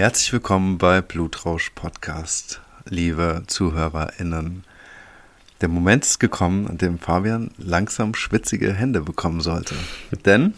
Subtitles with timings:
[0.00, 4.64] Herzlich willkommen bei Blutrausch Podcast, liebe ZuhörerInnen.
[5.60, 9.74] Der Moment ist gekommen, an dem Fabian langsam schwitzige Hände bekommen sollte.
[10.24, 10.54] Denn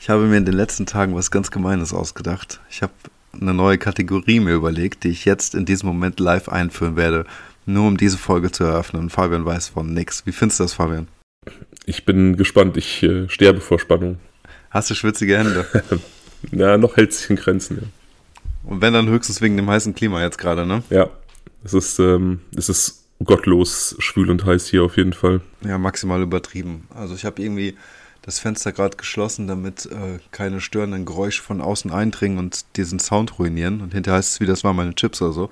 [0.00, 2.60] ich habe mir in den letzten Tagen was ganz Gemeines ausgedacht.
[2.70, 2.94] Ich habe
[3.38, 7.26] eine neue Kategorie mir überlegt, die ich jetzt in diesem Moment live einführen werde,
[7.66, 9.02] nur um diese Folge zu eröffnen.
[9.02, 10.24] Und Fabian weiß von nix.
[10.24, 11.08] Wie findest du das, Fabian?
[11.84, 12.78] Ich bin gespannt.
[12.78, 14.18] Ich äh, sterbe vor Spannung.
[14.70, 15.66] Hast du schwitzige Hände?
[16.52, 17.76] Na, noch hält sich in Grenzen.
[17.82, 18.03] Ja.
[18.64, 20.82] Und wenn dann höchstens wegen dem heißen Klima jetzt gerade, ne?
[20.90, 21.10] Ja.
[21.62, 25.40] Es ist, ähm, es ist gottlos schwül und heiß hier auf jeden Fall.
[25.62, 26.86] Ja, maximal übertrieben.
[26.94, 27.76] Also ich habe irgendwie
[28.22, 33.38] das Fenster gerade geschlossen, damit äh, keine störenden Geräusche von außen eindringen und diesen Sound
[33.38, 33.80] ruinieren.
[33.80, 35.50] Und hinterher heißt es wie, das waren meine Chips oder so.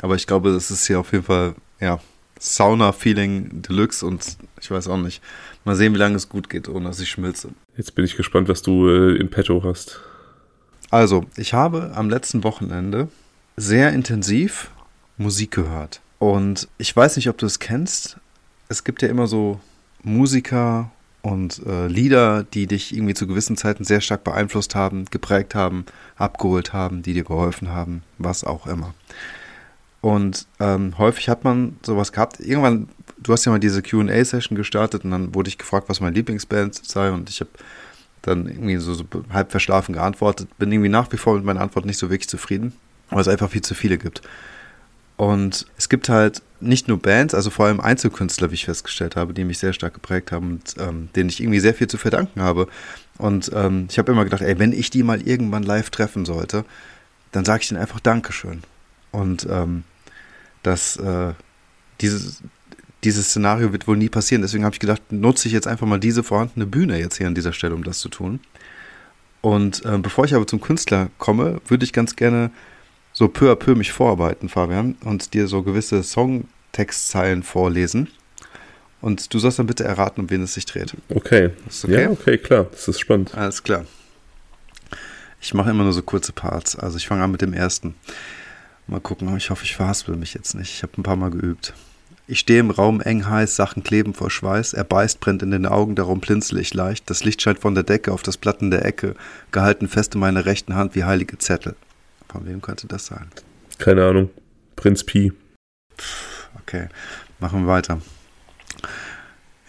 [0.00, 2.00] Aber ich glaube, das ist hier auf jeden Fall, ja,
[2.38, 5.20] Sauna-Feeling Deluxe und ich weiß auch nicht.
[5.64, 7.50] Mal sehen, wie lange es gut geht, ohne dass ich schmilze.
[7.76, 10.00] Jetzt bin ich gespannt, was du äh, in petto hast.
[10.90, 13.08] Also, ich habe am letzten Wochenende
[13.56, 14.70] sehr intensiv
[15.18, 16.00] Musik gehört.
[16.18, 18.16] Und ich weiß nicht, ob du es kennst.
[18.68, 19.60] Es gibt ja immer so
[20.02, 20.90] Musiker
[21.22, 25.84] und äh, Lieder, die dich irgendwie zu gewissen Zeiten sehr stark beeinflusst haben, geprägt haben,
[26.16, 28.94] abgeholt haben, die dir geholfen haben, was auch immer.
[30.00, 32.40] Und ähm, häufig hat man sowas gehabt.
[32.40, 36.14] Irgendwann, du hast ja mal diese QA-Session gestartet und dann wurde ich gefragt, was meine
[36.14, 37.50] Lieblingsband sei und ich habe
[38.22, 40.48] dann irgendwie so, so halb verschlafen geantwortet.
[40.58, 42.72] Bin irgendwie nach wie vor mit meiner Antwort nicht so wirklich zufrieden,
[43.10, 44.22] weil es einfach viel zu viele gibt.
[45.16, 49.34] Und es gibt halt nicht nur Bands, also vor allem Einzelkünstler, wie ich festgestellt habe,
[49.34, 52.40] die mich sehr stark geprägt haben und ähm, denen ich irgendwie sehr viel zu verdanken
[52.40, 52.68] habe.
[53.18, 56.64] Und ähm, ich habe immer gedacht, ey, wenn ich die mal irgendwann live treffen sollte,
[57.32, 58.62] dann sage ich denen einfach Dankeschön.
[59.10, 59.82] Und ähm,
[60.62, 61.32] das, äh,
[62.00, 62.42] dieses,
[63.04, 64.42] dieses Szenario wird wohl nie passieren.
[64.42, 67.34] Deswegen habe ich gedacht, nutze ich jetzt einfach mal diese vorhandene Bühne jetzt hier an
[67.34, 68.40] dieser Stelle, um das zu tun.
[69.40, 72.50] Und äh, bevor ich aber zum Künstler komme, würde ich ganz gerne
[73.12, 78.08] so peu à peu mich vorarbeiten, Fabian, und dir so gewisse Songtextzeilen vorlesen.
[79.00, 80.94] Und du sollst dann bitte erraten, um wen es sich dreht.
[81.08, 81.50] Okay.
[81.84, 82.02] okay.
[82.02, 82.66] Ja, okay, klar.
[82.72, 83.32] Das ist spannend.
[83.36, 83.86] Alles klar.
[85.40, 86.74] Ich mache immer nur so kurze Parts.
[86.74, 87.94] Also ich fange an mit dem ersten.
[88.88, 90.72] Mal gucken, ich hoffe, ich verhaspel mich jetzt nicht.
[90.74, 91.74] Ich habe ein paar Mal geübt.
[92.30, 94.74] Ich stehe im Raum eng heiß, Sachen kleben vor Schweiß.
[94.74, 97.08] Er beißt, brennt in den Augen, darum blinzel ich leicht.
[97.08, 99.14] Das Licht scheint von der Decke auf das Platten der Ecke,
[99.50, 101.74] gehalten fest in meiner rechten Hand wie heilige Zettel.
[102.30, 103.28] Von wem könnte das sein?
[103.78, 104.28] Keine Ahnung.
[104.76, 105.32] Prinz Pi.
[106.60, 106.88] Okay,
[107.40, 107.98] machen wir weiter.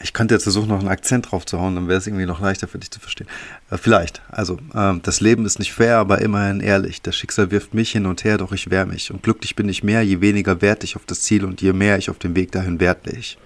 [0.01, 2.39] Ich könnte jetzt versuchen, noch einen Akzent drauf zu hauen, dann wäre es irgendwie noch
[2.39, 3.27] leichter für dich zu verstehen.
[3.69, 4.21] Äh, vielleicht.
[4.29, 7.01] Also, äh, das Leben ist nicht fair, aber immerhin ehrlich.
[7.01, 9.11] Das Schicksal wirft mich hin und her, doch ich wehr mich.
[9.11, 11.97] Und glücklich bin ich mehr, je weniger wert ich auf das Ziel und je mehr
[11.97, 13.37] ich auf dem Weg dahin wert ich.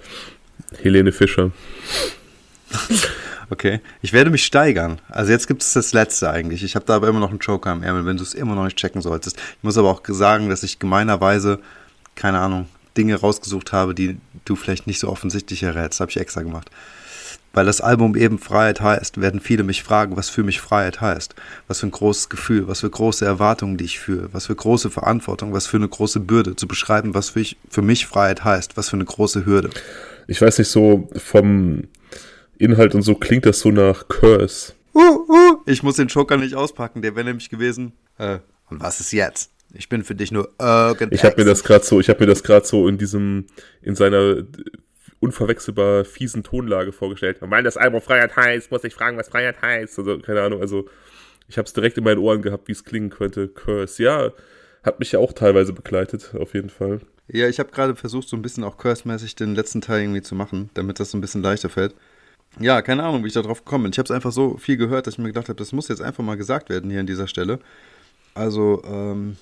[0.81, 1.51] Helene Fischer.
[3.49, 3.81] Okay.
[4.01, 4.99] Ich werde mich steigern.
[5.09, 6.63] Also jetzt gibt es das letzte eigentlich.
[6.63, 8.63] Ich habe da aber immer noch einen Joker im Ärmel, wenn du es immer noch
[8.63, 9.37] nicht checken solltest.
[9.37, 11.59] Ich muss aber auch sagen, dass ich gemeinerweise,
[12.15, 12.67] keine Ahnung,
[12.97, 15.99] Dinge rausgesucht habe, die du vielleicht nicht so offensichtlich errätst.
[15.99, 16.69] Habe ich extra gemacht.
[17.55, 21.35] Weil das Album eben Freiheit heißt, werden viele mich fragen, was für mich Freiheit heißt.
[21.67, 24.89] Was für ein großes Gefühl, was für große Erwartungen, die ich fühle, was für große
[24.89, 28.75] Verantwortung, was für eine große Bürde, zu beschreiben, was für, ich, für mich Freiheit heißt,
[28.75, 29.69] was für eine große Hürde.
[30.25, 31.83] Ich weiß nicht, so vom
[32.57, 34.73] Inhalt und so klingt das so nach Curse.
[34.95, 37.93] Uh, uh, ich muss den Joker nicht auspacken, der wäre nämlich gewesen.
[38.17, 38.39] Äh,
[38.69, 39.51] und was ist jetzt?
[39.73, 41.09] Ich bin für dich nur irgendein.
[41.11, 43.47] Ich habe mir das gerade so, ich habe mir das gerade so in diesem,
[43.81, 44.43] in seiner
[45.19, 47.37] unverwechselbar fiesen Tonlage vorgestellt.
[47.39, 49.97] Weil das Album Freiheit heißt, muss ich fragen, was Freiheit heißt.
[49.97, 50.61] Also keine Ahnung.
[50.61, 50.87] Also
[51.47, 53.47] ich habe es direkt in meinen Ohren gehabt, wie es klingen könnte.
[53.47, 54.31] Curse, ja,
[54.83, 56.99] hat mich ja auch teilweise begleitet, auf jeden Fall.
[57.27, 60.35] Ja, ich habe gerade versucht, so ein bisschen auch Curse-mäßig den letzten Teil irgendwie zu
[60.35, 61.95] machen, damit das so ein bisschen leichter fällt.
[62.59, 63.91] Ja, keine Ahnung, wie ich da drauf gekommen bin.
[63.93, 66.01] Ich habe es einfach so viel gehört, dass ich mir gedacht habe, das muss jetzt
[66.01, 67.59] einfach mal gesagt werden hier an dieser Stelle.
[68.35, 69.37] Also, ähm,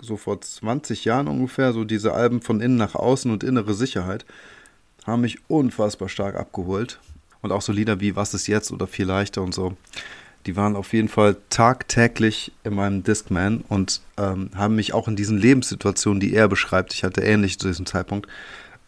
[0.00, 4.24] so vor 20 Jahren ungefähr, so diese Alben von innen nach außen und innere Sicherheit
[5.06, 6.98] haben mich unfassbar stark abgeholt.
[7.42, 9.76] Und auch so Lieder wie Was ist jetzt oder Viel leichter und so.
[10.46, 15.16] Die waren auf jeden Fall tagtäglich in meinem Discman und ähm, haben mich auch in
[15.16, 18.28] diesen Lebenssituationen, die er beschreibt, ich hatte ähnlich zu diesem Zeitpunkt,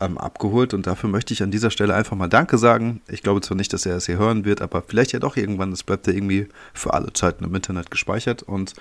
[0.00, 3.00] ähm, abgeholt und dafür möchte ich an dieser Stelle einfach mal Danke sagen.
[3.08, 5.70] Ich glaube zwar nicht, dass er es hier hören wird, aber vielleicht ja doch irgendwann,
[5.70, 8.75] das bleibt ja irgendwie für alle Zeiten im Internet gespeichert und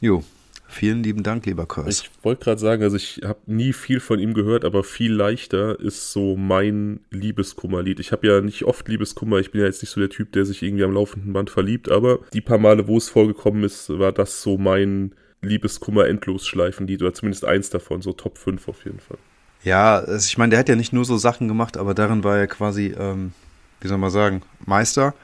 [0.00, 0.24] jo,
[0.70, 1.88] Vielen lieben Dank, lieber Kurs.
[1.88, 5.80] Ich wollte gerade sagen, also ich habe nie viel von ihm gehört, aber viel leichter
[5.80, 7.98] ist so mein Liebeskummerlied.
[8.00, 10.44] Ich habe ja nicht oft Liebeskummer, ich bin ja jetzt nicht so der Typ, der
[10.44, 14.12] sich irgendwie am laufenden Band verliebt, aber die paar Male, wo es vorgekommen ist, war
[14.12, 19.18] das so mein Liebeskummer-Endlosschleifenlied oder zumindest eins davon, so Top 5 auf jeden Fall.
[19.64, 22.46] Ja, ich meine, der hat ja nicht nur so Sachen gemacht, aber darin war er
[22.46, 23.32] quasi, ähm,
[23.80, 25.14] wie soll man sagen, Meister.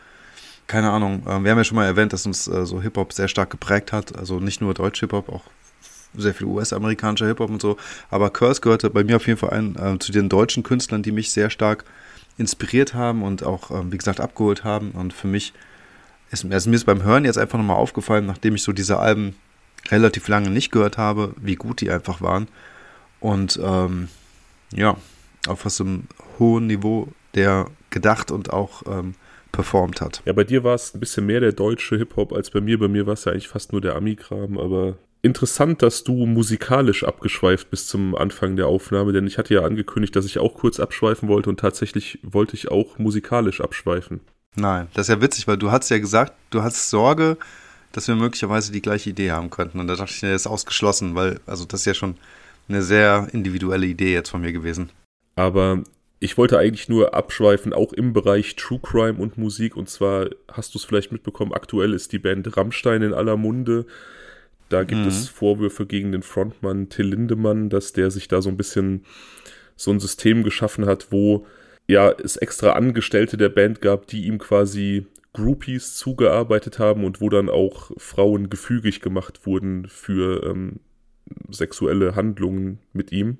[0.66, 3.28] Keine Ahnung, äh, wir haben ja schon mal erwähnt, dass uns äh, so Hip-Hop sehr
[3.28, 4.16] stark geprägt hat.
[4.16, 5.42] Also nicht nur deutsch Hip-Hop, auch
[6.16, 7.76] sehr viel US-amerikanischer Hip-Hop und so.
[8.10, 11.12] Aber Curse gehörte bei mir auf jeden Fall ein, äh, zu den deutschen Künstlern, die
[11.12, 11.84] mich sehr stark
[12.38, 14.92] inspiriert haben und auch, äh, wie gesagt, abgeholt haben.
[14.92, 15.52] Und für mich
[16.30, 19.36] ist, also mir ist beim Hören jetzt einfach nochmal aufgefallen, nachdem ich so diese Alben
[19.90, 22.48] relativ lange nicht gehört habe, wie gut die einfach waren.
[23.20, 24.08] Und ähm,
[24.72, 24.96] ja,
[25.46, 26.04] auf was einem
[26.38, 29.14] hohen Niveau der gedacht und auch ähm,
[29.54, 30.22] performt hat.
[30.24, 32.78] Ja, bei dir war es ein bisschen mehr der deutsche Hip-Hop als bei mir.
[32.78, 37.02] Bei mir war es ja eigentlich fast nur der Ami-Kram, aber interessant, dass du musikalisch
[37.04, 40.78] abgeschweift bis zum Anfang der Aufnahme, denn ich hatte ja angekündigt, dass ich auch kurz
[40.78, 44.20] abschweifen wollte und tatsächlich wollte ich auch musikalisch abschweifen.
[44.54, 47.38] Nein, das ist ja witzig, weil du hast ja gesagt, du hast Sorge,
[47.92, 49.80] dass wir möglicherweise die gleiche Idee haben könnten.
[49.80, 52.16] Und da dachte ich, das ist ausgeschlossen, weil, also das ist ja schon
[52.68, 54.90] eine sehr individuelle Idee jetzt von mir gewesen.
[55.36, 55.82] Aber
[56.24, 59.76] ich wollte eigentlich nur abschweifen, auch im Bereich True Crime und Musik.
[59.76, 63.84] Und zwar hast du es vielleicht mitbekommen, aktuell ist die Band Rammstein in aller Munde.
[64.70, 65.08] Da gibt mhm.
[65.08, 69.04] es Vorwürfe gegen den Frontmann Till Lindemann, dass der sich da so ein bisschen
[69.76, 71.46] so ein System geschaffen hat, wo
[71.86, 75.04] ja es extra Angestellte der Band gab, die ihm quasi
[75.34, 80.80] Groupies zugearbeitet haben und wo dann auch Frauen gefügig gemacht wurden für ähm,
[81.50, 83.36] sexuelle Handlungen mit ihm.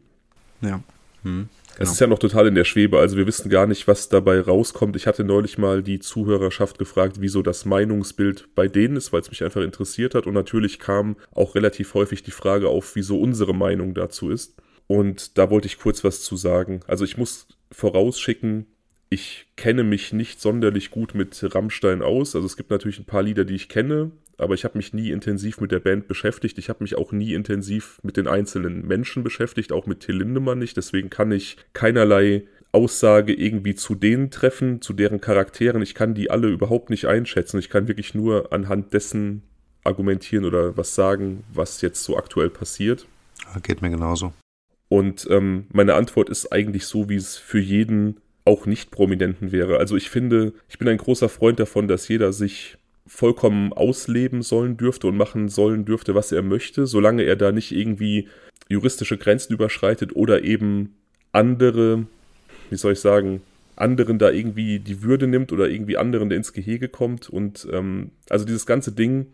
[0.61, 0.83] Ja.
[1.23, 1.49] Hm.
[1.77, 1.89] Genau.
[1.89, 4.41] Es ist ja noch total in der Schwebe, also wir wissen gar nicht, was dabei
[4.41, 4.95] rauskommt.
[4.95, 9.31] Ich hatte neulich mal die Zuhörerschaft gefragt, wieso das Meinungsbild bei denen ist, weil es
[9.31, 10.27] mich einfach interessiert hat.
[10.27, 14.55] Und natürlich kam auch relativ häufig die Frage auf, wieso unsere Meinung dazu ist.
[14.87, 16.81] Und da wollte ich kurz was zu sagen.
[16.87, 18.67] Also ich muss vorausschicken,
[19.11, 22.37] ich kenne mich nicht sonderlich gut mit Rammstein aus.
[22.37, 25.11] Also es gibt natürlich ein paar Lieder, die ich kenne, aber ich habe mich nie
[25.11, 26.59] intensiv mit der Band beschäftigt.
[26.59, 30.59] Ich habe mich auch nie intensiv mit den einzelnen Menschen beschäftigt, auch mit Till Lindemann
[30.59, 30.77] nicht.
[30.77, 35.81] Deswegen kann ich keinerlei Aussage irgendwie zu denen treffen, zu deren Charakteren.
[35.83, 37.59] Ich kann die alle überhaupt nicht einschätzen.
[37.59, 39.43] Ich kann wirklich nur anhand dessen
[39.85, 43.07] argumentieren oder was sagen, was jetzt so aktuell passiert.
[43.63, 44.33] Geht mir genauso.
[44.89, 49.79] Und ähm, meine Antwort ist eigentlich so, wie es für jeden auch nicht Prominenten wäre.
[49.79, 52.77] Also ich finde, ich bin ein großer Freund davon, dass jeder sich
[53.07, 57.73] vollkommen ausleben sollen dürfte und machen sollen dürfte, was er möchte, solange er da nicht
[57.73, 58.29] irgendwie
[58.69, 60.95] juristische Grenzen überschreitet oder eben
[61.33, 62.07] andere,
[62.71, 63.43] wie soll ich sagen,
[63.77, 67.29] anderen da irgendwie die Würde nimmt oder irgendwie anderen ins Gehege kommt.
[67.29, 69.27] Und ähm, also dieses ganze Ding,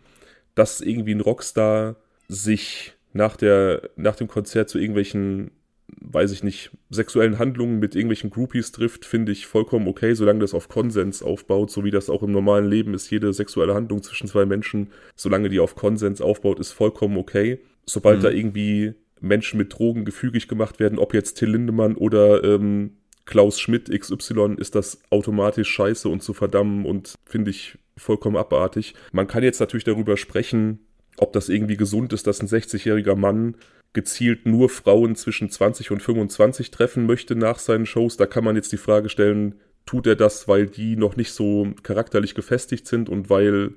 [0.55, 1.95] dass irgendwie ein Rockstar
[2.27, 5.51] sich nach, der, nach dem Konzert zu irgendwelchen
[6.01, 10.53] weiß ich nicht, sexuellen Handlungen mit irgendwelchen Groupies trifft, finde ich vollkommen okay, solange das
[10.53, 13.09] auf Konsens aufbaut, so wie das auch im normalen Leben ist.
[13.09, 17.59] Jede sexuelle Handlung zwischen zwei Menschen, solange die auf Konsens aufbaut, ist vollkommen okay.
[17.85, 18.23] Sobald mhm.
[18.23, 23.59] da irgendwie Menschen mit Drogen gefügig gemacht werden, ob jetzt Till Lindemann oder ähm, Klaus
[23.59, 28.95] Schmidt XY, ist das automatisch scheiße und zu verdammen und finde ich vollkommen abartig.
[29.11, 30.79] Man kann jetzt natürlich darüber sprechen,
[31.17, 33.55] ob das irgendwie gesund ist, dass ein 60-jähriger Mann
[33.93, 38.17] gezielt nur Frauen zwischen 20 und 25 treffen möchte nach seinen Shows.
[38.17, 39.55] Da kann man jetzt die Frage stellen,
[39.85, 43.71] tut er das, weil die noch nicht so charakterlich gefestigt sind und weil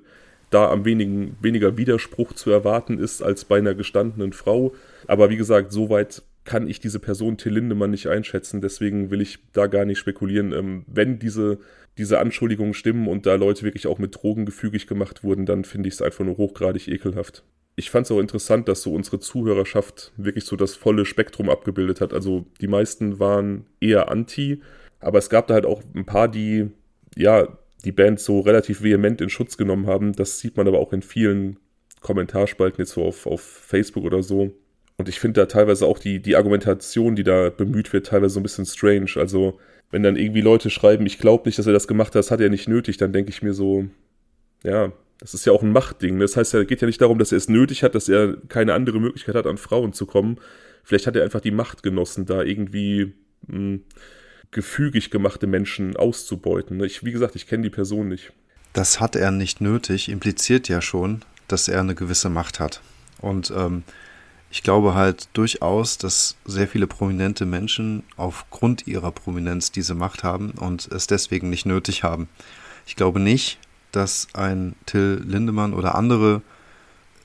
[0.50, 4.74] da am wenigen, weniger Widerspruch zu erwarten ist als bei einer gestandenen Frau.
[5.08, 8.60] Aber wie gesagt, soweit kann ich diese Person Till Lindemann nicht einschätzen.
[8.60, 10.52] Deswegen will ich da gar nicht spekulieren.
[10.52, 11.58] Ähm, wenn diese,
[11.98, 15.88] diese Anschuldigungen stimmen und da Leute wirklich auch mit Drogen gefügig gemacht wurden, dann finde
[15.88, 17.42] ich es einfach nur hochgradig ekelhaft
[17.76, 22.00] ich fand es auch interessant, dass so unsere Zuhörerschaft wirklich so das volle Spektrum abgebildet
[22.00, 22.12] hat.
[22.12, 24.62] Also die meisten waren eher anti,
[25.00, 26.70] aber es gab da halt auch ein paar, die
[27.16, 30.12] ja die Band so relativ vehement in Schutz genommen haben.
[30.12, 31.58] Das sieht man aber auch in vielen
[32.00, 34.52] Kommentarspalten jetzt so auf, auf Facebook oder so.
[34.96, 38.40] Und ich finde da teilweise auch die, die Argumentation, die da bemüht wird, teilweise so
[38.40, 39.10] ein bisschen strange.
[39.16, 39.58] Also,
[39.90, 42.40] wenn dann irgendwie Leute schreiben, ich glaube nicht, dass er das gemacht hat, das hat
[42.40, 43.86] er nicht nötig, dann denke ich mir so,
[44.62, 46.18] ja, das ist ja auch ein Machtding.
[46.18, 48.74] Das heißt, es geht ja nicht darum, dass er es nötig hat, dass er keine
[48.74, 50.38] andere Möglichkeit hat, an Frauen zu kommen.
[50.82, 53.14] Vielleicht hat er einfach die Macht genossen, da irgendwie
[53.46, 53.84] mh, hm,
[54.50, 56.82] gefügig gemachte Menschen auszubeuten.
[56.84, 58.32] Ich, wie gesagt, ich kenne die Person nicht.
[58.72, 62.80] Das hat er nicht nötig, impliziert ja schon, dass er eine gewisse Macht hat.
[63.20, 63.84] Und ähm,
[64.50, 70.52] ich glaube halt durchaus, dass sehr viele prominente Menschen aufgrund ihrer Prominenz diese Macht haben
[70.52, 72.28] und es deswegen nicht nötig haben.
[72.86, 73.58] Ich glaube nicht,
[73.96, 76.42] dass ein Till Lindemann oder andere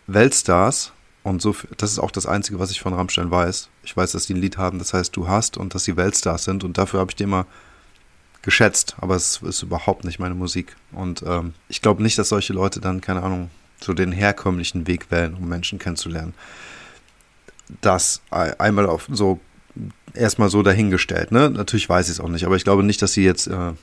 [0.07, 0.91] Weltstars,
[1.23, 3.69] und so, das ist auch das Einzige, was ich von Rammstein weiß.
[3.83, 6.45] Ich weiß, dass die ein Lied haben, das heißt Du hast und dass sie Weltstars
[6.45, 7.45] sind und dafür habe ich die immer
[8.41, 10.75] geschätzt, aber es ist überhaupt nicht meine Musik.
[10.91, 13.49] Und ähm, ich glaube nicht, dass solche Leute dann, keine Ahnung,
[13.81, 16.33] so den herkömmlichen Weg wählen, um Menschen kennenzulernen.
[17.81, 19.39] Das einmal auf so
[20.13, 21.49] erstmal so dahingestellt, ne?
[21.49, 23.73] Natürlich weiß ich es auch nicht, aber ich glaube nicht, dass sie jetzt äh,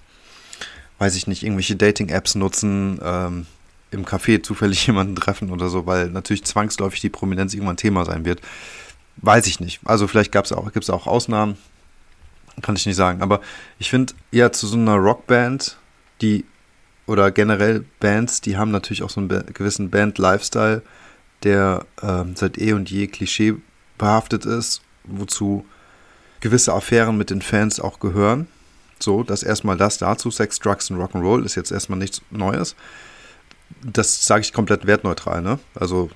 [0.98, 3.46] weiß ich nicht, irgendwelche Dating-Apps nutzen, ähm,
[3.90, 8.24] im Café zufällig jemanden treffen oder so, weil natürlich zwangsläufig die Prominenz irgendwann Thema sein
[8.24, 8.40] wird.
[9.16, 9.80] Weiß ich nicht.
[9.84, 11.56] Also vielleicht gibt es auch Ausnahmen,
[12.62, 13.22] kann ich nicht sagen.
[13.22, 13.40] Aber
[13.78, 15.78] ich finde eher zu so einer Rockband,
[16.20, 16.44] die
[17.06, 20.82] oder generell Bands, die haben natürlich auch so einen gewissen Band-Lifestyle,
[21.44, 23.54] der ähm, seit eh und je Klischee
[23.96, 25.64] behaftet ist, wozu
[26.40, 28.48] gewisse Affären mit den Fans auch gehören.
[28.98, 30.30] So, das erstmal das dazu.
[30.30, 32.74] Sex, Drugs und Rock'n'Roll ist jetzt erstmal nichts Neues.
[33.82, 35.58] Das sage ich komplett wertneutral, ne?
[35.74, 36.10] Also,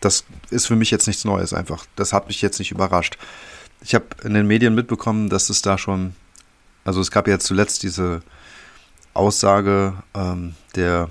[0.00, 1.86] das ist für mich jetzt nichts Neues einfach.
[1.96, 3.18] Das hat mich jetzt nicht überrascht.
[3.82, 6.14] Ich habe in den Medien mitbekommen, dass es da schon,
[6.84, 8.22] also es gab ja zuletzt diese
[9.12, 11.08] Aussage ähm, der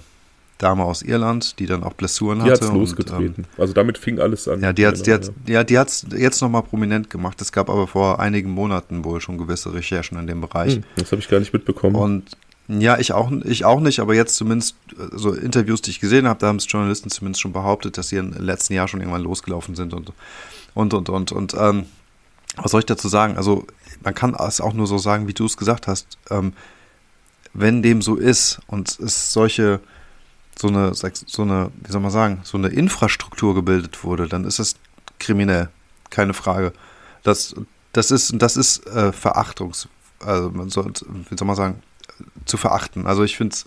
[0.63, 2.62] Dame aus Irland, die dann auch Blessuren die hatte.
[2.62, 3.27] Die hat losgetreten.
[3.27, 4.62] Und, ähm, also damit fing alles an.
[4.62, 5.17] Ja, die hat genau,
[5.48, 6.15] die hat, ja.
[6.15, 7.41] ja, jetzt nochmal prominent gemacht.
[7.41, 10.75] Es gab aber vor einigen Monaten wohl schon gewisse Recherchen in dem Bereich.
[10.75, 11.96] Hm, das habe ich gar nicht mitbekommen.
[11.96, 12.38] Und
[12.70, 14.77] ja, ich auch, ich auch nicht, aber jetzt zumindest
[15.12, 18.17] so Interviews, die ich gesehen habe, da haben es Journalisten zumindest schon behauptet, dass sie
[18.17, 20.13] im letzten Jahr schon irgendwann losgelaufen sind und
[20.74, 21.86] und und und und ähm,
[22.55, 23.36] was soll ich dazu sagen?
[23.36, 23.67] Also
[24.01, 26.17] man kann es auch nur so sagen, wie du es gesagt hast.
[26.29, 26.53] Ähm,
[27.53, 29.79] wenn dem so ist und es solche,
[30.60, 34.60] so eine, so eine, wie soll man sagen, so eine Infrastruktur gebildet wurde, dann ist
[34.60, 34.75] es
[35.19, 35.69] kriminell,
[36.10, 36.74] keine Frage.
[37.24, 37.55] Das,
[37.93, 39.88] das ist, das ist äh, Verachtungs,
[40.19, 40.93] also man soll,
[41.29, 41.83] wie soll man sagen,
[42.45, 43.07] zu verachten.
[43.07, 43.65] Also ich finde es,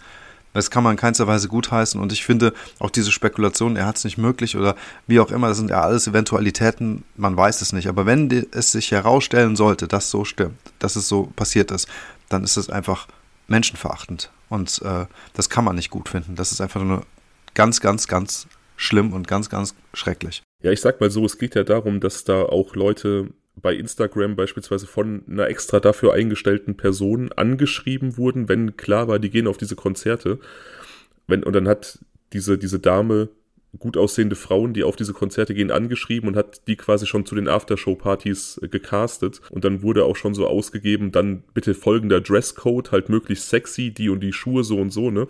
[0.52, 3.98] das kann man in keinster Weise gutheißen und ich finde auch diese Spekulation, er hat
[3.98, 4.74] es nicht möglich oder
[5.06, 7.88] wie auch immer, das sind ja alles Eventualitäten, man weiß es nicht.
[7.88, 11.88] Aber wenn es sich herausstellen sollte, dass so stimmt, dass es so passiert ist,
[12.30, 13.06] dann ist es einfach
[13.48, 14.30] menschenverachtend.
[14.48, 16.36] Und äh, das kann man nicht gut finden.
[16.36, 17.04] Das ist einfach nur
[17.54, 20.42] ganz, ganz, ganz schlimm und ganz, ganz schrecklich.
[20.62, 24.36] Ja, ich sag mal so, es geht ja darum, dass da auch Leute bei Instagram
[24.36, 29.56] beispielsweise von einer extra dafür eingestellten Person angeschrieben wurden, wenn klar war, die gehen auf
[29.56, 30.38] diese Konzerte.
[31.26, 31.98] Wenn, und dann hat
[32.32, 33.30] diese, diese Dame
[33.78, 37.34] gut aussehende Frauen, die auf diese Konzerte gehen, angeschrieben und hat die quasi schon zu
[37.34, 39.40] den Aftershow-Partys äh, gecastet.
[39.50, 44.08] Und dann wurde auch schon so ausgegeben, dann bitte folgender Dresscode, halt möglichst sexy, die
[44.08, 45.28] und die Schuhe so und so, ne?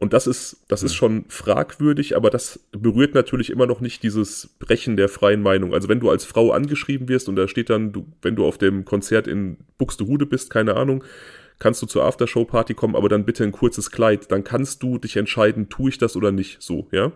[0.00, 4.48] Und das ist, das ist schon fragwürdig, aber das berührt natürlich immer noch nicht dieses
[4.58, 5.74] Brechen der freien Meinung.
[5.74, 8.56] Also wenn du als Frau angeschrieben wirst und da steht dann, du, wenn du auf
[8.56, 11.04] dem Konzert in Buxtehude bist, keine Ahnung,
[11.60, 14.32] kannst du zur Aftershow-Party kommen, aber dann bitte ein kurzes Kleid.
[14.32, 17.12] Dann kannst du dich entscheiden, tue ich das oder nicht, so, ja.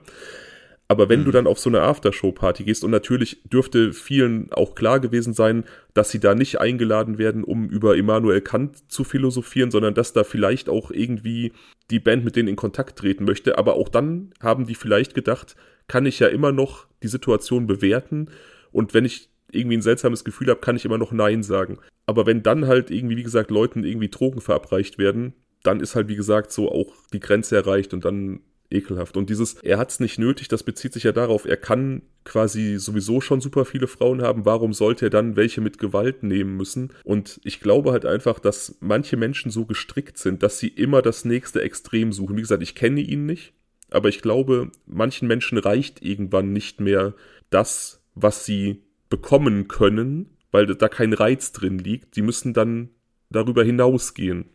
[0.86, 1.24] Aber wenn mhm.
[1.24, 5.64] du dann auf so eine Aftershow-Party gehst, und natürlich dürfte vielen auch klar gewesen sein,
[5.94, 10.24] dass sie da nicht eingeladen werden, um über Immanuel Kant zu philosophieren, sondern dass da
[10.24, 11.52] vielleicht auch irgendwie
[11.90, 13.56] die Band mit denen in Kontakt treten möchte.
[13.56, 15.56] Aber auch dann haben die vielleicht gedacht,
[15.88, 18.28] kann ich ja immer noch die Situation bewerten.
[18.70, 21.78] Und wenn ich irgendwie ein seltsames Gefühl habe, kann ich immer noch Nein sagen.
[22.06, 26.08] Aber wenn dann halt irgendwie, wie gesagt, Leuten irgendwie Drogen verabreicht werden, dann ist halt,
[26.08, 29.16] wie gesagt, so auch die Grenze erreicht und dann ekelhaft.
[29.16, 32.76] Und dieses, er hat es nicht nötig, das bezieht sich ja darauf, er kann quasi
[32.78, 36.92] sowieso schon super viele Frauen haben, warum sollte er dann welche mit Gewalt nehmen müssen?
[37.04, 41.24] Und ich glaube halt einfach, dass manche Menschen so gestrickt sind, dass sie immer das
[41.24, 42.36] nächste Extrem suchen.
[42.36, 43.52] Wie gesagt, ich kenne ihn nicht,
[43.90, 47.14] aber ich glaube, manchen Menschen reicht irgendwann nicht mehr
[47.50, 48.82] das, was sie
[49.14, 52.16] bekommen können, weil da kein Reiz drin liegt.
[52.16, 52.88] Die müssen dann
[53.30, 54.46] darüber hinausgehen.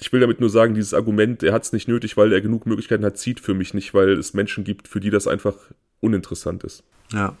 [0.00, 2.64] Ich will damit nur sagen, dieses Argument, er hat es nicht nötig, weil er genug
[2.64, 5.54] Möglichkeiten hat, zieht für mich nicht, weil es Menschen gibt, für die das einfach
[6.00, 6.82] uninteressant ist.
[7.12, 7.36] Ja.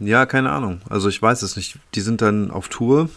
[0.00, 0.82] Ja, keine Ahnung.
[0.90, 1.78] Also ich weiß es nicht.
[1.94, 3.08] Die sind dann auf Tour,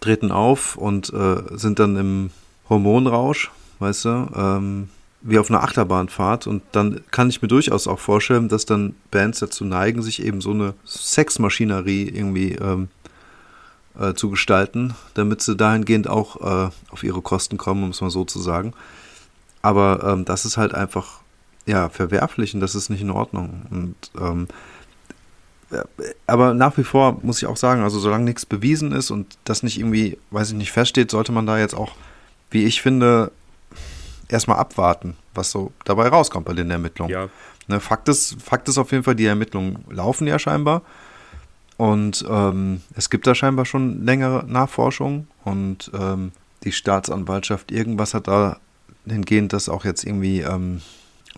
[0.00, 2.30] treten auf und äh, sind dann im
[2.68, 4.30] Hormonrausch, weißt du?
[4.34, 4.88] Ähm,
[5.26, 9.40] wie auf einer Achterbahnfahrt und dann kann ich mir durchaus auch vorstellen, dass dann Bands
[9.40, 12.88] dazu neigen, sich eben so eine Sexmaschinerie irgendwie ähm,
[13.98, 18.10] äh, zu gestalten, damit sie dahingehend auch äh, auf ihre Kosten kommen, um es mal
[18.10, 18.74] so zu sagen.
[19.62, 21.20] Aber ähm, das ist halt einfach
[21.64, 23.62] ja verwerflich und das ist nicht in Ordnung.
[23.70, 24.46] Und ähm,
[26.26, 29.62] aber nach wie vor muss ich auch sagen, also solange nichts bewiesen ist und das
[29.62, 31.92] nicht irgendwie, weiß ich nicht, feststeht, sollte man da jetzt auch,
[32.50, 33.32] wie ich finde,
[34.28, 37.12] erstmal abwarten, was so dabei rauskommt bei den Ermittlungen.
[37.12, 37.28] Ja.
[37.66, 40.82] Ne, Fakt, ist, Fakt ist auf jeden Fall, die Ermittlungen laufen ja scheinbar.
[41.76, 48.28] Und ähm, es gibt da scheinbar schon längere Nachforschungen und ähm, die Staatsanwaltschaft irgendwas hat
[48.28, 48.58] da
[49.06, 50.82] hingehend das auch jetzt irgendwie ähm,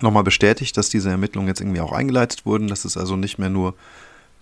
[0.01, 2.69] nochmal bestätigt, dass diese Ermittlungen jetzt irgendwie auch eingeleitet wurden.
[2.69, 3.75] Das ist also nicht mehr nur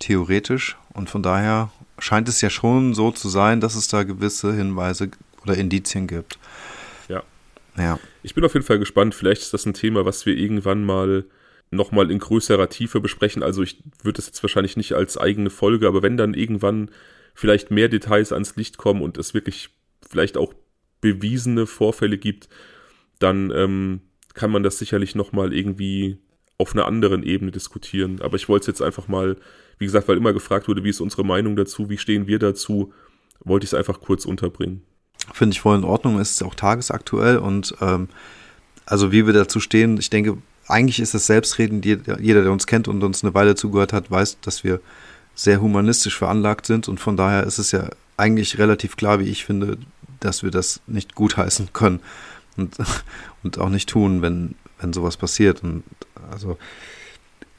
[0.00, 1.70] theoretisch und von daher
[2.00, 5.10] scheint es ja schon so zu sein, dass es da gewisse Hinweise
[5.44, 6.38] oder Indizien gibt.
[7.76, 7.98] Ja.
[8.22, 9.14] Ich bin auf jeden Fall gespannt.
[9.14, 11.24] Vielleicht ist das ein Thema, was wir irgendwann mal
[11.70, 13.42] nochmal in größerer Tiefe besprechen.
[13.42, 16.90] Also ich würde es jetzt wahrscheinlich nicht als eigene Folge, aber wenn dann irgendwann
[17.34, 19.70] vielleicht mehr Details ans Licht kommen und es wirklich
[20.08, 20.54] vielleicht auch
[21.00, 22.48] bewiesene Vorfälle gibt,
[23.18, 24.00] dann ähm,
[24.34, 26.18] kann man das sicherlich nochmal irgendwie
[26.58, 28.20] auf einer anderen Ebene diskutieren.
[28.20, 29.36] Aber ich wollte es jetzt einfach mal,
[29.78, 32.92] wie gesagt, weil immer gefragt wurde, wie ist unsere Meinung dazu, wie stehen wir dazu,
[33.40, 34.82] wollte ich es einfach kurz unterbringen.
[35.32, 38.08] Finde ich voll in Ordnung, ist auch tagesaktuell und ähm,
[38.86, 40.36] also wie wir dazu stehen, ich denke,
[40.68, 44.38] eigentlich ist das Selbstreden, jeder, der uns kennt und uns eine Weile zugehört hat, weiß,
[44.40, 44.80] dass wir
[45.34, 49.44] sehr humanistisch veranlagt sind und von daher ist es ja eigentlich relativ klar, wie ich
[49.44, 49.78] finde,
[50.20, 52.00] dass wir das nicht gutheißen können
[52.56, 52.76] und,
[53.42, 55.62] und auch nicht tun, wenn, wenn sowas passiert.
[55.62, 55.82] Und
[56.30, 56.56] also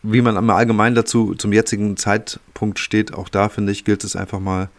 [0.03, 4.15] wie man im Allgemeinen dazu zum jetzigen Zeitpunkt steht, auch da finde ich, gilt es
[4.15, 4.69] einfach mal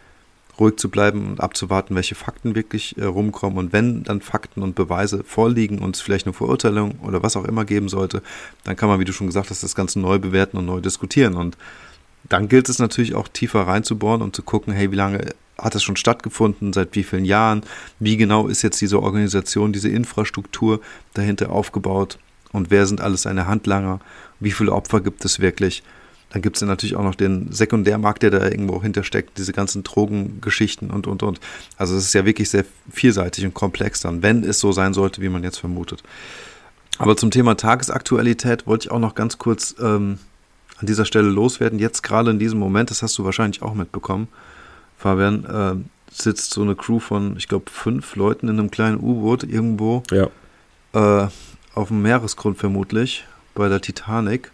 [0.59, 3.57] ruhig zu bleiben und abzuwarten, welche Fakten wirklich äh, rumkommen.
[3.57, 7.45] Und wenn dann Fakten und Beweise vorliegen und es vielleicht eine Verurteilung oder was auch
[7.45, 8.21] immer geben sollte,
[8.63, 11.35] dann kann man, wie du schon gesagt hast, das Ganze neu bewerten und neu diskutieren.
[11.35, 11.57] Und
[12.29, 15.83] dann gilt es natürlich auch tiefer reinzubohren und zu gucken, hey, wie lange hat das
[15.83, 17.61] schon stattgefunden, seit wie vielen Jahren,
[17.99, 20.81] wie genau ist jetzt diese Organisation, diese Infrastruktur
[21.13, 22.19] dahinter aufgebaut
[22.51, 23.99] und wer sind alles seine Handlanger,
[24.39, 25.83] wie viele Opfer gibt es wirklich.
[26.37, 29.81] Dann gibt es ja natürlich auch noch den Sekundärmarkt, der da irgendwo hintersteckt, diese ganzen
[29.81, 31.39] Drogengeschichten und, und, und.
[31.77, 35.23] Also es ist ja wirklich sehr vielseitig und komplex dann, wenn es so sein sollte,
[35.23, 36.03] wie man jetzt vermutet.
[36.99, 40.19] Aber zum Thema Tagesaktualität wollte ich auch noch ganz kurz ähm,
[40.77, 41.79] an dieser Stelle loswerden.
[41.79, 44.27] Jetzt gerade in diesem Moment, das hast du wahrscheinlich auch mitbekommen,
[44.99, 49.43] Fabian, äh, sitzt so eine Crew von, ich glaube, fünf Leuten in einem kleinen U-Boot
[49.43, 50.27] irgendwo ja.
[50.93, 51.29] äh,
[51.73, 53.25] auf dem Meeresgrund vermutlich,
[53.55, 54.51] bei der Titanic.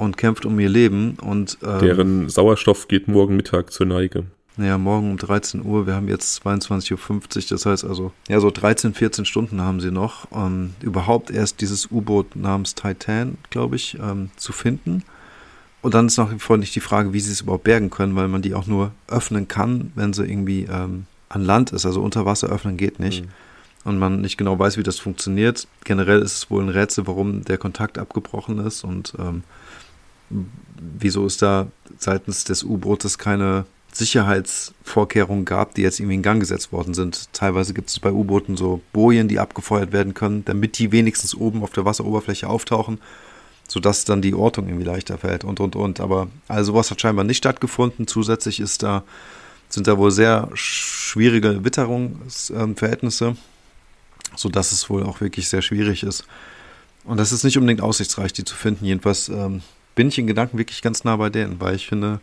[0.00, 1.16] Und kämpft um ihr Leben.
[1.20, 4.24] Und, ähm, Deren Sauerstoff geht morgen Mittag zur Neige.
[4.56, 5.86] Ja, morgen um 13 Uhr.
[5.86, 7.42] Wir haben jetzt 22.50 Uhr.
[7.50, 11.90] Das heißt also, ja, so 13, 14 Stunden haben sie noch, ähm, überhaupt erst dieses
[11.90, 15.04] U-Boot namens Titan, glaube ich, ähm, zu finden.
[15.82, 18.16] Und dann ist nach wie vor nicht die Frage, wie sie es überhaupt bergen können,
[18.16, 21.84] weil man die auch nur öffnen kann, wenn sie irgendwie ähm, an Land ist.
[21.84, 23.24] Also unter Wasser öffnen geht nicht.
[23.24, 23.28] Mhm.
[23.84, 25.66] Und man nicht genau weiß, wie das funktioniert.
[25.84, 29.42] Generell ist es wohl ein Rätsel, warum der Kontakt abgebrochen ist und ähm,
[30.30, 31.66] wieso es da
[31.98, 37.32] seitens des U-Bootes keine Sicherheitsvorkehrungen gab, die jetzt irgendwie in Gang gesetzt worden sind.
[37.32, 41.62] Teilweise gibt es bei U-Booten so Bojen, die abgefeuert werden können, damit die wenigstens oben
[41.62, 42.98] auf der Wasseroberfläche auftauchen
[43.70, 46.00] sodass dann die Ortung irgendwie leichter fällt und und und.
[46.00, 48.08] Aber also sowas hat scheinbar nicht stattgefunden.
[48.08, 49.04] Zusätzlich ist da,
[49.68, 53.36] sind da wohl sehr schwierige Witterungsverhältnisse,
[54.34, 56.24] sodass es wohl auch wirklich sehr schwierig ist.
[57.04, 58.84] Und das ist nicht unbedingt aussichtsreich, die zu finden.
[58.84, 59.62] Jedenfalls ähm,
[60.00, 62.20] bin ich in Gedanken wirklich ganz nah bei denen, weil ich finde,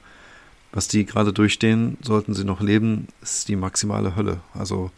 [0.71, 4.39] was die gerade durchstehen, sollten sie noch leben, ist die maximale Hölle.
[4.55, 4.89] Also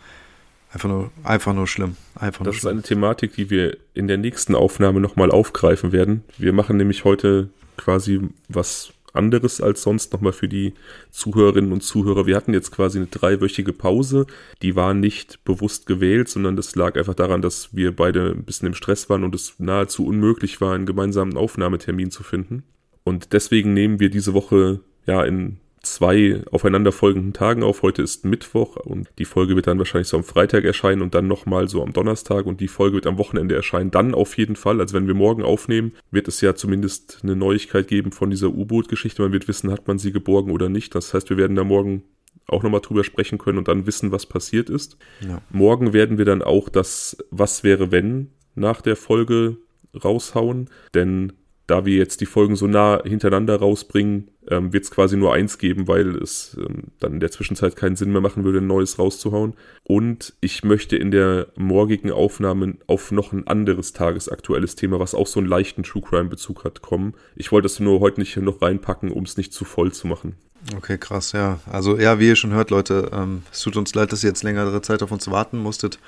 [0.72, 1.98] Einfach nur, einfach nur schlimm.
[2.16, 2.74] Einfach das ist schlimm.
[2.74, 6.24] eine Thematik, die wir in der nächsten Aufnahme nochmal aufgreifen werden.
[6.38, 10.74] Wir machen nämlich heute quasi was anderes als sonst nochmal für die
[11.12, 12.26] Zuhörerinnen und Zuhörer.
[12.26, 14.26] Wir hatten jetzt quasi eine dreiwöchige Pause.
[14.64, 18.68] Die war nicht bewusst gewählt, sondern das lag einfach daran, dass wir beide ein bisschen
[18.68, 22.64] im Stress waren und es nahezu unmöglich war, einen gemeinsamen Aufnahmetermin zu finden.
[23.04, 25.58] Und deswegen nehmen wir diese Woche ja in
[25.94, 27.82] zwei aufeinanderfolgenden Tagen auf.
[27.82, 31.28] Heute ist Mittwoch und die Folge wird dann wahrscheinlich so am Freitag erscheinen und dann
[31.28, 33.92] nochmal so am Donnerstag und die Folge wird am Wochenende erscheinen.
[33.92, 37.88] Dann auf jeden Fall, also wenn wir morgen aufnehmen, wird es ja zumindest eine Neuigkeit
[37.88, 39.22] geben von dieser U-Boot-Geschichte.
[39.22, 40.96] Man wird wissen, hat man sie geborgen oder nicht.
[40.96, 42.04] Das heißt, wir werden da morgen
[42.48, 44.98] auch nochmal drüber sprechen können und dann wissen, was passiert ist.
[45.22, 45.42] Ja.
[45.50, 49.58] Morgen werden wir dann auch das Was wäre wenn nach der Folge
[50.04, 51.34] raushauen, denn
[51.70, 55.58] da wir jetzt die Folgen so nah hintereinander rausbringen, ähm, wird es quasi nur eins
[55.58, 58.98] geben, weil es ähm, dann in der Zwischenzeit keinen Sinn mehr machen würde, ein neues
[58.98, 59.54] rauszuhauen.
[59.84, 65.28] Und ich möchte in der morgigen Aufnahme auf noch ein anderes tagesaktuelles Thema, was auch
[65.28, 67.14] so einen leichten True Crime-Bezug hat, kommen.
[67.36, 70.36] Ich wollte das nur heute nicht noch reinpacken, um es nicht zu voll zu machen.
[70.76, 71.60] Okay, krass, ja.
[71.72, 74.44] Also ja, wie ihr schon hört, Leute, ähm, es tut uns leid, dass ihr jetzt
[74.44, 76.00] längere Zeit auf uns warten musstet.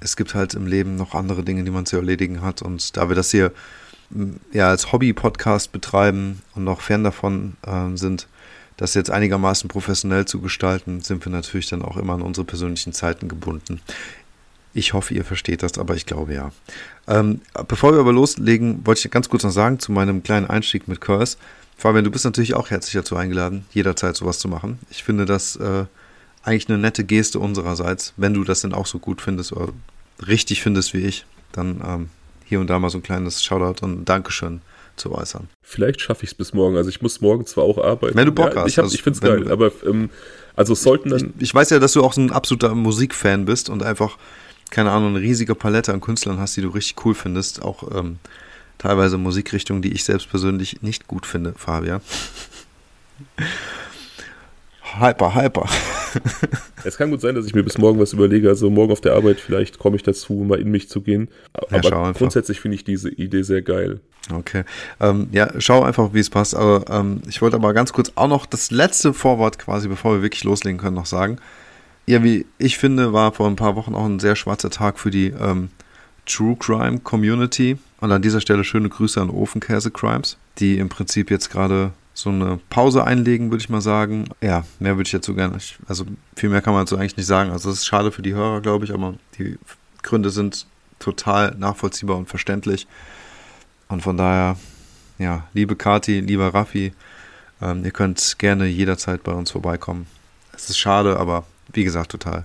[0.00, 2.62] Es gibt halt im Leben noch andere Dinge, die man zu erledigen hat.
[2.62, 3.52] Und da wir das hier
[4.52, 8.26] ja, als Hobby-Podcast betreiben und noch fern davon äh, sind,
[8.76, 12.92] das jetzt einigermaßen professionell zu gestalten, sind wir natürlich dann auch immer an unsere persönlichen
[12.92, 13.80] Zeiten gebunden.
[14.72, 16.52] Ich hoffe, ihr versteht das, aber ich glaube ja.
[17.08, 20.88] Ähm, bevor wir aber loslegen, wollte ich ganz kurz noch sagen zu meinem kleinen Einstieg
[20.88, 21.36] mit Curse.
[21.76, 24.78] Fabian, du bist natürlich auch herzlich dazu eingeladen, jederzeit sowas zu machen.
[24.90, 25.84] Ich finde das äh,
[26.42, 28.14] eigentlich eine nette Geste unsererseits.
[28.16, 29.72] Wenn du das denn auch so gut findest oder
[30.26, 32.08] richtig findest wie ich, dann ähm,
[32.50, 34.60] hier und da mal so ein kleines Shoutout und Dankeschön
[34.96, 35.48] zu äußern.
[35.62, 36.76] Vielleicht schaffe ich es bis morgen.
[36.76, 38.16] Also ich muss morgen zwar auch arbeiten.
[38.16, 38.68] Wenn du Bock ja, hast.
[38.72, 40.10] Ich, also ich finde es geil, aber ähm,
[40.56, 41.32] also sollten dann.
[41.36, 44.18] Ich, ich, weiß ja, dass du auch so ein absoluter Musikfan bist und einfach,
[44.70, 47.62] keine Ahnung, eine riesige Palette an Künstlern hast, die du richtig cool findest.
[47.62, 48.18] Auch ähm,
[48.78, 52.00] teilweise Musikrichtungen, die ich selbst persönlich nicht gut finde, Fabian.
[54.98, 55.68] hyper, hyper.
[56.84, 58.48] es kann gut sein, dass ich mir bis morgen was überlege.
[58.48, 61.28] Also morgen auf der Arbeit vielleicht komme ich dazu, mal in mich zu gehen.
[61.52, 64.00] Aber ja, grundsätzlich finde ich diese Idee sehr geil.
[64.32, 64.64] Okay.
[65.00, 66.54] Ähm, ja, schau einfach, wie es passt.
[66.54, 70.22] Aber ähm, ich wollte aber ganz kurz auch noch das letzte Vorwort quasi, bevor wir
[70.22, 71.38] wirklich loslegen können, noch sagen.
[72.06, 75.10] Ja, wie ich finde, war vor ein paar Wochen auch ein sehr schwarzer Tag für
[75.10, 75.70] die ähm,
[76.26, 77.78] True Crime Community.
[78.00, 82.30] Und an dieser Stelle schöne Grüße an Ofenkäse Crimes, die im Prinzip jetzt gerade so
[82.30, 84.26] eine Pause einlegen, würde ich mal sagen.
[84.40, 85.58] Ja, mehr würde ich dazu gerne.
[85.86, 86.04] also
[86.36, 87.50] viel mehr kann man dazu eigentlich nicht sagen.
[87.50, 89.58] Also es ist schade für die Hörer, glaube ich, aber die
[90.02, 90.66] Gründe sind
[90.98, 92.86] total nachvollziehbar und verständlich.
[93.88, 94.56] Und von daher,
[95.18, 96.92] ja, liebe Kati, lieber Raffi,
[97.60, 100.06] ähm, ihr könnt gerne jederzeit bei uns vorbeikommen.
[100.52, 102.44] Es ist schade, aber wie gesagt, total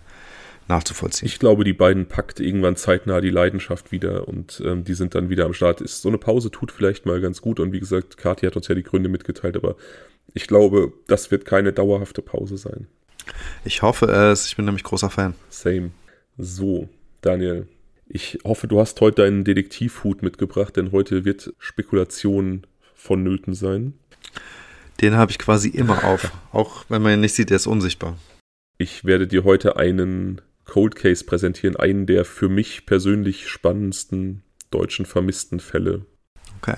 [0.68, 1.28] nachzuvollziehen.
[1.28, 5.30] Ich glaube, die beiden packt irgendwann zeitnah die Leidenschaft wieder und ähm, die sind dann
[5.30, 5.82] wieder am Start.
[5.82, 8.68] Ist, so eine Pause tut vielleicht mal ganz gut und wie gesagt, Kathi hat uns
[8.68, 9.76] ja die Gründe mitgeteilt, aber
[10.34, 12.88] ich glaube, das wird keine dauerhafte Pause sein.
[13.64, 15.36] Ich hoffe es, ich bin nämlich großer Fan.
[15.50, 15.92] Same.
[16.38, 16.90] So,
[17.22, 17.68] Daniel,
[18.08, 23.94] ich hoffe, du hast heute deinen Detektivhut mitgebracht, denn heute wird Spekulation vonnöten sein.
[25.02, 28.18] Den habe ich quasi immer auf, auch wenn man ihn nicht sieht, der ist unsichtbar.
[28.78, 35.06] Ich werde dir heute einen Cold Case präsentieren, einen der für mich persönlich spannendsten deutschen
[35.06, 36.06] vermissten Fälle.
[36.58, 36.78] Okay.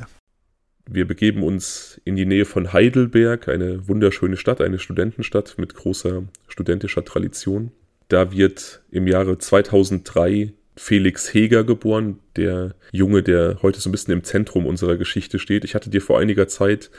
[0.90, 6.24] Wir begeben uns in die Nähe von Heidelberg, eine wunderschöne Stadt, eine Studentenstadt mit großer
[6.48, 7.72] studentischer Tradition.
[8.08, 14.14] Da wird im Jahre 2003 Felix Heger geboren, der Junge, der heute so ein bisschen
[14.14, 15.66] im Zentrum unserer Geschichte steht.
[15.66, 16.90] Ich hatte dir vor einiger Zeit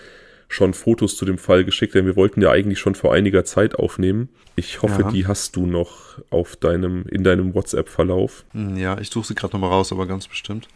[0.49, 3.75] schon Fotos zu dem Fall geschickt, denn wir wollten ja eigentlich schon vor einiger Zeit
[3.77, 4.31] aufnehmen.
[4.57, 5.11] Ich hoffe, ja.
[5.11, 8.45] die hast du noch auf deinem, in deinem WhatsApp-Verlauf.
[8.53, 10.67] Hm, ja, ich suche sie gerade nochmal raus, aber ganz bestimmt.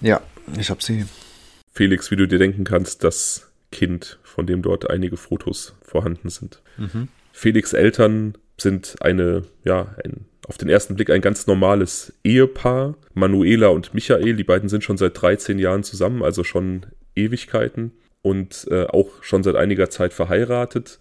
[0.00, 0.20] Ja,
[0.58, 1.04] ich habe sie.
[1.72, 6.62] Felix, wie du dir denken kannst, das Kind, von dem dort einige Fotos vorhanden sind.
[6.76, 7.08] Mhm.
[7.32, 12.94] Felix Eltern sind eine, ja, ein, auf den ersten Blick ein ganz normales Ehepaar.
[13.14, 18.66] Manuela und Michael, die beiden sind schon seit 13 Jahren zusammen, also schon Ewigkeiten und
[18.70, 21.00] äh, auch schon seit einiger Zeit verheiratet.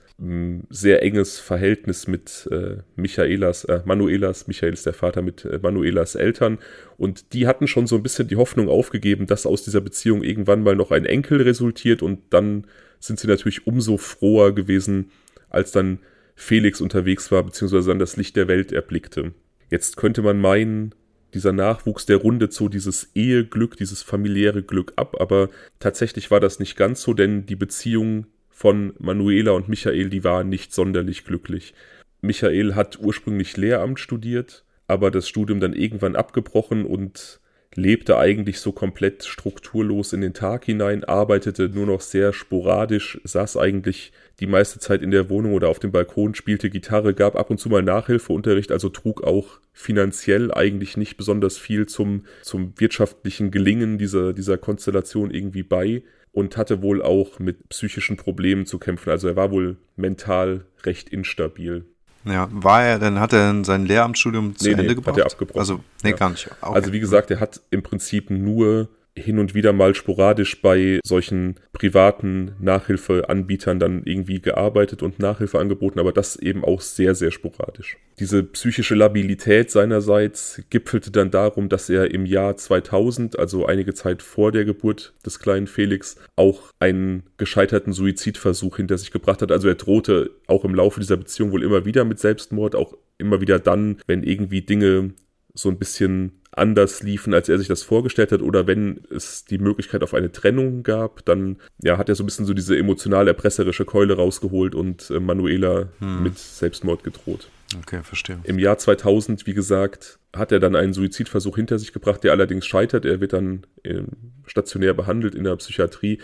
[0.69, 6.13] Sehr enges Verhältnis mit äh, Michaelas, äh, Manuelas, Michael ist der Vater mit äh, Manuelas
[6.13, 6.60] Eltern.
[6.97, 10.62] Und die hatten schon so ein bisschen die Hoffnung aufgegeben, dass aus dieser Beziehung irgendwann
[10.62, 12.04] mal noch ein Enkel resultiert.
[12.04, 12.67] Und dann
[13.00, 15.10] sind sie natürlich umso froher gewesen,
[15.50, 16.00] als dann
[16.36, 19.34] Felix unterwegs war, beziehungsweise dann das Licht der Welt erblickte.
[19.71, 20.93] Jetzt könnte man meinen,
[21.33, 26.59] dieser Nachwuchs, der rundet so dieses Eheglück, dieses familiäre Glück ab, aber tatsächlich war das
[26.59, 31.73] nicht ganz so, denn die Beziehung von Manuela und Michael, die war nicht sonderlich glücklich.
[32.21, 37.40] Michael hat ursprünglich Lehramt studiert, aber das Studium dann irgendwann abgebrochen und
[37.75, 43.57] lebte eigentlich so komplett strukturlos in den Tag hinein, arbeitete nur noch sehr sporadisch, saß
[43.57, 47.49] eigentlich die meiste Zeit in der Wohnung oder auf dem Balkon, spielte Gitarre, gab ab
[47.49, 53.51] und zu mal Nachhilfeunterricht, also trug auch finanziell eigentlich nicht besonders viel zum, zum wirtschaftlichen
[53.51, 56.03] Gelingen dieser, dieser Konstellation irgendwie bei
[56.34, 59.10] und hatte wohl auch mit psychischen Problemen zu kämpfen.
[59.10, 61.86] Also er war wohl mental recht instabil.
[62.23, 65.15] Ja, war er, dann hat er sein Lehramtsstudium zu nee, Ende nee, gebracht?
[65.15, 65.60] Hat er abgebrochen.
[65.60, 66.15] Also, nee, ja.
[66.15, 66.47] gar nicht.
[66.62, 66.75] Okay.
[66.75, 71.56] Also wie gesagt, er hat im Prinzip nur hin und wieder mal sporadisch bei solchen
[71.74, 77.97] privaten Nachhilfeanbietern dann irgendwie gearbeitet und Nachhilfe angeboten, aber das eben auch sehr, sehr sporadisch.
[78.19, 84.21] Diese psychische Labilität seinerseits gipfelte dann darum, dass er im Jahr 2000, also einige Zeit
[84.21, 89.52] vor der Geburt des kleinen Felix, auch einen gescheiterten Suizidversuch hinter sich gebracht hat.
[89.52, 93.41] Also er drohte auch im Laufe dieser Beziehung wohl immer wieder mit Selbstmord, auch immer
[93.41, 95.13] wieder dann, wenn irgendwie Dinge
[95.54, 99.57] so ein bisschen anders liefen, als er sich das vorgestellt hat, oder wenn es die
[99.57, 103.27] Möglichkeit auf eine Trennung gab, dann ja, hat er so ein bisschen so diese emotional
[103.27, 106.23] erpresserische Keule rausgeholt und äh, Manuela hm.
[106.23, 107.49] mit Selbstmord gedroht.
[107.77, 108.39] Okay, verstehe.
[108.43, 112.65] Im Jahr 2000, wie gesagt, hat er dann einen Suizidversuch hinter sich gebracht, der allerdings
[112.65, 113.05] scheitert.
[113.05, 114.01] Er wird dann äh,
[114.45, 116.19] stationär behandelt in der Psychiatrie.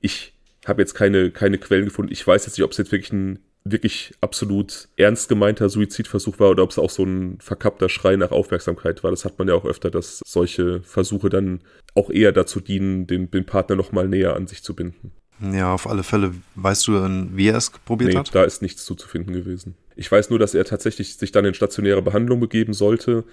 [0.00, 0.34] Ich
[0.66, 2.12] habe jetzt keine, keine Quellen gefunden.
[2.12, 6.50] Ich weiß jetzt nicht, ob es jetzt wirklich ein wirklich absolut ernst gemeinter Suizidversuch war
[6.50, 9.10] oder ob es auch so ein verkappter Schrei nach Aufmerksamkeit war.
[9.10, 11.60] Das hat man ja auch öfter, dass solche Versuche dann
[11.94, 15.12] auch eher dazu dienen, den, den Partner nochmal näher an sich zu binden.
[15.40, 16.32] Ja, auf alle Fälle.
[16.54, 16.92] Weißt du,
[17.32, 18.34] wie er es probiert nee, hat?
[18.34, 19.74] Da ist nichts zuzufinden gewesen.
[19.96, 23.24] Ich weiß nur, dass er tatsächlich sich dann in stationäre Behandlung begeben sollte,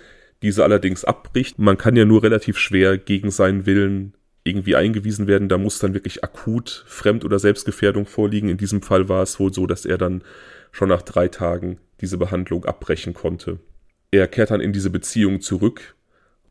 [0.41, 1.59] diese allerdings abbricht.
[1.59, 5.49] Man kann ja nur relativ schwer gegen seinen Willen irgendwie eingewiesen werden.
[5.49, 8.49] Da muss dann wirklich akut Fremd- oder Selbstgefährdung vorliegen.
[8.49, 10.23] In diesem Fall war es wohl so, dass er dann
[10.71, 13.59] schon nach drei Tagen diese Behandlung abbrechen konnte.
[14.09, 15.95] Er kehrt dann in diese Beziehung zurück.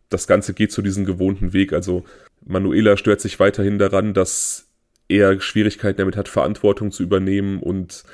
[0.09, 1.73] Das Ganze geht zu diesem gewohnten Weg.
[1.73, 2.05] Also
[2.45, 4.69] Manuela stört sich weiterhin daran, dass
[5.09, 8.05] er Schwierigkeiten damit hat, Verantwortung zu übernehmen und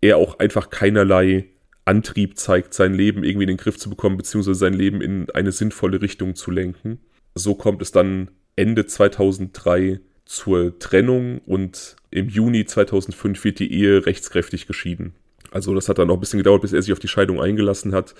[0.00, 1.46] er auch einfach keinerlei
[1.84, 5.52] Antrieb zeigt, sein Leben irgendwie in den Griff zu bekommen, beziehungsweise sein Leben in eine
[5.52, 6.98] sinnvolle Richtung zu lenken.
[7.34, 14.06] So kommt es dann Ende 2003 zur Trennung und im Juni 2005 wird die Ehe
[14.06, 15.14] rechtskräftig geschieden.
[15.50, 17.94] Also das hat dann noch ein bisschen gedauert, bis er sich auf die Scheidung eingelassen
[17.94, 18.14] hat.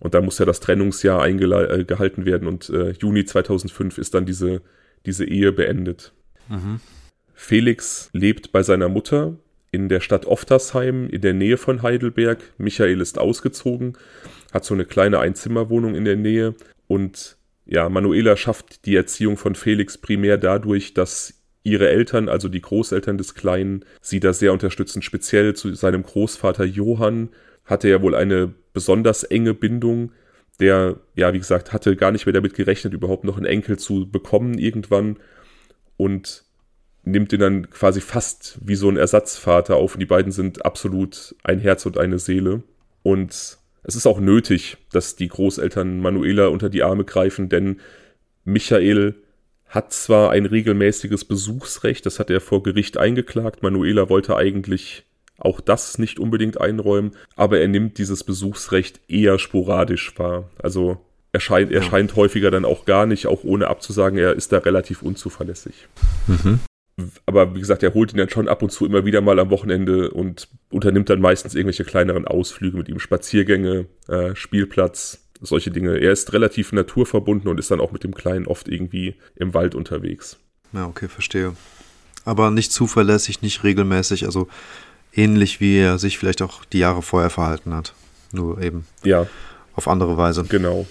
[0.00, 4.26] Und dann muss ja das Trennungsjahr eingehalten äh, werden und äh, Juni 2005 ist dann
[4.26, 4.60] diese,
[5.06, 6.12] diese Ehe beendet.
[6.48, 6.80] Mhm.
[7.34, 9.36] Felix lebt bei seiner Mutter
[9.70, 12.38] in der Stadt Oftersheim in der Nähe von Heidelberg.
[12.58, 13.96] Michael ist ausgezogen,
[14.52, 16.54] hat so eine kleine Einzimmerwohnung in der Nähe
[16.86, 22.60] und ja, Manuela schafft die Erziehung von Felix primär dadurch, dass ihre Eltern, also die
[22.60, 25.00] Großeltern des Kleinen, sie da sehr unterstützen.
[25.00, 27.30] Speziell zu seinem Großvater Johann
[27.64, 30.12] hatte er wohl eine besonders enge Bindung.
[30.60, 34.08] Der, ja, wie gesagt, hatte gar nicht mehr damit gerechnet, überhaupt noch einen Enkel zu
[34.10, 35.16] bekommen irgendwann.
[35.96, 36.44] Und
[37.02, 39.94] nimmt ihn dann quasi fast wie so ein Ersatzvater auf.
[39.94, 42.62] Und die beiden sind absolut ein Herz und eine Seele.
[43.02, 47.80] Und es ist auch nötig, dass die Großeltern Manuela unter die Arme greifen, denn
[48.44, 49.14] Michael
[49.66, 53.62] hat zwar ein regelmäßiges Besuchsrecht, das hat er vor Gericht eingeklagt.
[53.62, 55.04] Manuela wollte eigentlich
[55.38, 60.48] auch das nicht unbedingt einräumen, aber er nimmt dieses Besuchsrecht eher sporadisch wahr.
[60.62, 60.98] Also
[61.32, 64.58] er scheint, er scheint häufiger dann auch gar nicht, auch ohne abzusagen, er ist da
[64.58, 65.88] relativ unzuverlässig.
[66.28, 66.60] Mhm
[67.26, 69.50] aber wie gesagt, er holt ihn dann schon ab und zu immer wieder mal am
[69.50, 75.98] Wochenende und unternimmt dann meistens irgendwelche kleineren Ausflüge mit ihm, Spaziergänge, äh, Spielplatz, solche Dinge.
[75.98, 79.74] Er ist relativ naturverbunden und ist dann auch mit dem Kleinen oft irgendwie im Wald
[79.74, 80.38] unterwegs.
[80.72, 81.54] Ja, okay, verstehe.
[82.24, 84.48] Aber nicht zuverlässig, nicht regelmäßig, also
[85.12, 87.92] ähnlich wie er sich vielleicht auch die Jahre vorher verhalten hat.
[88.32, 88.86] Nur eben.
[89.02, 89.26] Ja.
[89.74, 90.44] Auf andere Weise.
[90.44, 90.86] Genau.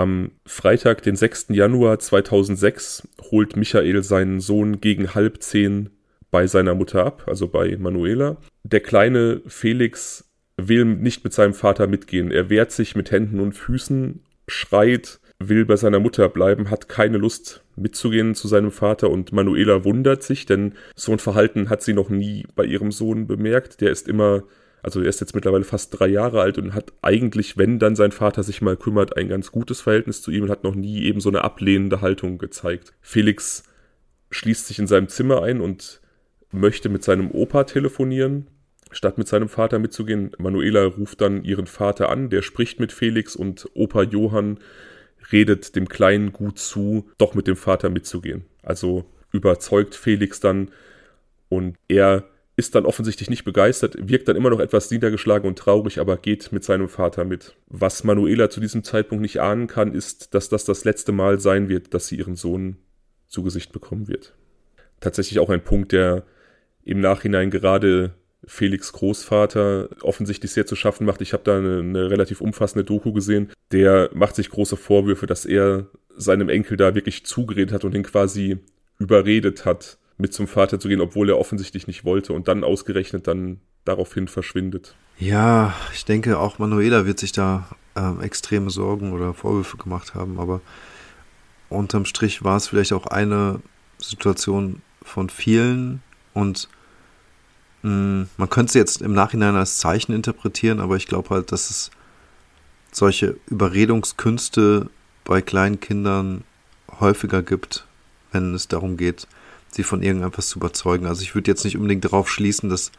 [0.00, 1.48] Am Freitag, den 6.
[1.50, 5.90] Januar 2006, holt Michael seinen Sohn gegen halb zehn
[6.30, 8.38] bei seiner Mutter ab, also bei Manuela.
[8.62, 10.24] Der kleine Felix
[10.56, 12.30] will nicht mit seinem Vater mitgehen.
[12.30, 17.18] Er wehrt sich mit Händen und Füßen, schreit, will bei seiner Mutter bleiben, hat keine
[17.18, 21.92] Lust mitzugehen zu seinem Vater und Manuela wundert sich, denn so ein Verhalten hat sie
[21.92, 23.82] noch nie bei ihrem Sohn bemerkt.
[23.82, 24.44] Der ist immer
[24.82, 28.12] also er ist jetzt mittlerweile fast drei Jahre alt und hat eigentlich, wenn dann sein
[28.12, 31.20] Vater sich mal kümmert, ein ganz gutes Verhältnis zu ihm und hat noch nie eben
[31.20, 32.94] so eine ablehnende Haltung gezeigt.
[33.00, 33.64] Felix
[34.30, 36.00] schließt sich in seinem Zimmer ein und
[36.52, 38.46] möchte mit seinem Opa telefonieren,
[38.90, 40.32] statt mit seinem Vater mitzugehen.
[40.38, 44.58] Manuela ruft dann ihren Vater an, der spricht mit Felix und Opa Johann
[45.32, 48.44] redet dem Kleinen gut zu, doch mit dem Vater mitzugehen.
[48.62, 50.70] Also überzeugt Felix dann
[51.48, 52.24] und er
[52.60, 56.52] ist dann offensichtlich nicht begeistert, wirkt dann immer noch etwas niedergeschlagen und traurig, aber geht
[56.52, 57.56] mit seinem Vater mit.
[57.66, 61.68] Was Manuela zu diesem Zeitpunkt nicht ahnen kann, ist, dass das das letzte Mal sein
[61.68, 62.76] wird, dass sie ihren Sohn
[63.26, 64.34] zu Gesicht bekommen wird.
[65.00, 66.24] Tatsächlich auch ein Punkt, der
[66.84, 71.20] im Nachhinein gerade Felix Großvater offensichtlich sehr zu schaffen macht.
[71.22, 73.50] Ich habe da eine, eine, relativ umfassende Doku gesehen.
[73.72, 78.02] Der macht sich große Vorwürfe, dass er seinem Enkel da wirklich zugeredet hat und ihn
[78.02, 78.58] quasi
[78.98, 83.26] überredet hat, mit zum Vater zu gehen, obwohl er offensichtlich nicht wollte und dann ausgerechnet
[83.26, 84.94] dann daraufhin verschwindet.
[85.18, 90.38] Ja, ich denke, auch Manuela wird sich da ähm, extreme Sorgen oder Vorwürfe gemacht haben,
[90.38, 90.60] aber
[91.68, 93.60] unterm Strich war es vielleicht auch eine
[93.98, 96.02] Situation von vielen
[96.34, 96.68] und
[97.82, 101.52] mh, hm, man könnte es jetzt im Nachhinein als Zeichen interpretieren, aber ich glaube halt,
[101.52, 101.90] dass es
[102.92, 104.90] solche Überredungskünste
[105.24, 106.44] bei kleinen Kindern
[106.98, 107.86] häufiger gibt,
[108.32, 109.26] wenn es darum geht,
[109.70, 111.06] sie von irgendetwas zu überzeugen.
[111.06, 112.90] Also ich würde jetzt nicht unbedingt darauf schließen, dass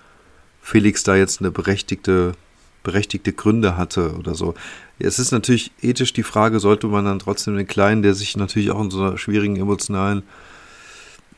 [0.62, 2.34] Felix da jetzt eine berechtigte,
[2.84, 4.54] berechtigte Gründe hatte oder so.
[5.00, 8.72] Es ist natürlich ethisch die Frage, sollte man dann trotzdem den Kleinen, der sich natürlich
[8.72, 10.24] auch in so einer schwierigen emotionalen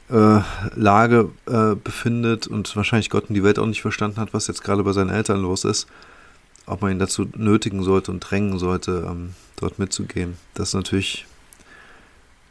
[0.09, 0.41] äh,
[0.75, 4.63] Lage äh, befindet und wahrscheinlich Gott in die Welt auch nicht verstanden hat, was jetzt
[4.63, 5.87] gerade bei seinen Eltern los ist,
[6.65, 10.37] ob man ihn dazu nötigen sollte und drängen sollte, ähm, dort mitzugehen.
[10.53, 11.25] Das ist natürlich,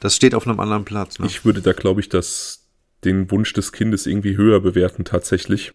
[0.01, 1.19] das steht auf einem anderen Platz.
[1.19, 1.27] Ne?
[1.27, 2.62] Ich würde da, glaube ich, das
[3.05, 5.73] den Wunsch des Kindes irgendwie höher bewerten tatsächlich.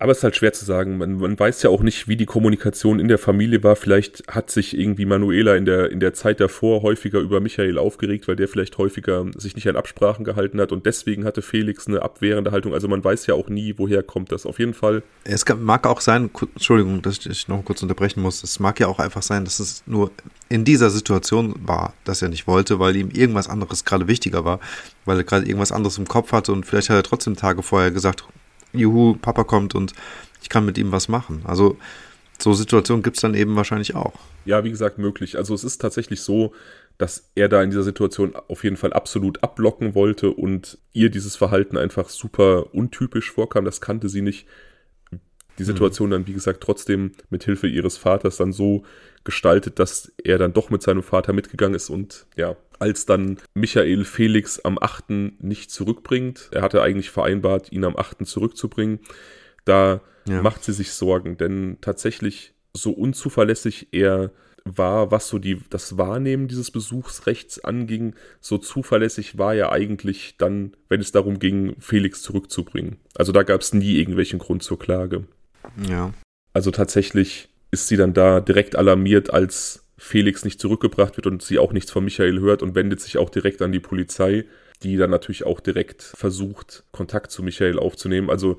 [0.00, 0.96] Aber es ist halt schwer zu sagen.
[0.96, 3.74] Man, man, weiß ja auch nicht, wie die Kommunikation in der Familie war.
[3.74, 8.28] Vielleicht hat sich irgendwie Manuela in der, in der Zeit davor häufiger über Michael aufgeregt,
[8.28, 12.02] weil der vielleicht häufiger sich nicht an Absprachen gehalten hat und deswegen hatte Felix eine
[12.02, 12.74] abwehrende Haltung.
[12.74, 14.46] Also man weiß ja auch nie, woher kommt das.
[14.46, 15.02] Auf jeden Fall.
[15.24, 18.44] Es mag auch sein, Entschuldigung, dass ich noch kurz unterbrechen muss.
[18.44, 20.12] Es mag ja auch einfach sein, dass es nur
[20.48, 24.60] in dieser Situation war, dass er nicht wollte, weil ihm irgendwas anderes gerade wichtiger war,
[25.04, 27.90] weil er gerade irgendwas anderes im Kopf hatte und vielleicht hat er trotzdem Tage vorher
[27.90, 28.24] gesagt,
[28.72, 29.92] juhu, Papa kommt und
[30.42, 31.42] ich kann mit ihm was machen.
[31.44, 31.76] Also
[32.40, 34.14] so Situationen gibt es dann eben wahrscheinlich auch.
[34.44, 35.36] Ja, wie gesagt, möglich.
[35.36, 36.54] Also es ist tatsächlich so,
[36.96, 41.36] dass er da in dieser Situation auf jeden Fall absolut abblocken wollte und ihr dieses
[41.36, 43.64] Verhalten einfach super untypisch vorkam.
[43.64, 44.46] Das kannte sie nicht.
[45.58, 46.12] die Situation mhm.
[46.12, 48.84] dann, wie gesagt, trotzdem mit Hilfe ihres Vaters dann so
[49.24, 54.04] gestaltet, dass er dann doch mit seinem Vater mitgegangen ist und ja, als dann Michael
[54.04, 55.10] Felix am 8.
[55.40, 58.26] nicht zurückbringt, er hatte eigentlich vereinbart, ihn am 8.
[58.26, 59.00] zurückzubringen,
[59.64, 60.42] da ja.
[60.42, 64.30] macht sie sich Sorgen, denn tatsächlich so unzuverlässig er
[64.64, 70.76] war, was so die, das Wahrnehmen dieses Besuchsrechts anging, so zuverlässig war er eigentlich dann,
[70.88, 72.98] wenn es darum ging, Felix zurückzubringen.
[73.14, 75.24] Also da gab es nie irgendwelchen Grund zur Klage.
[75.88, 76.12] Ja.
[76.52, 81.58] Also tatsächlich ist sie dann da direkt alarmiert, als Felix nicht zurückgebracht wird und sie
[81.58, 84.44] auch nichts von Michael hört und wendet sich auch direkt an die Polizei,
[84.82, 88.30] die dann natürlich auch direkt versucht, Kontakt zu Michael aufzunehmen.
[88.30, 88.58] Also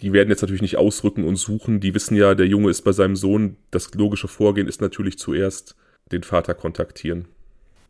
[0.00, 1.80] die werden jetzt natürlich nicht ausrücken und suchen.
[1.80, 3.56] Die wissen ja, der Junge ist bei seinem Sohn.
[3.70, 5.76] Das logische Vorgehen ist natürlich zuerst
[6.10, 7.26] den Vater kontaktieren.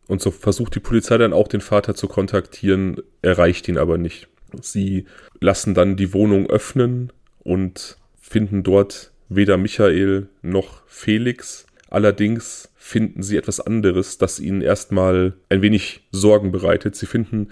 [0.07, 4.27] Und so versucht die Polizei dann auch den Vater zu kontaktieren, erreicht ihn aber nicht.
[4.61, 5.05] Sie
[5.39, 11.65] lassen dann die Wohnung öffnen und finden dort weder Michael noch Felix.
[11.89, 16.95] Allerdings finden sie etwas anderes, das ihnen erstmal ein wenig Sorgen bereitet.
[16.95, 17.49] Sie finden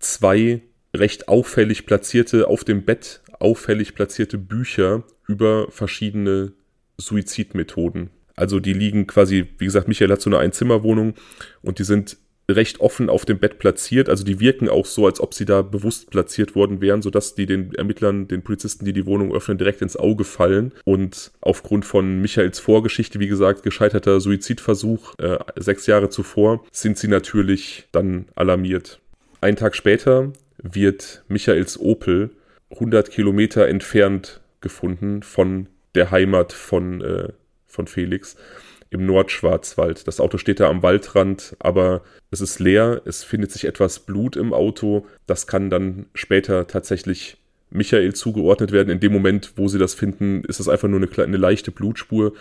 [0.00, 0.62] zwei
[0.94, 6.52] recht auffällig platzierte, auf dem Bett auffällig platzierte Bücher über verschiedene
[6.98, 8.10] Suizidmethoden.
[8.36, 11.14] Also die liegen quasi, wie gesagt, Michael hat so eine Einzimmerwohnung
[11.62, 12.16] und die sind
[12.48, 14.08] recht offen auf dem Bett platziert.
[14.08, 17.46] Also die wirken auch so, als ob sie da bewusst platziert worden wären, sodass die
[17.46, 20.72] den Ermittlern, den Polizisten, die die Wohnung öffnen, direkt ins Auge fallen.
[20.84, 27.08] Und aufgrund von Michaels Vorgeschichte, wie gesagt, gescheiterter Suizidversuch äh, sechs Jahre zuvor, sind sie
[27.08, 29.00] natürlich dann alarmiert.
[29.40, 32.30] Einen Tag später wird Michaels Opel
[32.70, 37.28] 100 Kilometer entfernt gefunden von der Heimat von, äh,
[37.66, 38.36] von Felix
[38.94, 40.06] im Nordschwarzwald.
[40.06, 43.02] Das Auto steht da am Waldrand, aber es ist leer.
[43.04, 45.06] Es findet sich etwas Blut im Auto.
[45.26, 47.36] Das kann dann später tatsächlich
[47.70, 48.90] Michael zugeordnet werden.
[48.90, 52.32] In dem Moment, wo sie das finden, ist es einfach nur eine, eine leichte Blutspur.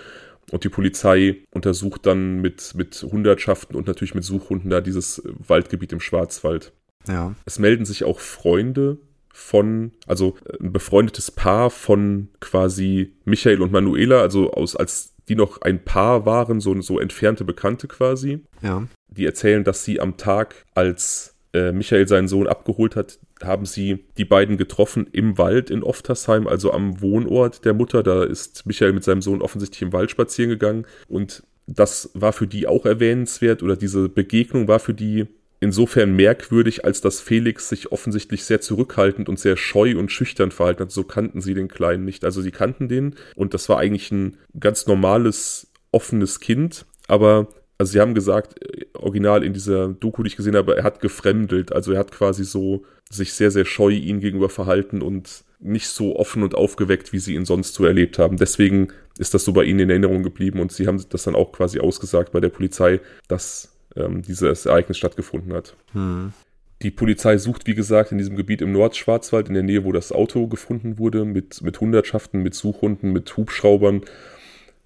[0.52, 5.94] Und die Polizei untersucht dann mit, mit Hundertschaften und natürlich mit Suchhunden da dieses Waldgebiet
[5.94, 6.72] im Schwarzwald.
[7.08, 7.34] Ja.
[7.46, 8.98] Es melden sich auch Freunde
[9.34, 15.62] von, also ein befreundetes Paar von quasi Michael und Manuela, also aus, als die noch
[15.62, 18.42] ein Paar waren, so, so entfernte Bekannte quasi.
[18.62, 18.88] Ja.
[19.08, 24.06] Die erzählen, dass sie am Tag, als äh, Michael seinen Sohn abgeholt hat, haben sie
[24.18, 28.04] die beiden getroffen im Wald in Oftersheim, also am Wohnort der Mutter.
[28.04, 32.48] Da ist Michael mit seinem Sohn offensichtlich im Wald spazieren gegangen und das war für
[32.48, 35.28] die auch erwähnenswert oder diese Begegnung war für die
[35.64, 40.84] insofern merkwürdig, als dass Felix sich offensichtlich sehr zurückhaltend und sehr scheu und schüchtern verhalten
[40.84, 40.92] hat.
[40.92, 42.26] So kannten sie den Kleinen nicht.
[42.26, 47.48] Also sie kannten den und das war eigentlich ein ganz normales, offenes Kind, aber
[47.78, 51.00] also sie haben gesagt, äh, original in dieser Doku, die ich gesehen habe, er hat
[51.02, 51.72] gefremdelt.
[51.72, 56.16] Also er hat quasi so sich sehr, sehr scheu ihnen gegenüber verhalten und nicht so
[56.18, 58.38] offen und aufgeweckt, wie sie ihn sonst so erlebt haben.
[58.38, 61.52] Deswegen ist das so bei ihnen in Erinnerung geblieben und sie haben das dann auch
[61.52, 65.76] quasi ausgesagt bei der Polizei, dass ähm, dieses Ereignis stattgefunden hat.
[65.94, 66.34] Hm.
[66.82, 70.12] Die Polizei sucht, wie gesagt, in diesem Gebiet im Nordschwarzwald, in der Nähe, wo das
[70.12, 74.02] Auto gefunden wurde, mit, mit Hundertschaften, mit Suchhunden, mit Hubschraubern.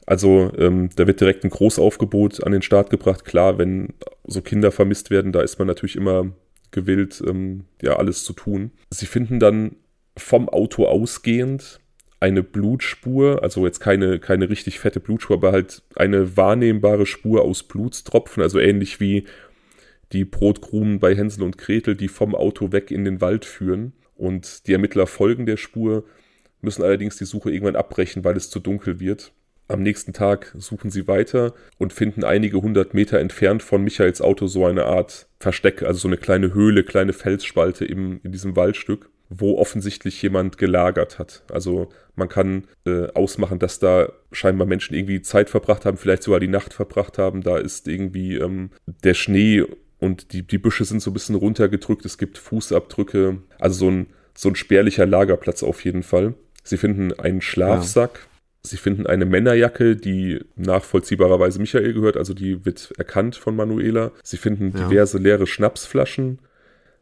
[0.05, 3.25] Also ähm, da wird direkt ein Großaufgebot an den Start gebracht.
[3.25, 3.93] Klar, wenn
[4.25, 6.31] so Kinder vermisst werden, da ist man natürlich immer
[6.71, 8.71] gewillt, ähm, ja, alles zu tun.
[8.91, 9.75] Sie finden dann
[10.15, 11.79] vom Auto ausgehend
[12.19, 17.63] eine Blutspur, also jetzt keine, keine richtig fette Blutspur, aber halt eine wahrnehmbare Spur aus
[17.63, 19.25] Blutstropfen, also ähnlich wie
[20.13, 23.93] die Brotkrumen bei Hänsel und Gretel, die vom Auto weg in den Wald führen.
[24.15, 26.05] Und die Ermittler folgen der Spur,
[26.61, 29.33] müssen allerdings die Suche irgendwann abbrechen, weil es zu dunkel wird.
[29.67, 34.47] Am nächsten Tag suchen sie weiter und finden einige hundert Meter entfernt von Michaels Auto
[34.47, 39.09] so eine Art Versteck, also so eine kleine Höhle, kleine Felsspalte im, in diesem Waldstück
[39.29, 41.43] wo offensichtlich jemand gelagert hat.
[41.51, 46.39] Also man kann äh, ausmachen, dass da scheinbar Menschen irgendwie Zeit verbracht haben, vielleicht sogar
[46.39, 47.41] die Nacht verbracht haben.
[47.41, 48.71] Da ist irgendwie ähm,
[49.03, 49.65] der Schnee
[49.99, 52.05] und die, die Büsche sind so ein bisschen runtergedrückt.
[52.05, 53.41] Es gibt Fußabdrücke.
[53.59, 56.35] Also so ein, so ein spärlicher Lagerplatz auf jeden Fall.
[56.63, 58.19] Sie finden einen Schlafsack.
[58.23, 58.37] Ja.
[58.63, 64.11] Sie finden eine Männerjacke, die nachvollziehbarerweise Michael gehört, also die wird erkannt von Manuela.
[64.23, 64.87] Sie finden ja.
[64.87, 66.39] diverse leere Schnapsflaschen,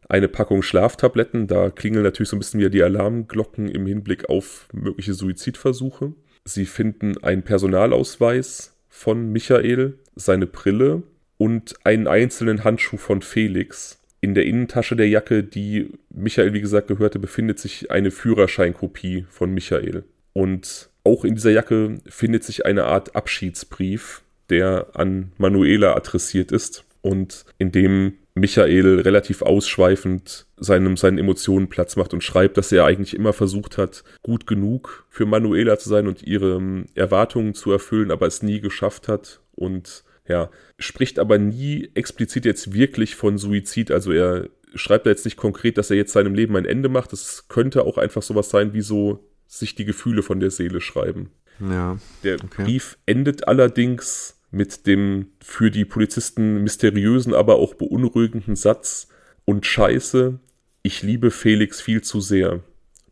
[0.09, 1.47] eine Packung Schlaftabletten.
[1.47, 6.13] Da klingeln natürlich so ein bisschen wieder die Alarmglocken im Hinblick auf mögliche Suizidversuche.
[6.43, 11.03] Sie finden einen Personalausweis von Michael, seine Brille
[11.37, 13.99] und einen einzelnen Handschuh von Felix.
[14.21, 19.53] In der Innentasche der Jacke, die Michael, wie gesagt, gehörte, befindet sich eine Führerscheinkopie von
[19.53, 20.03] Michael.
[20.33, 26.85] Und auch in dieser Jacke findet sich eine Art Abschiedsbrief, der an Manuela adressiert ist
[27.01, 32.85] und in dem Michael relativ ausschweifend seinem, seinen Emotionen Platz macht und schreibt, dass er
[32.85, 37.71] eigentlich immer versucht hat, gut genug für Manuela zu sein und ihre ähm, Erwartungen zu
[37.71, 43.37] erfüllen, aber es nie geschafft hat und ja, spricht aber nie explizit jetzt wirklich von
[43.37, 43.89] Suizid.
[43.91, 47.13] Also er schreibt da jetzt nicht konkret, dass er jetzt seinem Leben ein Ende macht.
[47.13, 51.29] Es könnte auch einfach sowas sein, wie so sich die Gefühle von der Seele schreiben.
[51.59, 51.97] Ja.
[52.23, 52.63] Der okay.
[52.63, 59.09] Brief endet allerdings mit dem für die Polizisten mysteriösen, aber auch beunruhigenden Satz
[59.43, 60.39] und Scheiße,
[60.81, 62.61] ich liebe Felix viel zu sehr.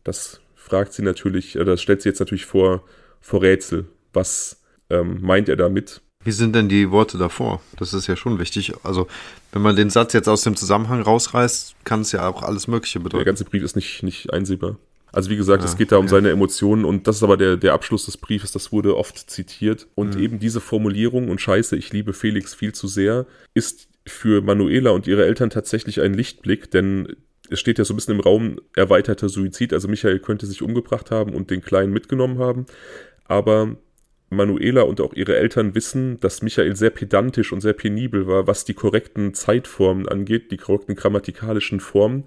[0.04, 2.82] Das fragt sie natürlich, äh, das stellt sie jetzt natürlich vor,
[3.20, 3.86] vor Rätsel.
[4.14, 6.00] Was ähm, meint er damit?
[6.24, 7.60] Wie sind denn die Worte davor?
[7.76, 8.72] Das ist ja schon wichtig.
[8.82, 9.06] Also,
[9.52, 13.00] wenn man den Satz jetzt aus dem Zusammenhang rausreißt, kann es ja auch alles Mögliche
[13.00, 13.18] bedeuten.
[13.18, 14.78] Der ganze Brief ist nicht, nicht einsehbar.
[15.14, 16.10] Also wie gesagt, ja, es geht da um ja.
[16.10, 19.86] seine Emotionen und das ist aber der, der Abschluss des Briefes, das wurde oft zitiert.
[19.94, 20.22] Und mhm.
[20.22, 25.06] eben diese Formulierung und Scheiße, ich liebe Felix viel zu sehr, ist für Manuela und
[25.06, 27.16] ihre Eltern tatsächlich ein Lichtblick, denn
[27.48, 29.72] es steht ja so ein bisschen im Raum erweiterter Suizid.
[29.72, 32.66] Also Michael könnte sich umgebracht haben und den Kleinen mitgenommen haben.
[33.26, 33.76] Aber
[34.30, 38.64] Manuela und auch ihre Eltern wissen, dass Michael sehr pedantisch und sehr penibel war, was
[38.64, 42.24] die korrekten Zeitformen angeht, die korrekten grammatikalischen Formen.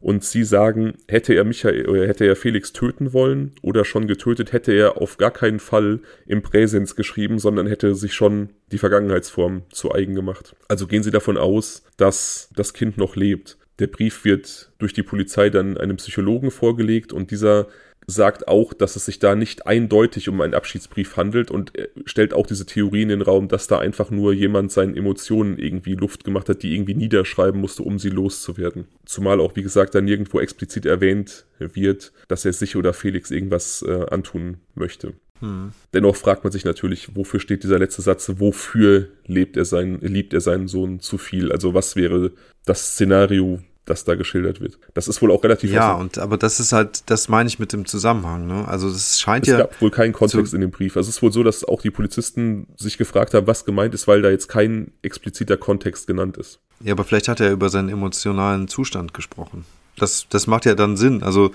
[0.00, 4.52] Und sie sagen, hätte er Michael oder hätte er Felix töten wollen oder schon getötet,
[4.52, 9.62] hätte er auf gar keinen Fall im Präsens geschrieben, sondern hätte sich schon die Vergangenheitsform
[9.70, 10.54] zu eigen gemacht.
[10.68, 13.58] Also gehen Sie davon aus, dass das Kind noch lebt.
[13.78, 17.68] Der Brief wird durch die Polizei dann einem Psychologen vorgelegt und dieser
[18.06, 21.72] sagt auch, dass es sich da nicht eindeutig um einen Abschiedsbrief handelt und
[22.04, 25.94] stellt auch diese Theorie in den Raum, dass da einfach nur jemand seinen Emotionen irgendwie
[25.94, 28.86] Luft gemacht hat, die irgendwie niederschreiben musste, um sie loszuwerden.
[29.04, 33.82] Zumal auch, wie gesagt, da nirgendwo explizit erwähnt wird, dass er sich oder Felix irgendwas
[33.82, 35.14] äh, antun möchte.
[35.40, 35.72] Hm.
[35.92, 38.32] Dennoch fragt man sich natürlich, wofür steht dieser letzte Satz?
[38.36, 41.52] Wofür lebt er sein, liebt er seinen Sohn zu viel?
[41.52, 42.32] Also was wäre
[42.64, 44.78] das Szenario, das da geschildert wird.
[44.94, 45.72] Das ist wohl auch relativ.
[45.72, 48.46] Ja, und aber das ist halt, das meine ich mit dem Zusammenhang.
[48.46, 48.66] Ne?
[48.68, 49.60] Also es scheint es ja.
[49.60, 50.96] Es gab wohl keinen Kontext in dem Brief.
[50.96, 54.06] Also es ist wohl so, dass auch die Polizisten sich gefragt haben, was gemeint ist,
[54.06, 56.58] weil da jetzt kein expliziter Kontext genannt ist.
[56.80, 59.64] Ja, aber vielleicht hat er über seinen emotionalen Zustand gesprochen.
[59.96, 61.22] Das, das macht ja dann Sinn.
[61.22, 61.52] Also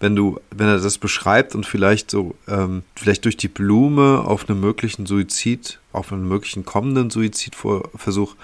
[0.00, 4.48] wenn du, wenn er das beschreibt und vielleicht so, ähm, vielleicht durch die Blume auf
[4.48, 8.34] einen möglichen Suizid, auf einen möglichen kommenden Suizidversuch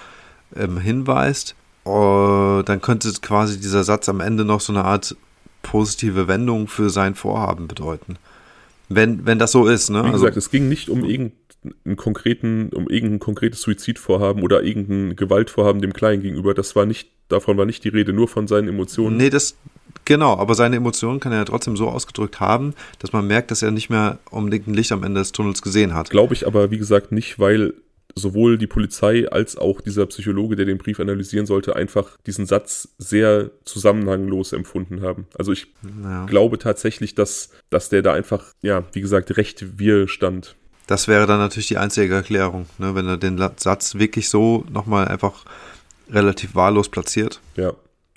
[0.54, 1.54] ähm, hinweist,
[1.86, 5.16] uh, dann könnte quasi dieser Satz am Ende noch so eine Art
[5.62, 8.16] positive Wendung für sein Vorhaben bedeuten.
[8.88, 10.00] Wenn, wenn das so ist, ne?
[10.02, 15.14] Wie also gesagt, es ging nicht um irgendeinen konkreten, um irgendein konkretes Suizidvorhaben oder irgendein
[15.16, 16.54] Gewaltvorhaben dem Kleinen gegenüber.
[16.54, 19.16] Das war nicht, davon war nicht die Rede, nur von seinen Emotionen.
[19.16, 19.54] Nee, das,
[20.06, 23.62] genau, aber seine Emotionen kann er ja trotzdem so ausgedrückt haben, dass man merkt, dass
[23.62, 26.10] er nicht mehr unbedingt ein Licht am Ende des Tunnels gesehen hat.
[26.10, 27.74] Glaube ich aber, wie gesagt, nicht, weil
[28.14, 32.88] sowohl die Polizei als auch dieser Psychologe, der den Brief analysieren sollte, einfach diesen Satz
[32.98, 35.26] sehr zusammenhanglos empfunden haben.
[35.38, 35.68] Also ich
[36.02, 36.26] ja.
[36.26, 40.56] glaube tatsächlich, dass, dass der da einfach, ja, wie gesagt, recht wir stand.
[40.86, 45.06] Das wäre dann natürlich die einzige Erklärung, ne, wenn er den Satz wirklich so nochmal
[45.06, 45.44] einfach
[46.10, 47.40] relativ wahllos platziert.
[47.56, 47.74] Ja.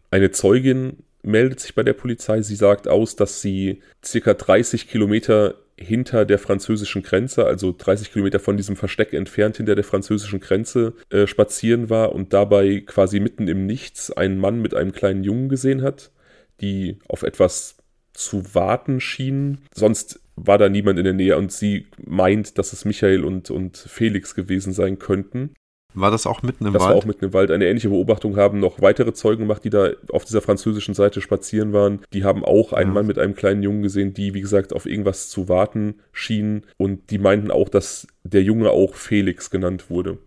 [0.10, 2.42] Eine Zeugin meldet sich bei der Polizei.
[2.42, 8.40] Sie sagt aus, dass sie circa 30 Kilometer hinter der französischen Grenze, also 30 Kilometer
[8.40, 13.48] von diesem Versteck entfernt hinter der französischen Grenze äh, spazieren war und dabei quasi mitten
[13.48, 16.12] im Nichts einen Mann mit einem kleinen Jungen gesehen hat,
[16.62, 17.78] die auf etwas
[18.14, 19.60] zu warten schienen.
[19.74, 23.78] Sonst war da niemand in der Nähe und sie meint, dass es Michael und, und
[23.78, 25.54] Felix gewesen sein könnten.
[25.94, 26.90] War das auch mitten im das Wald?
[26.90, 27.52] Das war auch mitten im Wald.
[27.52, 31.74] Eine ähnliche Beobachtung haben noch weitere Zeugen gemacht, die da auf dieser französischen Seite spazieren
[31.74, 32.00] waren.
[32.14, 32.94] Die haben auch einen ja.
[32.96, 36.64] Mann mit einem kleinen Jungen gesehen, die, wie gesagt, auf irgendwas zu warten schienen.
[36.78, 40.18] Und die meinten auch, dass der Junge auch Felix genannt wurde.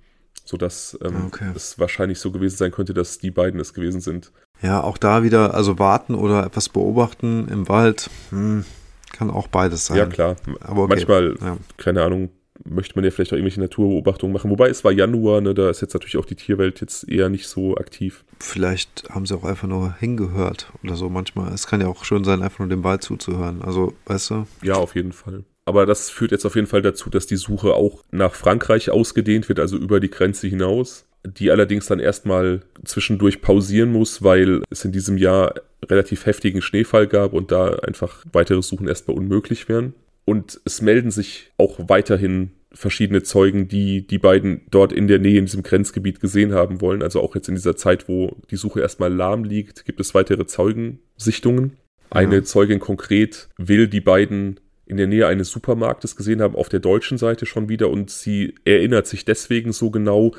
[0.45, 1.51] Sodass ähm, okay.
[1.57, 4.31] es wahrscheinlich so gewesen sein könnte, dass die beiden es gewesen sind.
[4.63, 8.65] Ja, auch da wieder, also warten oder etwas beobachten im Wald, hm,
[9.13, 9.99] kann auch beides sein.
[9.99, 10.37] Ja, klar.
[10.61, 10.95] Aber okay.
[10.95, 11.57] Manchmal, ja.
[11.77, 12.31] keine Ahnung,
[12.65, 14.51] möchte man ja vielleicht auch irgendwelche Naturbeobachtungen machen.
[14.51, 17.49] Wobei es war Januar, ne, da ist jetzt natürlich auch die Tierwelt jetzt eher nicht
[17.49, 18.25] so aktiv.
[18.41, 21.53] Vielleicht haben sie auch einfach nur hingehört oder so manchmal.
[21.53, 23.63] Es kann ja auch schön sein, einfach nur dem Wald zuzuhören.
[23.63, 24.47] Also, weißt du?
[24.63, 25.45] Ja, auf jeden Fall.
[25.65, 29.49] Aber das führt jetzt auf jeden Fall dazu, dass die Suche auch nach Frankreich ausgedehnt
[29.49, 31.07] wird, also über die Grenze hinaus.
[31.25, 35.55] Die allerdings dann erstmal zwischendurch pausieren muss, weil es in diesem Jahr
[35.85, 39.95] relativ heftigen Schneefall gab und da einfach weitere Suchen erstmal unmöglich wären.
[40.27, 45.39] Und es melden sich auch weiterhin verschiedene Zeugen, die die beiden dort in der Nähe
[45.39, 47.03] in diesem Grenzgebiet gesehen haben wollen.
[47.03, 50.47] Also auch jetzt in dieser Zeit, wo die Suche erstmal lahm liegt, gibt es weitere
[50.47, 51.79] Zeugensichtungen.
[52.11, 52.43] Eine ja.
[52.43, 57.19] Zeugin konkret will die beiden in der Nähe eines Supermarktes gesehen haben, auf der deutschen
[57.19, 57.89] Seite schon wieder.
[57.89, 60.33] Und sie erinnert sich deswegen so genau,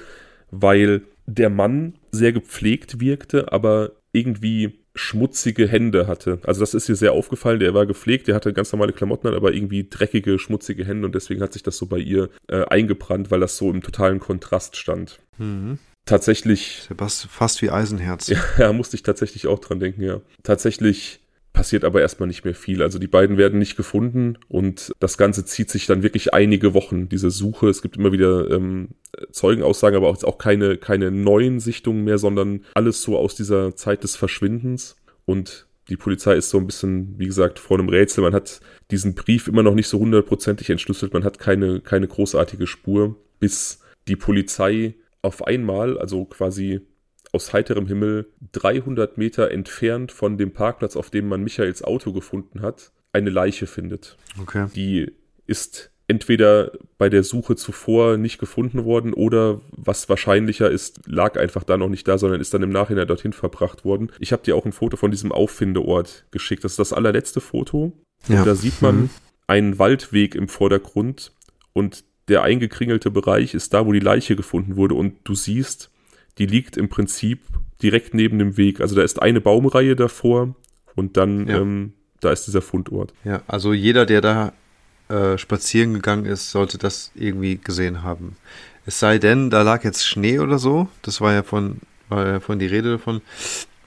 [0.51, 6.39] weil der Mann sehr gepflegt wirkte, aber irgendwie schmutzige Hände hatte.
[6.43, 7.59] Also das ist ihr sehr aufgefallen.
[7.59, 11.15] Der war gepflegt, der hatte ganz normale Klamotten an, aber irgendwie dreckige, schmutzige Hände und
[11.15, 14.75] deswegen hat sich das so bei ihr äh, eingebrannt, weil das so im totalen Kontrast
[14.75, 15.19] stand.
[15.37, 15.79] Mhm.
[16.05, 16.87] Tatsächlich.
[16.97, 18.27] Fast wie Eisenherz.
[18.27, 20.21] Ja, ja, musste ich tatsächlich auch dran denken, ja.
[20.41, 21.19] Tatsächlich
[21.57, 22.83] passiert aber erstmal nicht mehr viel.
[22.83, 27.09] Also die beiden werden nicht gefunden und das Ganze zieht sich dann wirklich einige Wochen,
[27.09, 27.67] diese Suche.
[27.67, 28.89] Es gibt immer wieder ähm,
[29.31, 34.03] Zeugenaussagen, aber auch, auch keine, keine neuen Sichtungen mehr, sondern alles so aus dieser Zeit
[34.03, 34.97] des Verschwindens.
[35.25, 38.23] Und die Polizei ist so ein bisschen, wie gesagt, vor einem Rätsel.
[38.23, 38.59] Man hat
[38.91, 41.13] diesen Brief immer noch nicht so hundertprozentig entschlüsselt.
[41.13, 44.93] Man hat keine, keine großartige Spur, bis die Polizei
[45.23, 46.81] auf einmal, also quasi
[47.31, 52.61] aus heiterem Himmel 300 Meter entfernt von dem Parkplatz, auf dem man Michaels Auto gefunden
[52.61, 54.17] hat, eine Leiche findet.
[54.41, 54.67] Okay.
[54.75, 55.11] Die
[55.45, 61.63] ist entweder bei der Suche zuvor nicht gefunden worden oder was wahrscheinlicher ist, lag einfach
[61.63, 64.11] da noch nicht da, sondern ist dann im Nachhinein dorthin verbracht worden.
[64.19, 66.63] Ich habe dir auch ein Foto von diesem Auffindeort geschickt.
[66.63, 67.91] Das ist das allerletzte Foto.
[68.29, 68.39] Ja.
[68.39, 69.09] Und da sieht man mhm.
[69.47, 71.33] einen Waldweg im Vordergrund
[71.73, 75.91] und der eingekringelte Bereich ist da, wo die Leiche gefunden wurde und du siehst,
[76.37, 77.41] die liegt im Prinzip
[77.81, 78.81] direkt neben dem Weg.
[78.81, 80.55] Also da ist eine Baumreihe davor
[80.95, 81.59] und dann ja.
[81.59, 83.13] ähm, da ist dieser Fundort.
[83.23, 84.53] Ja, also jeder, der da
[85.09, 88.35] äh, spazieren gegangen ist, sollte das irgendwie gesehen haben.
[88.85, 90.87] Es sei denn, da lag jetzt Schnee oder so.
[91.01, 91.77] Das war ja von,
[92.09, 93.21] war ja von die Rede davon.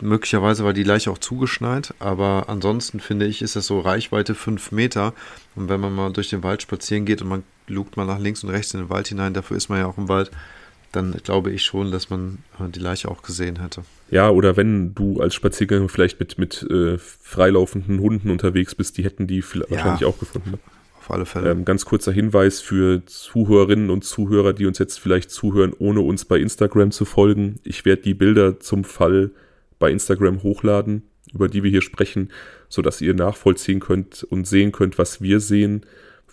[0.00, 4.72] Möglicherweise war die Leiche auch zugeschneit, aber ansonsten finde ich, ist das so Reichweite fünf
[4.72, 5.12] Meter.
[5.56, 8.42] Und wenn man mal durch den Wald spazieren geht und man lugt mal nach links
[8.42, 10.30] und rechts in den Wald hinein, dafür ist man ja auch im Wald,
[10.92, 13.82] dann glaube ich schon, dass man die Leiche auch gesehen hätte.
[14.10, 19.04] Ja, oder wenn du als Spaziergänger vielleicht mit, mit äh, freilaufenden Hunden unterwegs bist, die
[19.04, 20.58] hätten die ja, wahrscheinlich auch gefunden.
[20.98, 21.50] Auf alle Fälle.
[21.50, 26.24] Ähm, ganz kurzer Hinweis für Zuhörerinnen und Zuhörer, die uns jetzt vielleicht zuhören, ohne uns
[26.24, 27.60] bei Instagram zu folgen.
[27.62, 29.30] Ich werde die Bilder zum Fall
[29.78, 32.30] bei Instagram hochladen, über die wir hier sprechen,
[32.68, 35.86] sodass ihr nachvollziehen könnt und sehen könnt, was wir sehen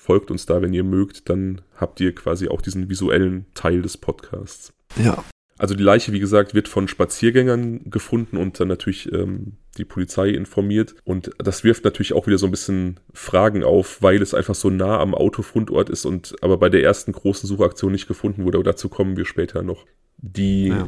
[0.08, 3.98] folgt uns da, wenn ihr mögt, dann habt ihr quasi auch diesen visuellen Teil des
[3.98, 4.72] Podcasts.
[4.96, 5.22] Ja.
[5.58, 10.30] Also die Leiche, wie gesagt, wird von Spaziergängern gefunden und dann natürlich ähm, die Polizei
[10.30, 10.96] informiert.
[11.04, 14.70] Und das wirft natürlich auch wieder so ein bisschen Fragen auf, weil es einfach so
[14.70, 18.60] nah am Autofundort ist und aber bei der ersten großen Suchaktion nicht gefunden wurde.
[18.60, 19.86] Aber dazu kommen wir später noch.
[20.20, 20.88] Die ja.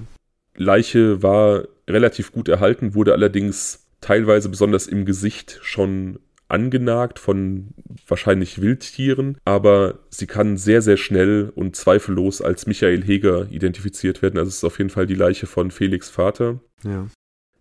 [0.56, 7.70] Leiche war relativ gut erhalten, wurde allerdings teilweise besonders im Gesicht schon angenagt von
[8.08, 14.38] wahrscheinlich Wildtieren, aber sie kann sehr, sehr schnell und zweifellos als Michael Heger identifiziert werden.
[14.38, 16.60] Also es ist auf jeden Fall die Leiche von Felix Vater.
[16.84, 17.08] Ja.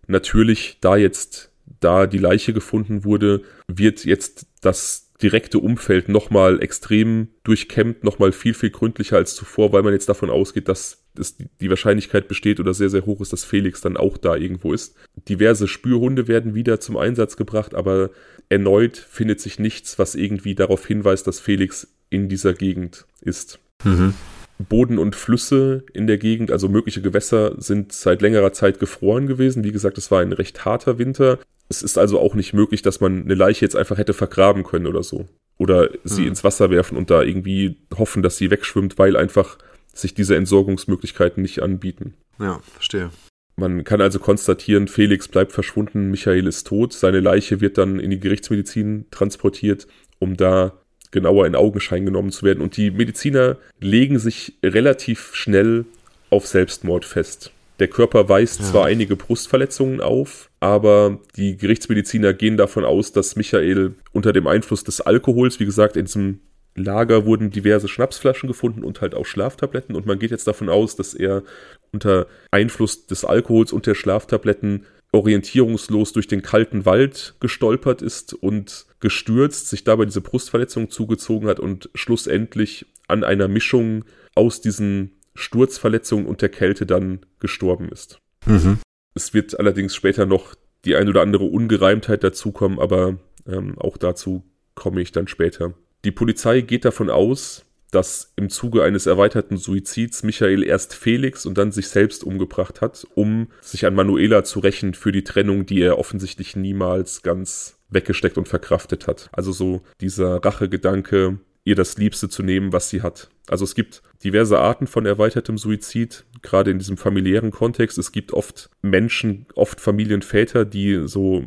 [0.07, 7.27] Natürlich, da jetzt, da die Leiche gefunden wurde, wird jetzt das direkte Umfeld nochmal extrem
[7.43, 11.69] durchkämmt, nochmal viel, viel gründlicher als zuvor, weil man jetzt davon ausgeht, dass es die
[11.69, 14.95] Wahrscheinlichkeit besteht oder sehr, sehr hoch ist, dass Felix dann auch da irgendwo ist.
[15.27, 18.11] Diverse Spürhunde werden wieder zum Einsatz gebracht, aber
[18.49, 23.59] erneut findet sich nichts, was irgendwie darauf hinweist, dass Felix in dieser Gegend ist.
[23.83, 24.13] Mhm.
[24.57, 29.63] Boden und Flüsse in der Gegend, also mögliche Gewässer, sind seit längerer Zeit gefroren gewesen.
[29.63, 31.39] Wie gesagt, es war ein recht harter Winter.
[31.69, 34.87] Es ist also auch nicht möglich, dass man eine Leiche jetzt einfach hätte vergraben können
[34.87, 35.27] oder so.
[35.57, 36.29] Oder sie mhm.
[36.29, 39.57] ins Wasser werfen und da irgendwie hoffen, dass sie wegschwimmt, weil einfach
[39.93, 42.13] sich diese Entsorgungsmöglichkeiten nicht anbieten.
[42.39, 43.11] Ja, verstehe.
[43.55, 48.09] Man kann also konstatieren, Felix bleibt verschwunden, Michael ist tot, seine Leiche wird dann in
[48.09, 49.85] die Gerichtsmedizin transportiert,
[50.17, 50.73] um da
[51.11, 52.61] genauer in Augenschein genommen zu werden.
[52.61, 55.85] Und die Mediziner legen sich relativ schnell
[56.29, 57.51] auf Selbstmord fest.
[57.79, 58.65] Der Körper weist ja.
[58.65, 64.83] zwar einige Brustverletzungen auf, aber die Gerichtsmediziner gehen davon aus, dass Michael unter dem Einfluss
[64.83, 66.41] des Alkohols, wie gesagt, in diesem
[66.79, 69.95] Lager wurden diverse Schnapsflaschen gefunden und halt auch Schlaftabletten.
[69.95, 71.43] Und man geht jetzt davon aus, dass er
[71.91, 78.85] unter Einfluss des Alkohols und der Schlaftabletten orientierungslos durch den kalten Wald gestolpert ist und
[78.99, 84.05] gestürzt, sich dabei diese Brustverletzung zugezogen hat und schlussendlich an einer Mischung
[84.35, 88.19] aus diesen Sturzverletzungen und der Kälte dann gestorben ist.
[88.45, 88.79] Mhm.
[89.15, 90.53] Es wird allerdings später noch
[90.85, 93.17] die ein oder andere Ungereimtheit dazukommen, aber
[93.47, 94.43] ähm, auch dazu
[94.75, 95.73] komme ich dann später.
[96.05, 101.57] Die Polizei geht davon aus, dass im Zuge eines erweiterten Suizids Michael erst Felix und
[101.57, 105.81] dann sich selbst umgebracht hat, um sich an Manuela zu rächen für die Trennung, die
[105.81, 109.29] er offensichtlich niemals ganz weggesteckt und verkraftet hat.
[109.31, 113.29] Also so dieser Rachegedanke, ihr das Liebste zu nehmen, was sie hat.
[113.47, 117.97] Also es gibt diverse Arten von erweitertem Suizid, gerade in diesem familiären Kontext.
[117.97, 121.43] Es gibt oft Menschen, oft Familienväter, die so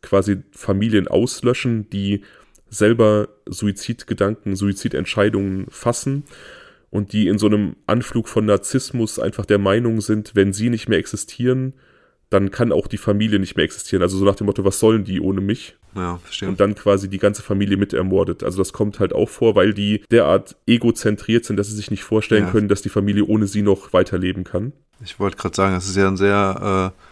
[0.00, 2.22] quasi Familien auslöschen, die
[2.72, 6.24] selber Suizidgedanken, Suizidentscheidungen fassen
[6.90, 10.88] und die in so einem Anflug von Narzissmus einfach der Meinung sind, wenn sie nicht
[10.88, 11.74] mehr existieren,
[12.30, 14.02] dann kann auch die Familie nicht mehr existieren.
[14.02, 15.76] Also so nach dem Motto, was sollen die ohne mich?
[15.94, 16.48] Ja, verstehe.
[16.48, 18.42] Und dann quasi die ganze Familie mit ermordet.
[18.42, 22.04] Also das kommt halt auch vor, weil die derart egozentriert sind, dass sie sich nicht
[22.04, 22.50] vorstellen Ja.
[22.50, 24.72] können, dass die Familie ohne sie noch weiterleben kann.
[25.04, 27.11] Ich wollte gerade sagen, es ist ja ein sehr äh,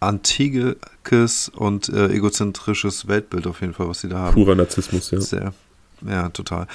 [0.00, 4.34] antikes und äh, egozentrisches Weltbild auf jeden Fall, was sie da haben.
[4.34, 5.20] Purer Narzissmus, ja.
[5.20, 5.54] Sehr.
[6.06, 6.66] Ja, total.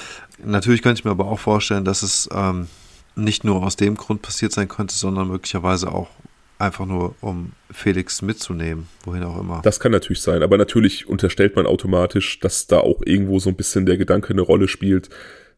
[0.44, 2.68] Natürlich könnte ich mir aber auch vorstellen, dass es ähm,
[3.16, 6.10] nicht nur aus dem Grund passiert sein könnte, sondern möglicherweise auch
[6.58, 9.62] einfach nur, um Felix mitzunehmen, wohin auch immer.
[9.64, 13.56] Das kann natürlich sein, aber natürlich unterstellt man automatisch, dass da auch irgendwo so ein
[13.56, 15.10] bisschen der Gedanke eine Rolle spielt,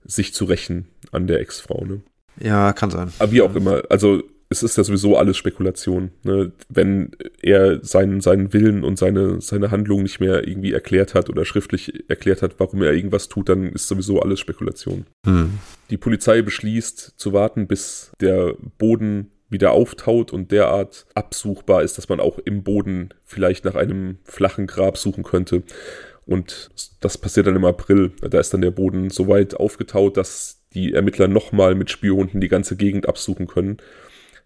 [0.06, 1.86] sich zu rächen an der Ex-Frau.
[1.86, 2.02] Ne?
[2.40, 3.12] ja, kann sein.
[3.20, 4.24] Aber wie auch immer, also
[4.54, 6.12] es ist ja sowieso alles Spekulation.
[6.24, 6.52] Ne?
[6.70, 11.44] Wenn er seinen, seinen Willen und seine, seine Handlung nicht mehr irgendwie erklärt hat oder
[11.44, 15.06] schriftlich erklärt hat, warum er irgendwas tut, dann ist sowieso alles Spekulation.
[15.26, 15.60] Hm.
[15.90, 22.10] Die Polizei beschließt zu warten, bis der Boden wieder auftaut und derart absuchbar ist, dass
[22.10, 25.64] man auch im Boden vielleicht nach einem flachen Grab suchen könnte.
[26.26, 26.70] Und
[27.02, 28.12] das passiert dann im April.
[28.22, 32.48] Da ist dann der Boden so weit aufgetaut, dass die Ermittler nochmal mit Spürhunden die
[32.48, 33.78] ganze Gegend absuchen können.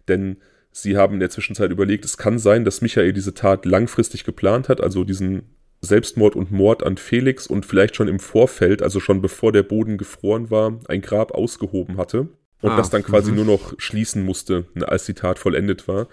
[0.07, 0.37] Denn
[0.71, 4.69] sie haben in der Zwischenzeit überlegt, es kann sein, dass Michael diese Tat langfristig geplant
[4.69, 5.43] hat, also diesen
[5.81, 9.97] Selbstmord und Mord an Felix und vielleicht schon im Vorfeld, also schon bevor der Boden
[9.97, 12.29] gefroren war, ein Grab ausgehoben hatte
[12.61, 13.37] und Ah, das dann quasi mhm.
[13.37, 16.07] nur noch schließen musste, als die Tat vollendet war.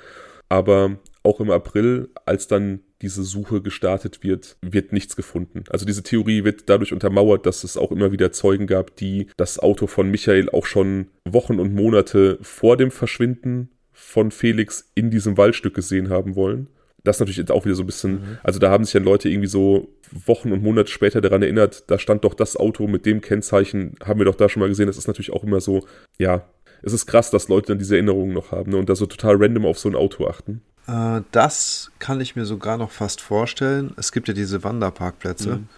[0.50, 5.64] Aber auch im April, als dann diese Suche gestartet wird, wird nichts gefunden.
[5.70, 9.58] Also diese Theorie wird dadurch untermauert, dass es auch immer wieder Zeugen gab, die das
[9.58, 15.36] Auto von Michael auch schon Wochen und Monate vor dem Verschwinden von Felix in diesem
[15.38, 16.66] Waldstück gesehen haben wollen.
[17.04, 18.38] Das ist natürlich jetzt auch wieder so ein bisschen, Mhm.
[18.42, 21.98] also da haben sich dann Leute irgendwie so Wochen und Monate später daran erinnert, da
[21.98, 24.86] stand doch das Auto mit dem Kennzeichen, haben wir doch da schon mal gesehen.
[24.86, 25.86] Das ist natürlich auch immer so,
[26.18, 26.44] ja,
[26.82, 29.36] es ist krass, dass Leute dann diese Erinnerungen noch haben ne, und da so total
[29.36, 30.60] random auf so ein Auto achten.
[30.86, 33.92] Äh, das kann ich mir sogar noch fast vorstellen.
[33.96, 35.68] Es gibt ja diese Wanderparkplätze Mhm.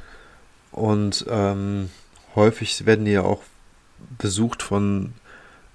[0.73, 1.91] und ähm,
[2.35, 3.43] häufig werden die ja auch
[4.19, 5.13] besucht von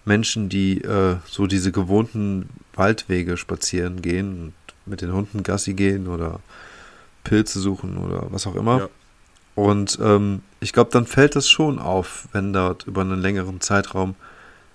[0.06, 4.54] Menschen, die äh, so diese gewohnten Waldwege spazieren gehen und
[4.86, 6.40] mit den Hunden Gassi gehen oder
[7.24, 8.80] Pilze suchen oder was auch immer.
[8.80, 8.90] Ja.
[9.56, 14.16] Und ähm, ich glaube, dann fällt es schon auf, wenn dort über einen längeren Zeitraum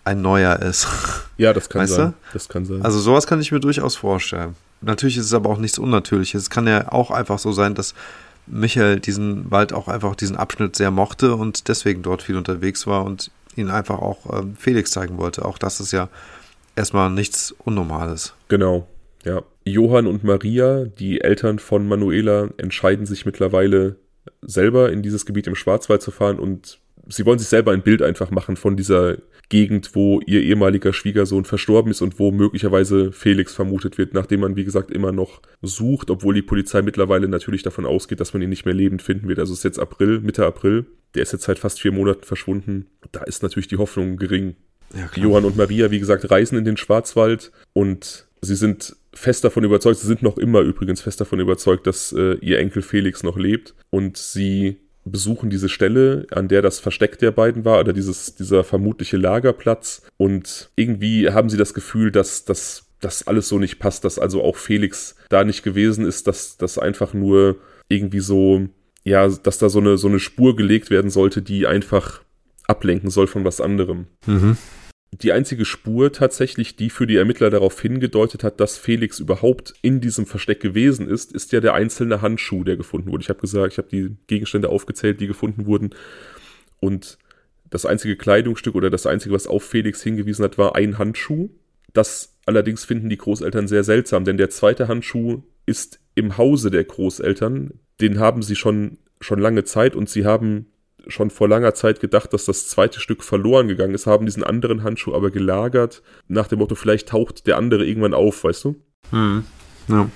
[0.05, 0.87] ein neuer ist.
[1.39, 2.14] Ja, das kann Weißt sein.
[2.33, 2.81] Das kann sein.
[2.81, 4.55] Also sowas kann ich mir durchaus vorstellen.
[4.81, 6.45] Natürlich ist es aber auch nichts Unnatürliches.
[6.45, 7.93] Es kann ja auch einfach so sein, dass
[8.47, 13.05] Michael diesen Wald auch einfach diesen Abschnitt sehr mochte und deswegen dort viel unterwegs war
[13.05, 15.45] und ihn einfach auch ähm, Felix zeigen wollte.
[15.45, 16.09] Auch das ist ja
[16.77, 18.35] erstmal nichts Unnormales.
[18.49, 18.87] Genau,
[19.25, 19.43] ja.
[19.65, 23.97] Johann und Maria, die Eltern von Manuela, entscheiden sich mittlerweile
[24.43, 26.79] selber in dieses Gebiet im Schwarzwald zu fahren und
[27.09, 31.45] sie wollen sich selber ein Bild einfach machen von dieser Gegend, wo ihr ehemaliger Schwiegersohn
[31.45, 36.11] verstorben ist und wo möglicherweise Felix vermutet wird, nachdem man, wie gesagt, immer noch sucht,
[36.11, 39.39] obwohl die Polizei mittlerweile natürlich davon ausgeht, dass man ihn nicht mehr lebend finden wird.
[39.39, 40.87] Also es ist jetzt April, Mitte April.
[41.15, 42.87] Der ist jetzt seit fast vier Monaten verschwunden.
[43.13, 44.57] Da ist natürlich die Hoffnung gering.
[44.95, 49.65] Ja, Johann und Maria, wie gesagt, reisen in den Schwarzwald und sie sind fest davon
[49.65, 53.37] überzeugt, sie sind noch immer übrigens fest davon überzeugt, dass äh, ihr Enkel Felix noch
[53.37, 54.77] lebt und sie
[55.11, 60.03] besuchen diese Stelle, an der das Versteck der beiden war, oder dieses, dieser vermutliche Lagerplatz
[60.17, 64.43] und irgendwie haben sie das Gefühl, dass das dass alles so nicht passt, dass also
[64.43, 67.57] auch Felix da nicht gewesen ist, dass das einfach nur
[67.89, 68.69] irgendwie so,
[69.05, 72.23] ja, dass da so eine, so eine Spur gelegt werden sollte, die einfach
[72.67, 74.07] ablenken soll von was anderem.
[74.27, 74.57] Mhm.
[75.23, 80.01] Die einzige Spur tatsächlich, die für die Ermittler darauf hingedeutet hat, dass Felix überhaupt in
[80.01, 83.23] diesem Versteck gewesen ist, ist ja der einzelne Handschuh, der gefunden wurde.
[83.23, 85.91] Ich habe gesagt, ich habe die Gegenstände aufgezählt, die gefunden wurden.
[86.81, 87.19] Und
[87.71, 91.49] das einzige Kleidungsstück oder das einzige, was auf Felix hingewiesen hat, war ein Handschuh.
[91.95, 96.85] Das allerdings finden die Großeltern sehr seltsam, denn der zweite Handschuh ist im Hause der
[96.85, 97.73] Großeltern.
[98.01, 100.67] Den haben sie schon, schon lange Zeit und sie haben
[101.09, 104.83] schon vor langer Zeit gedacht, dass das zweite Stück verloren gegangen ist, haben diesen anderen
[104.83, 108.77] Handschuh aber gelagert, nach dem Motto, vielleicht taucht der andere irgendwann auf, weißt du?
[109.13, 109.45] Mhm.
[109.89, 110.11] Ja.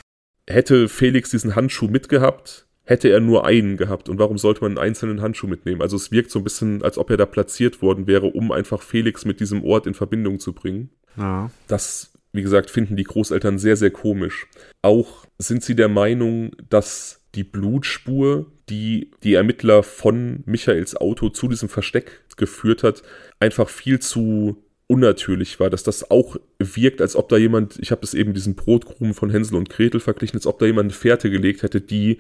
[0.49, 4.09] Hätte Felix diesen Handschuh mitgehabt, hätte er nur einen gehabt.
[4.09, 5.81] Und warum sollte man einen einzelnen Handschuh mitnehmen?
[5.81, 8.83] Also es wirkt so ein bisschen, als ob er da platziert worden wäre, um einfach
[8.83, 10.91] Felix mit diesem Ort in Verbindung zu bringen.
[11.17, 11.51] ja.
[11.69, 14.47] Das, wie gesagt, finden die Großeltern sehr, sehr komisch.
[14.83, 21.49] Auch sind sie der Meinung, dass die Blutspur, die die Ermittler von Michaels Auto zu
[21.49, 23.03] diesem Versteck geführt hat,
[23.39, 28.03] einfach viel zu unnatürlich war, dass das auch wirkt, als ob da jemand, ich habe
[28.03, 31.31] es eben diesen Brotkrumen von Hänsel und Gretel verglichen, als ob da jemand eine Fährte
[31.31, 32.19] gelegt hätte, die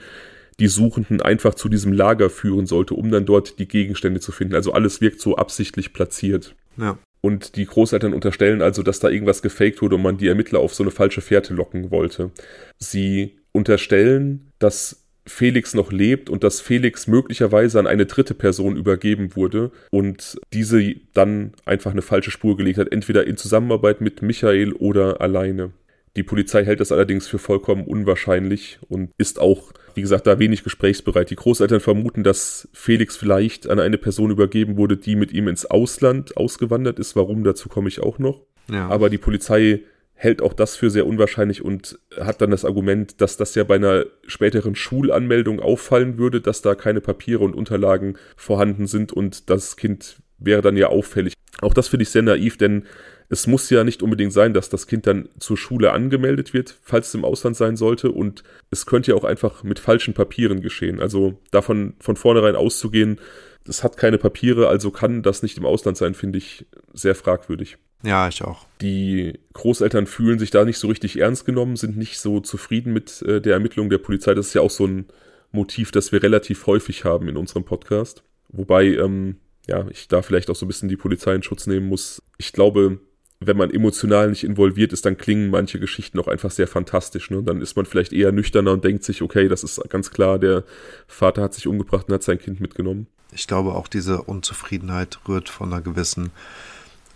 [0.60, 4.54] die Suchenden einfach zu diesem Lager führen sollte, um dann dort die Gegenstände zu finden.
[4.54, 6.54] Also alles wirkt so absichtlich platziert.
[6.76, 6.98] Ja.
[7.22, 10.74] Und die Großeltern unterstellen also, dass da irgendwas gefaked wurde und man die Ermittler auf
[10.74, 12.30] so eine falsche Fährte locken wollte.
[12.78, 19.36] Sie unterstellen, dass Felix noch lebt und dass Felix möglicherweise an eine dritte Person übergeben
[19.36, 24.72] wurde und diese dann einfach eine falsche Spur gelegt hat, entweder in Zusammenarbeit mit Michael
[24.72, 25.72] oder alleine.
[26.16, 30.64] Die Polizei hält das allerdings für vollkommen unwahrscheinlich und ist auch, wie gesagt, da wenig
[30.64, 31.30] gesprächsbereit.
[31.30, 35.66] Die Großeltern vermuten, dass Felix vielleicht an eine Person übergeben wurde, die mit ihm ins
[35.66, 37.14] Ausland ausgewandert ist.
[37.14, 38.40] Warum, dazu komme ich auch noch.
[38.68, 38.88] Ja.
[38.88, 39.82] Aber die Polizei
[40.20, 43.76] hält auch das für sehr unwahrscheinlich und hat dann das Argument, dass das ja bei
[43.76, 49.78] einer späteren Schulanmeldung auffallen würde, dass da keine Papiere und Unterlagen vorhanden sind und das
[49.78, 51.32] Kind wäre dann ja auffällig.
[51.62, 52.84] Auch das finde ich sehr naiv, denn
[53.30, 57.08] es muss ja nicht unbedingt sein, dass das Kind dann zur Schule angemeldet wird, falls
[57.08, 58.10] es im Ausland sein sollte.
[58.10, 61.00] Und es könnte ja auch einfach mit falschen Papieren geschehen.
[61.00, 63.20] Also davon von vornherein auszugehen,
[63.66, 67.78] es hat keine Papiere, also kann das nicht im Ausland sein, finde ich sehr fragwürdig.
[68.02, 68.66] Ja, ich auch.
[68.80, 73.22] Die Großeltern fühlen sich da nicht so richtig ernst genommen, sind nicht so zufrieden mit
[73.22, 74.34] äh, der Ermittlung der Polizei.
[74.34, 75.06] Das ist ja auch so ein
[75.52, 78.22] Motiv, das wir relativ häufig haben in unserem Podcast.
[78.48, 79.36] Wobei, ähm,
[79.66, 82.22] ja, ich da vielleicht auch so ein bisschen die Polizei in Schutz nehmen muss.
[82.38, 83.00] Ich glaube,
[83.40, 87.30] wenn man emotional nicht involviert ist, dann klingen manche Geschichten auch einfach sehr fantastisch.
[87.30, 87.42] Ne?
[87.42, 90.64] Dann ist man vielleicht eher nüchterner und denkt sich, okay, das ist ganz klar, der
[91.06, 93.06] Vater hat sich umgebracht und hat sein Kind mitgenommen.
[93.32, 96.30] Ich glaube, auch diese Unzufriedenheit rührt von einer gewissen,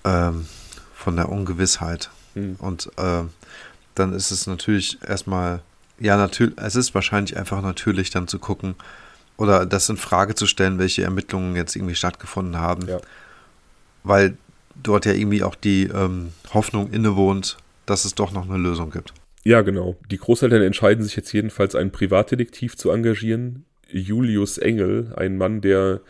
[0.04, 0.46] ähm,
[0.94, 2.10] von der Ungewissheit.
[2.34, 2.56] Hm.
[2.58, 3.22] Und äh,
[3.94, 5.62] dann ist es natürlich erstmal,
[5.98, 8.74] ja, natürlich, es ist wahrscheinlich einfach natürlich dann zu gucken
[9.36, 12.88] oder das in Frage zu stellen, welche Ermittlungen jetzt irgendwie stattgefunden haben.
[12.88, 13.00] Ja.
[14.02, 14.36] Weil
[14.80, 17.56] dort ja irgendwie auch die ähm, Hoffnung innewohnt,
[17.86, 19.12] dass es doch noch eine Lösung gibt.
[19.44, 19.96] Ja, genau.
[20.10, 23.64] Die Großeltern entscheiden sich jetzt jedenfalls, einen Privatdetektiv zu engagieren.
[23.90, 26.00] Julius Engel, ein Mann, der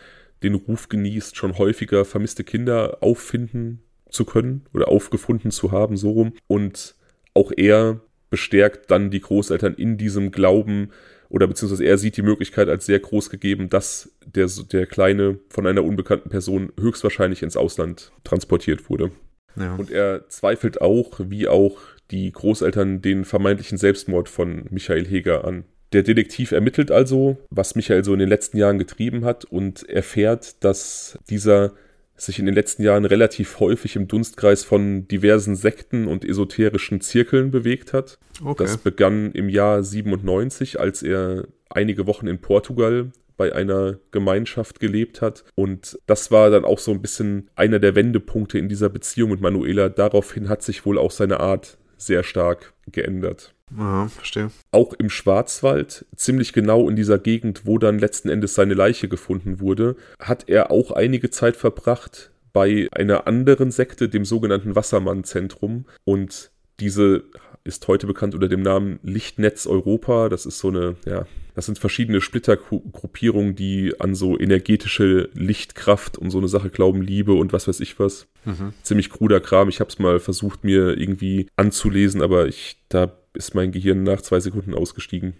[0.43, 6.11] den Ruf genießt, schon häufiger vermisste Kinder auffinden zu können oder aufgefunden zu haben, so
[6.11, 6.35] rum.
[6.47, 6.95] Und
[7.33, 8.01] auch er
[8.31, 10.91] bestärkt dann die Großeltern in diesem Glauben,
[11.31, 15.67] oder beziehungsweise er sieht die Möglichkeit als sehr groß gegeben, dass der, der Kleine von
[15.67, 19.11] einer unbekannten Person höchstwahrscheinlich ins Ausland transportiert wurde.
[19.57, 19.75] Ja.
[19.75, 21.79] Und er zweifelt auch, wie auch
[22.11, 25.65] die Großeltern, den vermeintlichen Selbstmord von Michael Heger an.
[25.95, 30.65] Der Detektiv ermittelt also, was Michael so in den letzten Jahren getrieben hat und erfährt,
[30.65, 31.73] dass dieser
[32.17, 37.53] sich in den letzten Jahren relativ häufig im Dunstkreis von diversen Sekten und esoterischen Zirkeln
[37.53, 38.19] bewegt hat.
[38.45, 38.65] Okay.
[38.65, 45.23] Das begann im Jahr 97, als er einige Wochen in Portugal bei einer Gemeinschaft gelebt
[45.23, 45.45] hat.
[45.55, 49.41] Und das war dann auch so ein bisschen einer der Wendepunkte in dieser Beziehung mit
[49.41, 49.89] Manuela.
[49.91, 53.55] Daraufhin hat sich wohl auch seine Art sehr stark geändert.
[53.77, 54.51] Aha, verstehe.
[54.71, 59.61] Auch im Schwarzwald, ziemlich genau in dieser Gegend, wo dann letzten Endes seine Leiche gefunden
[59.61, 65.87] wurde, hat er auch einige Zeit verbracht bei einer anderen Sekte, dem sogenannten Wassermann-Zentrum.
[66.05, 66.51] Und
[66.81, 67.25] diese
[67.65, 70.29] ist heute bekannt unter dem Namen Lichtnetz Europa.
[70.29, 76.31] Das ist so eine, ja, das sind verschiedene Splittergruppierungen, die an so energetische Lichtkraft und
[76.31, 78.27] so eine Sache glauben, Liebe und was weiß ich was.
[78.45, 78.75] Mhm.
[78.83, 79.69] Ziemlich kruder Kram.
[79.69, 84.23] Ich habe es mal versucht, mir irgendwie anzulesen, aber ich, da ist mein Gehirn nach
[84.23, 85.35] zwei Sekunden ausgestiegen.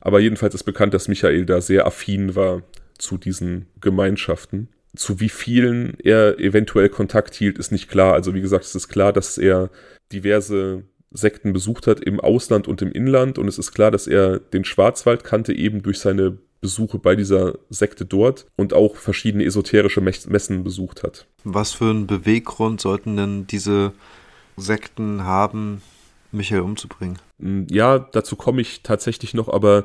[0.00, 2.62] Aber jedenfalls ist bekannt, dass Michael da sehr affin war
[2.98, 4.68] zu diesen Gemeinschaften.
[4.94, 8.14] Zu wie vielen er eventuell Kontakt hielt, ist nicht klar.
[8.14, 9.70] Also wie gesagt, es ist klar, dass er
[10.12, 13.38] diverse Sekten besucht hat im Ausland und im Inland.
[13.38, 17.58] Und es ist klar, dass er den Schwarzwald kannte, eben durch seine Besuche bei dieser
[17.68, 21.26] Sekte dort und auch verschiedene esoterische Messen besucht hat.
[21.44, 23.92] Was für einen Beweggrund sollten denn diese
[24.56, 25.82] Sekten haben,
[26.36, 27.18] Michael umzubringen.
[27.38, 29.84] Mm, ja, dazu komme ich tatsächlich noch, aber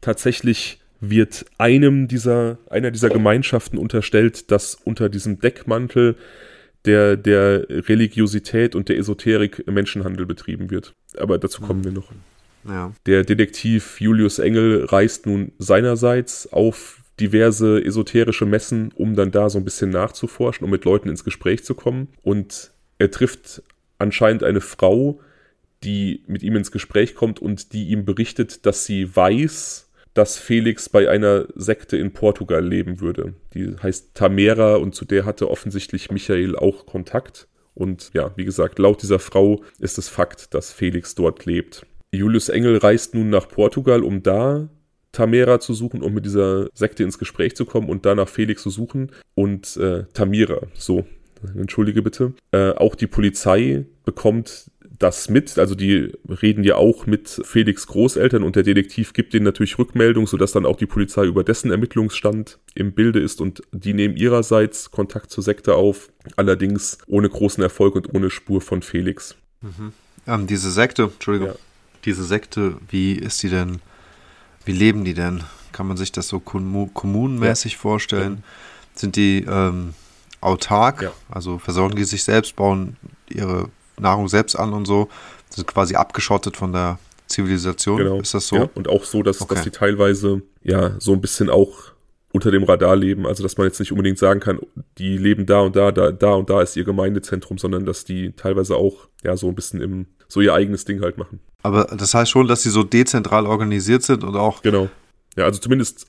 [0.00, 6.16] tatsächlich wird einem dieser, einer dieser Gemeinschaften unterstellt, dass unter diesem Deckmantel
[6.84, 10.94] der, der Religiosität und der Esoterik Menschenhandel betrieben wird.
[11.16, 12.10] Aber dazu kommen wir noch.
[12.68, 12.92] Ja.
[13.06, 19.58] Der Detektiv Julius Engel reist nun seinerseits auf diverse esoterische Messen, um dann da so
[19.58, 22.08] ein bisschen nachzuforschen, um mit Leuten ins Gespräch zu kommen.
[22.22, 23.62] Und er trifft
[23.98, 25.20] anscheinend eine Frau,
[25.84, 30.88] die mit ihm ins Gespräch kommt und die ihm berichtet, dass sie weiß, dass Felix
[30.88, 33.34] bei einer Sekte in Portugal leben würde.
[33.54, 37.48] Die heißt Tamera und zu der hatte offensichtlich Michael auch Kontakt.
[37.74, 41.86] Und ja, wie gesagt, laut dieser Frau ist es Fakt, dass Felix dort lebt.
[42.12, 44.68] Julius Engel reist nun nach Portugal, um da
[45.12, 48.70] Tamera zu suchen, um mit dieser Sekte ins Gespräch zu kommen und danach Felix zu
[48.70, 51.04] suchen und äh, Tamira, so,
[51.56, 52.34] entschuldige bitte.
[52.52, 54.70] Äh, auch die Polizei bekommt
[55.00, 55.58] das mit.
[55.58, 60.26] Also die reden ja auch mit Felix Großeltern und der Detektiv gibt denen natürlich Rückmeldung,
[60.26, 64.90] sodass dann auch die Polizei über dessen Ermittlungsstand im Bilde ist und die nehmen ihrerseits
[64.90, 69.36] Kontakt zur Sekte auf, allerdings ohne großen Erfolg und ohne Spur von Felix.
[69.62, 69.92] Mhm.
[70.26, 71.54] Ähm, diese Sekte, Entschuldigung, ja.
[72.04, 73.80] diese Sekte, wie ist die denn,
[74.66, 75.42] wie leben die denn?
[75.72, 77.78] Kann man sich das so kommunenmäßig ja.
[77.78, 78.32] vorstellen?
[78.32, 78.42] Ja.
[78.96, 79.94] Sind die ähm,
[80.42, 82.98] autark, also versorgen die sich selbst, bauen
[83.30, 83.70] ihre
[84.00, 85.08] Nahrung selbst an und so,
[85.48, 87.98] sind quasi abgeschottet von der Zivilisation.
[87.98, 88.20] Genau.
[88.20, 88.56] Ist das so?
[88.56, 89.54] Ja, und auch so, dass, okay.
[89.54, 91.92] dass die teilweise ja so ein bisschen auch
[92.32, 93.26] unter dem Radar leben.
[93.26, 94.60] Also dass man jetzt nicht unbedingt sagen kann,
[94.98, 98.32] die leben da und da, da, da und da ist ihr Gemeindezentrum, sondern dass die
[98.32, 101.40] teilweise auch ja so ein bisschen im so ihr eigenes Ding halt machen.
[101.62, 104.62] Aber das heißt schon, dass sie so dezentral organisiert sind und auch.
[104.62, 104.88] Genau.
[105.36, 106.06] Ja, also zumindest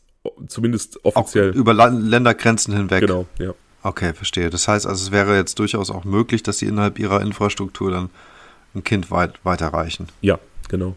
[0.47, 1.49] zumindest offiziell.
[1.49, 3.01] über Ländergrenzen hinweg.
[3.01, 3.53] Genau, ja.
[3.83, 4.49] Okay, verstehe.
[4.49, 8.09] Das heißt also, es wäre jetzt durchaus auch möglich, dass sie innerhalb ihrer Infrastruktur dann
[8.75, 10.07] ein Kind weit, weiterreichen.
[10.21, 10.95] Ja, genau.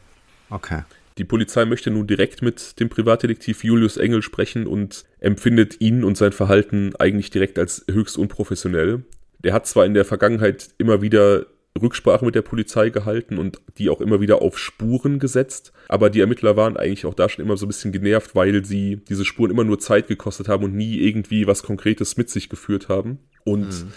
[0.51, 0.83] Okay.
[1.17, 6.17] Die Polizei möchte nun direkt mit dem Privatdetektiv Julius Engel sprechen und empfindet ihn und
[6.17, 9.05] sein Verhalten eigentlich direkt als höchst unprofessionell.
[9.39, 11.47] Der hat zwar in der Vergangenheit immer wieder
[11.81, 15.73] Rücksprache mit der Polizei gehalten und die auch immer wieder auf Spuren gesetzt.
[15.89, 19.03] Aber die Ermittler waren eigentlich auch da schon immer so ein bisschen genervt, weil sie
[19.09, 22.89] diese Spuren immer nur Zeit gekostet haben und nie irgendwie was Konkretes mit sich geführt
[22.89, 23.19] haben.
[23.45, 23.93] Und mhm.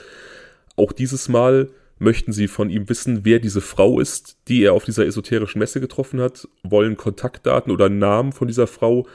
[0.76, 1.70] auch dieses Mal
[2.00, 5.80] möchten sie von ihm wissen, wer diese Frau ist, die er auf dieser esoterischen Messe
[5.80, 9.08] getroffen hat, wollen Kontaktdaten oder Namen von dieser Frau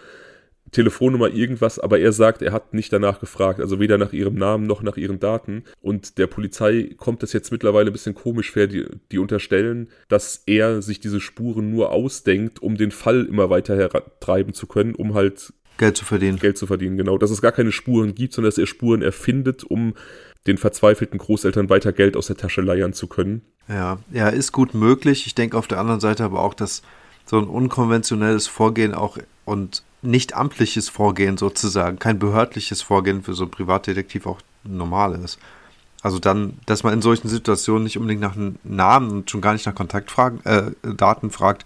[0.73, 4.67] Telefonnummer, irgendwas, aber er sagt, er hat nicht danach gefragt, also weder nach ihrem Namen
[4.67, 5.65] noch nach ihren Daten.
[5.81, 10.43] Und der Polizei kommt das jetzt mittlerweile ein bisschen komisch fair, die, die unterstellen, dass
[10.47, 15.15] er sich diese Spuren nur ausdenkt, um den Fall immer weiter hertreiben zu können, um
[15.15, 16.39] halt Geld zu verdienen.
[16.39, 17.19] Geld zu verdienen, genau.
[17.19, 19.95] Dass es gar keine Spuren gibt, sondern dass er Spuren erfindet, um
[20.47, 23.43] den verzweifelten Großeltern weiter Geld aus der Tasche leiern zu können.
[23.69, 25.27] Ja, ja, ist gut möglich.
[25.27, 26.83] Ich denke auf der anderen Seite aber auch, dass
[27.27, 33.45] so ein unkonventionelles Vorgehen auch und nicht amtliches Vorgehen sozusagen, kein behördliches Vorgehen für so
[33.45, 35.39] ein Privatdetektiv auch normal ist.
[36.03, 39.53] Also dann, dass man in solchen Situationen nicht unbedingt nach einem Namen und schon gar
[39.53, 41.65] nicht nach Kontaktdaten äh, fragt,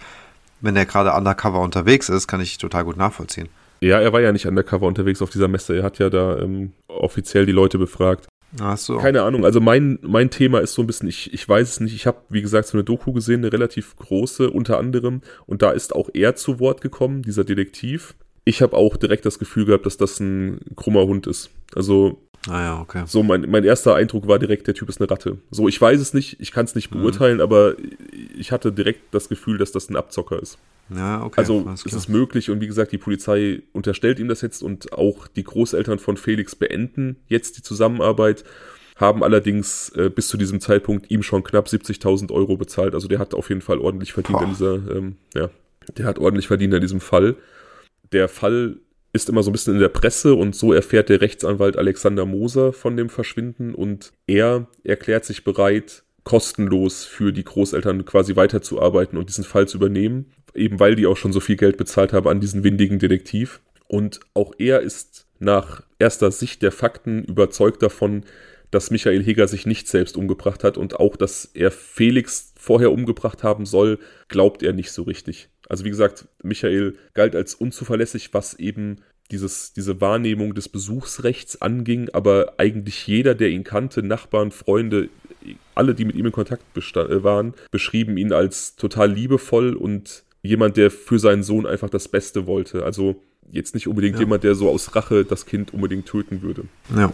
[0.60, 3.48] wenn er gerade undercover unterwegs ist, kann ich total gut nachvollziehen.
[3.80, 5.76] Ja, er war ja nicht undercover unterwegs auf dieser Messe.
[5.76, 8.26] Er hat ja da ähm, offiziell die Leute befragt.
[8.60, 8.98] Ach so.
[8.98, 9.44] Keine Ahnung.
[9.44, 11.94] Also mein, mein Thema ist so ein bisschen, ich, ich weiß es nicht.
[11.94, 15.20] Ich habe, wie gesagt, so eine Doku gesehen, eine relativ große unter anderem.
[15.46, 18.14] Und da ist auch er zu Wort gekommen, dieser Detektiv
[18.46, 21.50] ich habe auch direkt das Gefühl gehabt, dass das ein krummer Hund ist.
[21.74, 23.02] Also Ah ja, okay.
[23.06, 25.38] So, mein, mein erster Eindruck war direkt, der Typ ist eine Ratte.
[25.50, 27.00] So, ich weiß es nicht, ich kann es nicht mhm.
[27.00, 27.42] beurteilen, mhm.
[27.42, 27.74] aber
[28.38, 30.58] ich hatte direkt das Gefühl, dass das ein Abzocker ist.
[30.94, 31.40] Ja, okay.
[31.40, 35.26] Also, es ist möglich und wie gesagt, die Polizei unterstellt ihm das jetzt und auch
[35.26, 38.44] die Großeltern von Felix beenden jetzt die Zusammenarbeit,
[38.94, 42.94] haben allerdings äh, bis zu diesem Zeitpunkt ihm schon knapp 70.000 Euro bezahlt.
[42.94, 44.44] Also, der hat auf jeden Fall ordentlich verdient Boah.
[44.44, 45.50] an dieser, ähm, ja,
[45.98, 47.34] der hat ordentlich verdient an diesem Fall
[48.12, 48.76] der Fall
[49.12, 52.72] ist immer so ein bisschen in der Presse und so erfährt der Rechtsanwalt Alexander Moser
[52.72, 59.28] von dem Verschwinden und er erklärt sich bereit, kostenlos für die Großeltern quasi weiterzuarbeiten und
[59.28, 62.40] diesen Fall zu übernehmen, eben weil die auch schon so viel Geld bezahlt haben an
[62.40, 63.60] diesen windigen Detektiv.
[63.88, 68.24] Und auch er ist nach erster Sicht der Fakten überzeugt davon,
[68.70, 73.42] dass Michael Heger sich nicht selbst umgebracht hat und auch, dass er Felix vorher umgebracht
[73.42, 73.98] haben soll,
[74.28, 75.48] glaubt er nicht so richtig.
[75.68, 78.98] Also wie gesagt, Michael galt als unzuverlässig, was eben
[79.30, 85.08] dieses, diese Wahrnehmung des Besuchsrechts anging, aber eigentlich jeder, der ihn kannte, Nachbarn, Freunde,
[85.74, 90.76] alle, die mit ihm in Kontakt äh, waren, beschrieben ihn als total liebevoll und jemand,
[90.76, 92.84] der für seinen Sohn einfach das Beste wollte.
[92.84, 94.20] Also jetzt nicht unbedingt ja.
[94.20, 96.64] jemand, der so aus Rache das Kind unbedingt töten würde.
[96.96, 97.12] Ja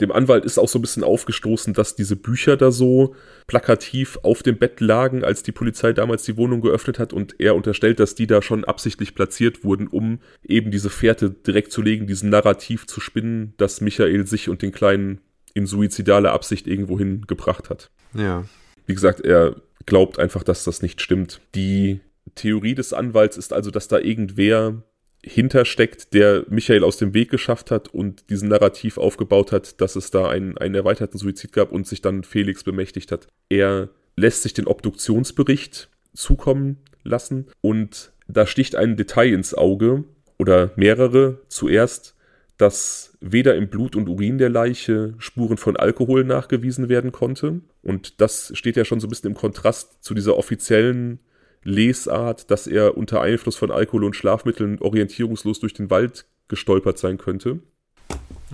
[0.00, 3.14] dem Anwalt ist auch so ein bisschen aufgestoßen, dass diese Bücher da so
[3.46, 7.54] plakativ auf dem Bett lagen, als die Polizei damals die Wohnung geöffnet hat und er
[7.54, 12.06] unterstellt, dass die da schon absichtlich platziert wurden, um eben diese Fährte direkt zu legen,
[12.06, 15.20] diesen Narrativ zu spinnen, dass Michael sich und den Kleinen
[15.54, 17.90] in suizidale Absicht irgendwohin gebracht hat.
[18.14, 18.44] Ja.
[18.86, 21.40] Wie gesagt, er glaubt einfach, dass das nicht stimmt.
[21.54, 22.00] Die
[22.34, 24.82] Theorie des Anwalts ist also, dass da irgendwer
[25.22, 30.10] hintersteckt, der Michael aus dem Weg geschafft hat und diesen Narrativ aufgebaut hat, dass es
[30.10, 33.26] da einen, einen erweiterten Suizid gab und sich dann Felix bemächtigt hat.
[33.48, 40.04] Er lässt sich den Obduktionsbericht zukommen lassen und da sticht ein Detail ins Auge
[40.38, 41.40] oder mehrere.
[41.48, 42.14] Zuerst,
[42.56, 47.60] dass weder im Blut und Urin der Leiche Spuren von Alkohol nachgewiesen werden konnte.
[47.82, 51.20] Und das steht ja schon so ein bisschen im Kontrast zu dieser offiziellen
[51.62, 57.18] Lesart, dass er unter Einfluss von Alkohol und Schlafmitteln orientierungslos durch den Wald gestolpert sein
[57.18, 57.60] könnte.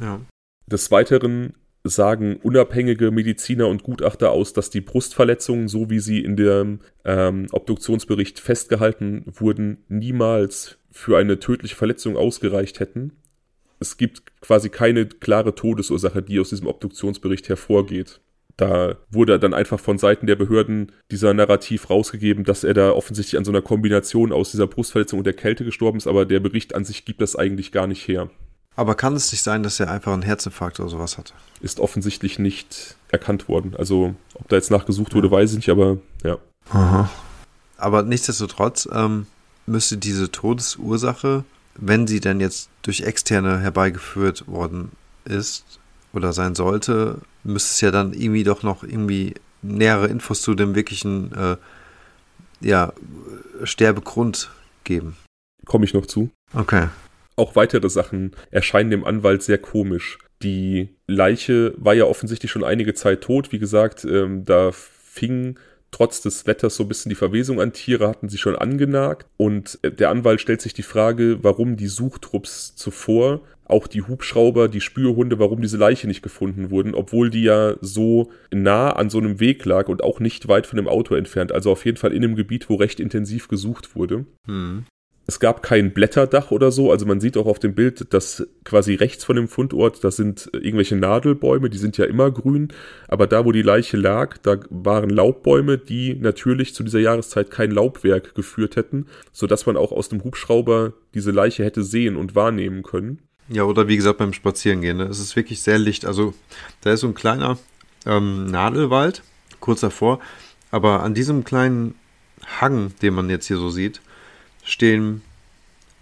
[0.01, 0.21] Ja.
[0.67, 1.55] Des Weiteren
[1.85, 7.47] sagen unabhängige Mediziner und Gutachter aus, dass die Brustverletzungen, so wie sie in dem ähm,
[7.53, 13.13] Obduktionsbericht festgehalten wurden, niemals für eine tödliche Verletzung ausgereicht hätten.
[13.79, 18.21] Es gibt quasi keine klare Todesursache, die aus diesem Obduktionsbericht hervorgeht.
[18.57, 23.37] Da wurde dann einfach von Seiten der Behörden dieser Narrativ rausgegeben, dass er da offensichtlich
[23.37, 26.75] an so einer Kombination aus dieser Brustverletzung und der Kälte gestorben ist, aber der Bericht
[26.75, 28.31] an sich gibt das eigentlich gar nicht her.
[28.75, 31.33] Aber kann es nicht sein, dass er einfach einen Herzinfarkt oder sowas hatte?
[31.61, 33.75] Ist offensichtlich nicht erkannt worden.
[33.77, 36.39] Also, ob da jetzt nachgesucht wurde, weiß ich nicht, aber ja.
[36.71, 37.11] Aha.
[37.79, 39.27] Aber nichtsdestotrotz ähm,
[39.67, 41.45] müsste diese Todesursache,
[41.75, 44.93] wenn sie denn jetzt durch Externe herbeigeführt worden
[45.25, 45.81] ist
[46.17, 50.75] oder sein sollte, müsste es ja dann irgendwie doch noch irgendwie nähere Infos zu dem
[50.75, 51.57] wirklichen äh,
[52.61, 52.93] ja,
[53.63, 54.51] Sterbegrund
[54.85, 55.17] geben.
[55.67, 56.31] Komme ich noch zu.
[56.55, 56.89] Okay.
[57.37, 60.19] Auch weitere Sachen erscheinen dem Anwalt sehr komisch.
[60.43, 63.53] Die Leiche war ja offensichtlich schon einige Zeit tot.
[63.53, 65.59] Wie gesagt, ähm, da fing
[65.91, 67.73] trotz des Wetters so ein bisschen die Verwesung an.
[67.73, 69.27] Tiere hatten sie schon angenagt.
[69.37, 74.69] Und äh, der Anwalt stellt sich die Frage, warum die Suchtrupps zuvor, auch die Hubschrauber,
[74.69, 79.19] die Spürhunde, warum diese Leiche nicht gefunden wurden, obwohl die ja so nah an so
[79.19, 81.53] einem Weg lag und auch nicht weit von dem Auto entfernt.
[81.53, 84.25] Also auf jeden Fall in einem Gebiet, wo recht intensiv gesucht wurde.
[84.47, 84.85] Hm.
[85.29, 88.95] Es gab kein Blätterdach oder so, also man sieht auch auf dem Bild, dass quasi
[88.95, 92.69] rechts von dem Fundort, das sind äh, irgendwelche Nadelbäume, die sind ja immer grün,
[93.09, 97.73] aber da, wo die Leiche lag, da waren Laubbäume, die natürlich zu dieser Jahreszeit kein
[97.73, 102.85] Laubwerk geführt hätten, sodass man auch aus dem Hubschrauber diese Leiche hätte sehen und wahrnehmen
[102.85, 103.19] können.
[103.49, 105.05] Ja, oder wie gesagt beim Spazierengehen, ne?
[105.05, 106.35] es ist wirklich sehr licht, also
[106.83, 107.59] da ist so ein kleiner
[108.05, 109.23] ähm, Nadelwald,
[109.59, 110.21] kurz davor,
[110.71, 111.97] aber an diesem kleinen
[112.61, 114.01] Hang, den man jetzt hier so sieht,
[114.67, 115.23] stehen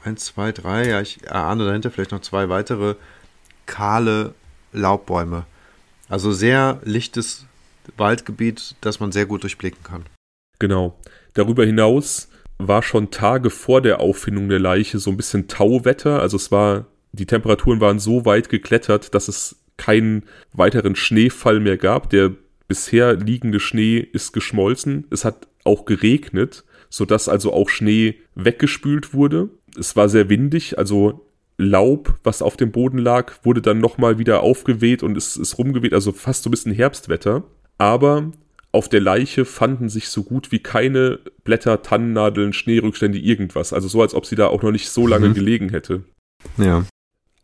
[0.03, 2.97] eins, zwei, drei, ja, ich erahne dahinter vielleicht noch zwei weitere
[3.67, 4.35] kahle
[4.73, 5.47] Laubbäume.
[6.09, 7.47] Also sehr lichtes
[7.97, 10.05] Waldgebiet, das man sehr gut durchblicken kann.
[10.59, 10.99] Genau.
[11.35, 16.21] Darüber hinaus war schon Tage vor der Auffindung der Leiche so ein bisschen Tauwetter.
[16.21, 21.77] Also es war, die Temperaturen waren so weit geklettert, dass es keinen weiteren Schneefall mehr
[21.77, 22.11] gab.
[22.11, 22.33] Der
[22.69, 25.07] bisher liegende Schnee ist geschmolzen.
[25.11, 26.65] Es hat auch geregnet
[26.95, 29.49] sodass also auch Schnee weggespült wurde.
[29.77, 31.27] Es war sehr windig, also
[31.57, 35.93] Laub, was auf dem Boden lag, wurde dann nochmal wieder aufgeweht und es ist rumgeweht,
[35.93, 37.43] also fast so ein bisschen Herbstwetter.
[37.79, 38.31] Aber
[38.71, 43.73] auf der Leiche fanden sich so gut wie keine Blätter, Tannennadeln, Schneerückstände, irgendwas.
[43.73, 45.35] Also so, als ob sie da auch noch nicht so lange mhm.
[45.35, 46.05] gelegen hätte.
[46.59, 46.87] Ja.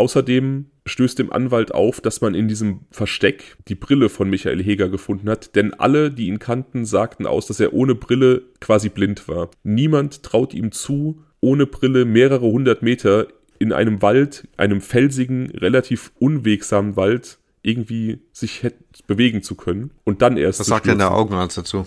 [0.00, 4.88] Außerdem stößt dem Anwalt auf, dass man in diesem Versteck die Brille von Michael Heger
[4.88, 9.28] gefunden hat, denn alle, die ihn kannten, sagten aus, dass er ohne Brille quasi blind
[9.28, 9.50] war.
[9.62, 13.26] Niemand traut ihm zu, ohne Brille mehrere hundert Meter
[13.58, 18.66] in einem Wald, einem felsigen, relativ unwegsamen Wald, irgendwie sich
[19.06, 20.60] bewegen zu können und dann erst.
[20.60, 21.84] Was sagt denn der Augenarzt dazu?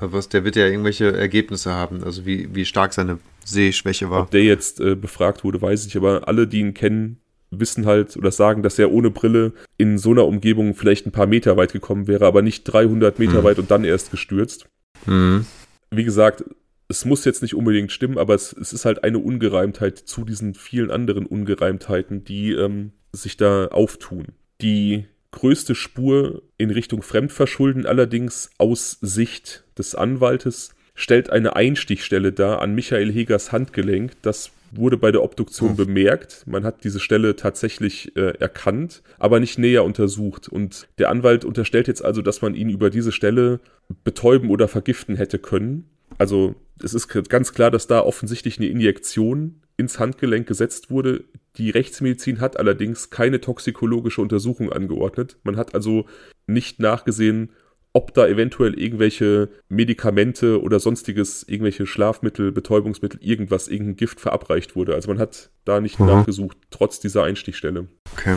[0.00, 4.22] Was, der wird ja irgendwelche Ergebnisse haben, also wie, wie stark seine Sehschwäche war.
[4.22, 7.19] Ob der jetzt äh, befragt wurde, weiß ich, aber alle, die ihn kennen,
[7.50, 11.26] wissen halt oder sagen, dass er ohne Brille in so einer Umgebung vielleicht ein paar
[11.26, 13.44] Meter weit gekommen wäre, aber nicht 300 Meter mhm.
[13.44, 14.66] weit und dann erst gestürzt.
[15.06, 15.46] Mhm.
[15.90, 16.44] Wie gesagt,
[16.88, 20.54] es muss jetzt nicht unbedingt stimmen, aber es, es, ist halt eine Ungereimtheit zu diesen
[20.54, 24.26] vielen anderen Ungereimtheiten, die ähm, sich da auftun.
[24.60, 32.60] Die größte Spur in Richtung Fremdverschulden allerdings aus Sicht des Anwaltes stellt eine Einstichstelle dar
[32.60, 36.44] an Michael Hegers Handgelenk, das wurde bei der Obduktion bemerkt.
[36.46, 40.48] Man hat diese Stelle tatsächlich äh, erkannt, aber nicht näher untersucht.
[40.48, 43.60] Und der Anwalt unterstellt jetzt also, dass man ihn über diese Stelle
[44.04, 45.88] betäuben oder vergiften hätte können.
[46.18, 51.24] Also es ist ganz klar, dass da offensichtlich eine Injektion ins Handgelenk gesetzt wurde.
[51.56, 55.36] Die Rechtsmedizin hat allerdings keine toxikologische Untersuchung angeordnet.
[55.42, 56.06] Man hat also
[56.46, 57.50] nicht nachgesehen,
[57.92, 64.94] ob da eventuell irgendwelche Medikamente oder sonstiges, irgendwelche Schlafmittel, Betäubungsmittel, irgendwas, irgendein Gift verabreicht wurde.
[64.94, 66.06] Also man hat da nicht mhm.
[66.06, 67.88] nachgesucht, trotz dieser Einstichstelle.
[68.12, 68.36] Okay.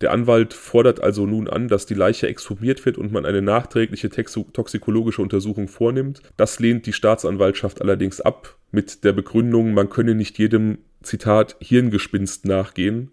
[0.00, 4.10] Der Anwalt fordert also nun an, dass die Leiche exhumiert wird und man eine nachträgliche
[4.10, 6.22] toxikologische Untersuchung vornimmt.
[6.36, 12.46] Das lehnt die Staatsanwaltschaft allerdings ab mit der Begründung, man könne nicht jedem, Zitat, Hirngespinst
[12.46, 13.10] nachgehen.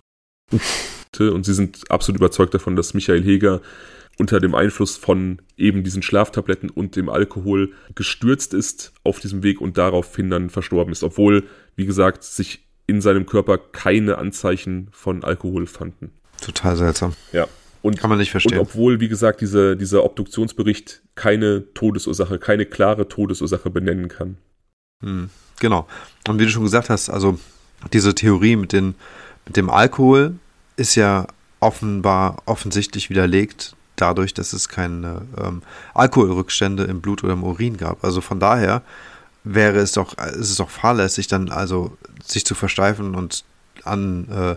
[1.28, 3.61] und sie sind absolut überzeugt davon, dass Michael Heger
[4.17, 9.61] unter dem Einfluss von eben diesen Schlaftabletten und dem Alkohol gestürzt ist auf diesem Weg
[9.61, 11.45] und daraufhin dann verstorben ist, obwohl,
[11.76, 16.11] wie gesagt, sich in seinem Körper keine Anzeichen von Alkohol fanden.
[16.41, 17.13] Total seltsam.
[17.32, 17.47] Ja.
[17.82, 18.59] Und, Kann man nicht verstehen.
[18.59, 24.38] Und obwohl, wie gesagt, diese, dieser Obduktionsbericht keine Todesursache, keine klare Todesursache benennen kann.
[25.01, 25.88] Hm, genau.
[26.28, 27.39] Und wie du schon gesagt hast, also
[27.93, 28.95] diese Theorie mit, den,
[29.45, 30.34] mit dem Alkohol
[30.80, 31.27] ist ja
[31.59, 35.61] offenbar offensichtlich widerlegt dadurch, dass es keine ähm,
[35.93, 38.03] Alkoholrückstände im Blut oder im Urin gab.
[38.03, 38.82] Also von daher
[39.43, 43.43] wäre es doch, ist es doch fahrlässig, dann also sich zu versteifen und
[43.84, 44.55] an äh,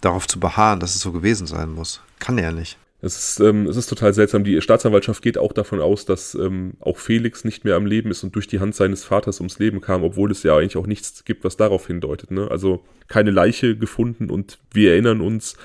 [0.00, 2.00] darauf zu beharren, dass es so gewesen sein muss.
[2.20, 2.78] Kann er nicht.
[3.00, 4.42] Es ist, ähm, es ist total seltsam.
[4.42, 8.24] Die Staatsanwaltschaft geht auch davon aus, dass ähm, auch Felix nicht mehr am Leben ist
[8.24, 11.24] und durch die Hand seines Vaters ums Leben kam, obwohl es ja eigentlich auch nichts
[11.24, 12.32] gibt, was darauf hindeutet.
[12.32, 12.50] Ne?
[12.50, 15.56] Also keine Leiche gefunden und wir erinnern uns,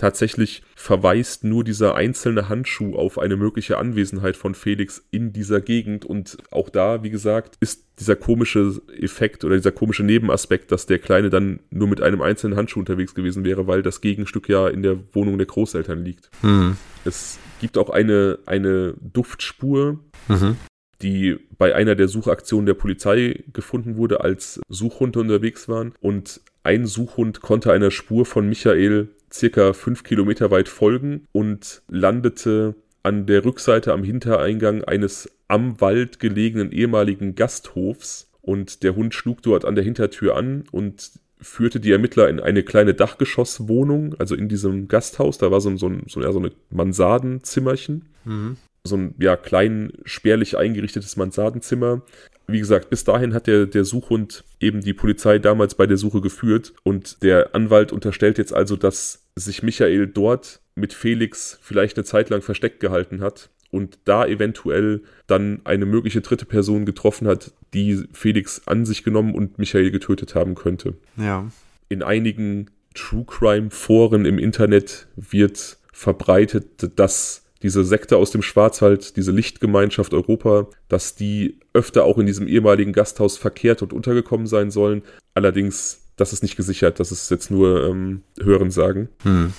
[0.00, 6.06] Tatsächlich verweist nur dieser einzelne Handschuh auf eine mögliche Anwesenheit von Felix in dieser Gegend.
[6.06, 11.00] Und auch da, wie gesagt, ist dieser komische Effekt oder dieser komische Nebenaspekt, dass der
[11.00, 14.82] Kleine dann nur mit einem einzelnen Handschuh unterwegs gewesen wäre, weil das Gegenstück ja in
[14.82, 16.30] der Wohnung der Großeltern liegt.
[16.40, 16.78] Mhm.
[17.04, 20.56] Es gibt auch eine, eine Duftspur, mhm
[21.02, 25.94] die bei einer der Suchaktionen der Polizei gefunden wurde, als Suchhunde unterwegs waren.
[26.00, 32.74] Und ein Suchhund konnte einer Spur von Michael circa fünf Kilometer weit folgen und landete
[33.02, 39.42] an der Rückseite am Hintereingang eines am Wald gelegenen ehemaligen Gasthofs und der Hund schlug
[39.42, 44.48] dort an der Hintertür an und führte die Ermittler in eine kleine Dachgeschosswohnung, also in
[44.48, 45.38] diesem Gasthaus.
[45.38, 48.08] Da war so, so, so, ja, so eine Mansardenzimmerchen.
[48.24, 48.56] Mhm.
[48.84, 52.02] So ein ja, klein, spärlich eingerichtetes Mansardenzimmer.
[52.46, 56.20] Wie gesagt, bis dahin hat der, der Suchhund eben die Polizei damals bei der Suche
[56.20, 62.04] geführt und der Anwalt unterstellt jetzt also, dass sich Michael dort mit Felix vielleicht eine
[62.04, 67.52] Zeit lang versteckt gehalten hat und da eventuell dann eine mögliche dritte Person getroffen hat,
[67.72, 70.94] die Felix an sich genommen und Michael getötet haben könnte.
[71.16, 71.50] Ja.
[71.88, 79.16] In einigen True Crime Foren im Internet wird verbreitet, dass diese Sekte aus dem Schwarzwald,
[79.16, 84.70] diese Lichtgemeinschaft Europa, dass die öfter auch in diesem ehemaligen Gasthaus verkehrt und untergekommen sein
[84.70, 85.02] sollen.
[85.34, 89.08] Allerdings, das ist nicht gesichert, das ist jetzt nur ähm, Hörensagen.
[89.22, 89.52] Hm.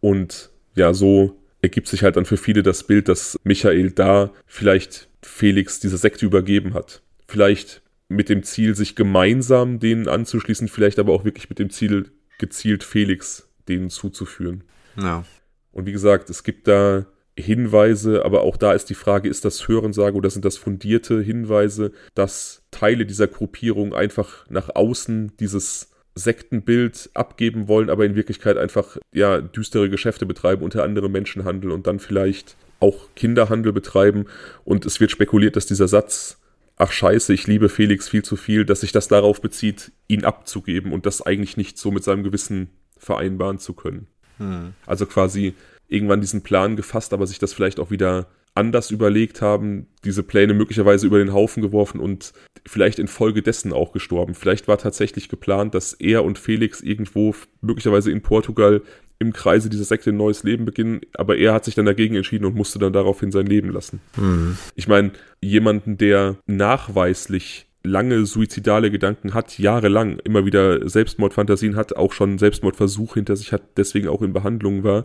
[0.00, 5.08] Und ja, so ergibt sich halt dann für viele das Bild, dass Michael da vielleicht
[5.22, 7.02] Felix diese Sekte übergeben hat.
[7.26, 12.10] Vielleicht mit dem Ziel, sich gemeinsam denen anzuschließen, vielleicht aber auch wirklich mit dem Ziel,
[12.38, 14.64] gezielt Felix denen zuzuführen.
[15.00, 15.24] Ja.
[15.72, 19.66] Und wie gesagt, es gibt da Hinweise, aber auch da ist die Frage, ist das
[19.66, 27.10] Hörensage oder sind das fundierte Hinweise, dass Teile dieser Gruppierung einfach nach außen dieses Sektenbild
[27.14, 31.98] abgeben wollen, aber in Wirklichkeit einfach ja düstere Geschäfte betreiben, unter anderem Menschenhandel und dann
[31.98, 34.26] vielleicht auch Kinderhandel betreiben
[34.64, 36.38] und es wird spekuliert, dass dieser Satz
[36.76, 40.92] ach scheiße, ich liebe Felix viel zu viel, dass sich das darauf bezieht, ihn abzugeben
[40.92, 44.06] und das eigentlich nicht so mit seinem Gewissen vereinbaren zu können.
[44.38, 44.74] Hm.
[44.86, 45.54] Also quasi
[45.88, 50.54] irgendwann diesen Plan gefasst, aber sich das vielleicht auch wieder anders überlegt haben, diese Pläne
[50.54, 52.32] möglicherweise über den Haufen geworfen und
[52.66, 54.34] vielleicht infolgedessen auch gestorben.
[54.34, 58.82] Vielleicht war tatsächlich geplant, dass er und Felix irgendwo möglicherweise in Portugal
[59.18, 62.44] im Kreise dieser Sekte ein neues Leben beginnen, aber er hat sich dann dagegen entschieden
[62.44, 64.00] und musste dann daraufhin sein Leben lassen.
[64.16, 64.58] Mhm.
[64.74, 72.12] Ich meine, jemanden, der nachweislich lange suizidale Gedanken hat, jahrelang immer wieder Selbstmordfantasien hat, auch
[72.12, 75.04] schon Selbstmordversuch hinter sich hat, deswegen auch in Behandlung war,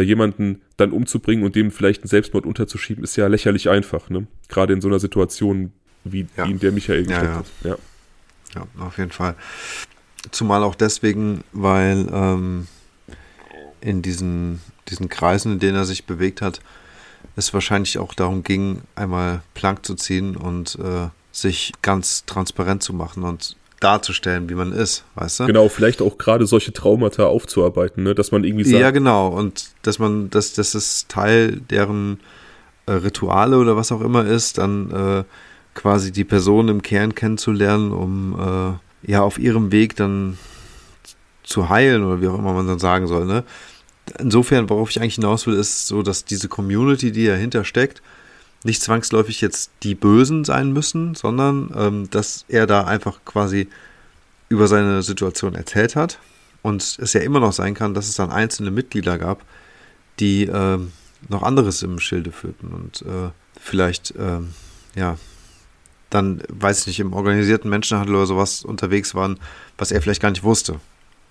[0.00, 4.26] äh, jemanden dann umzubringen und dem vielleicht einen Selbstmord unterzuschieben, ist ja lächerlich einfach, ne?
[4.48, 5.72] Gerade in so einer Situation,
[6.04, 6.44] wie ja.
[6.44, 7.36] die, in der Michael gesteckt ja, ja.
[7.36, 7.46] hat.
[7.64, 7.76] Ja.
[8.54, 9.36] ja, auf jeden Fall.
[10.30, 12.66] Zumal auch deswegen, weil ähm,
[13.80, 16.60] in diesen, diesen Kreisen, in denen er sich bewegt hat,
[17.36, 22.92] es wahrscheinlich auch darum ging, einmal plank zu ziehen und äh, sich ganz transparent zu
[22.92, 25.46] machen und darzustellen, wie man ist, weißt du?
[25.46, 28.14] Genau, vielleicht auch gerade solche Traumata aufzuarbeiten, ne?
[28.14, 28.80] dass man irgendwie sagt.
[28.80, 32.20] Ja, genau, und dass man, dass, dass es Teil deren
[32.86, 35.24] äh, Rituale oder was auch immer ist, dann äh,
[35.74, 40.38] quasi die Person im Kern kennenzulernen, um äh, ja auf ihrem Weg dann
[41.42, 43.44] zu heilen oder wie auch immer man dann sagen soll, ne?
[44.18, 48.02] Insofern, worauf ich eigentlich hinaus will, ist so, dass diese Community, die dahinter steckt,
[48.64, 53.68] nicht zwangsläufig jetzt die Bösen sein müssen, sondern ähm, dass er da einfach quasi
[54.48, 56.18] über seine Situation erzählt hat
[56.62, 59.44] und es ja immer noch sein kann, dass es dann einzelne Mitglieder gab,
[60.18, 60.78] die äh,
[61.28, 64.40] noch anderes im Schilde führten und äh, vielleicht, äh,
[64.94, 65.16] ja,
[66.10, 69.38] dann, weiß ich nicht, im organisierten Menschenhandel oder sowas unterwegs waren,
[69.78, 70.80] was er vielleicht gar nicht wusste.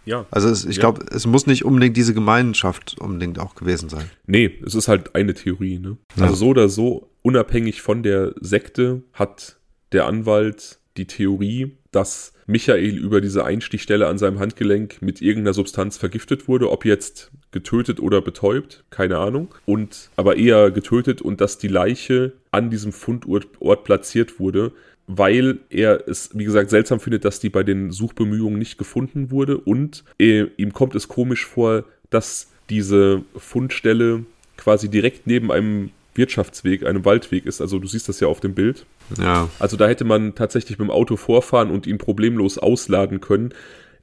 [0.06, 0.26] Ja.
[0.32, 0.82] Also es, ich ja.
[0.82, 4.10] glaube, es muss nicht unbedingt diese Gemeinschaft unbedingt auch gewesen sein.
[4.26, 5.80] Nee, es ist halt eine Theorie.
[5.80, 5.98] Ne?
[6.16, 6.24] Ja.
[6.24, 9.58] Also so oder so, unabhängig von der Sekte, hat
[9.92, 15.98] der Anwalt die Theorie, dass Michael über diese Einstichstelle an seinem Handgelenk mit irgendeiner Substanz
[15.98, 19.54] vergiftet wurde, ob jetzt getötet oder betäubt, keine Ahnung.
[19.66, 23.48] Und aber eher getötet und dass die Leiche an diesem Fundort
[23.84, 24.72] platziert wurde,
[25.08, 29.58] weil er es, wie gesagt, seltsam findet, dass die bei den Suchbemühungen nicht gefunden wurde
[29.58, 34.26] und äh, ihm kommt es komisch vor, dass diese Fundstelle
[34.58, 37.62] quasi direkt neben einem Wirtschaftsweg, einem Waldweg ist.
[37.62, 38.86] Also du siehst das ja auf dem Bild.
[39.18, 39.50] Ja.
[39.60, 43.54] Also da hätte man tatsächlich mit dem Auto vorfahren und ihn problemlos ausladen können.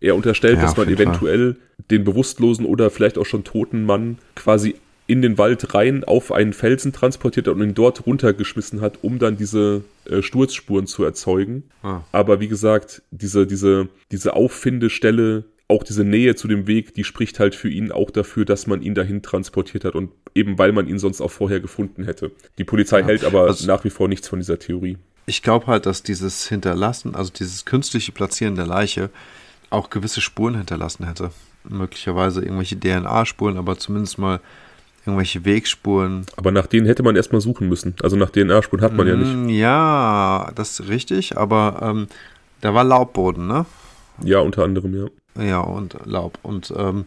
[0.01, 1.57] Er unterstellt, Ja, dass man eventuell
[1.91, 4.77] den bewusstlosen oder vielleicht auch schon toten Mann quasi
[5.07, 9.19] in den Wald rein auf einen Felsen transportiert hat und ihn dort runtergeschmissen hat, um
[9.19, 11.65] dann diese äh, Sturzspuren zu erzeugen.
[11.83, 12.01] Ah.
[12.13, 17.41] Aber wie gesagt, diese, diese, diese Auffindestelle, auch diese Nähe zu dem Weg, die spricht
[17.41, 20.87] halt für ihn auch dafür, dass man ihn dahin transportiert hat und eben weil man
[20.87, 22.31] ihn sonst auch vorher gefunden hätte.
[22.59, 24.97] Die Polizei hält aber also- nach wie vor nichts von dieser Theorie.
[25.29, 29.11] Ich glaube halt, dass dieses Hinterlassen, also dieses künstliche Platzieren der Leiche,
[29.71, 31.31] auch gewisse Spuren hinterlassen hätte.
[31.69, 34.39] Möglicherweise irgendwelche DNA-Spuren, aber zumindest mal
[35.05, 36.27] irgendwelche Wegspuren.
[36.37, 37.97] Aber nach denen hätte man erstmal suchen müssen.
[38.03, 39.35] Also nach DNA-Spuren hat man ja nicht.
[39.35, 42.07] Mm, Ja, das ist richtig, aber ähm,
[42.61, 43.67] da war Laubboden, ne?
[44.23, 45.07] Ja, unter anderem, ja.
[45.39, 46.39] Ja, und Laub.
[46.43, 47.07] Und ähm,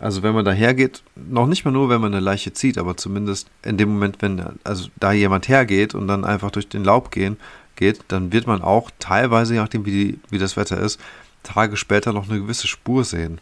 [0.00, 2.96] also wenn man da hergeht, noch nicht mal nur, wenn man eine Leiche zieht, aber
[2.96, 7.10] zumindest in dem Moment, wenn also da jemand hergeht und dann einfach durch den Laub
[7.10, 7.36] gehen
[7.76, 11.00] geht, dann wird man auch teilweise, je nachdem wie, die, wie das Wetter ist,
[11.42, 13.40] Tage später noch eine gewisse Spur sehen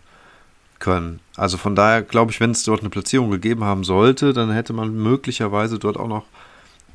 [0.79, 1.21] können.
[1.37, 4.73] Also von daher glaube ich, wenn es dort eine Platzierung gegeben haben sollte, dann hätte
[4.73, 6.25] man möglicherweise dort auch noch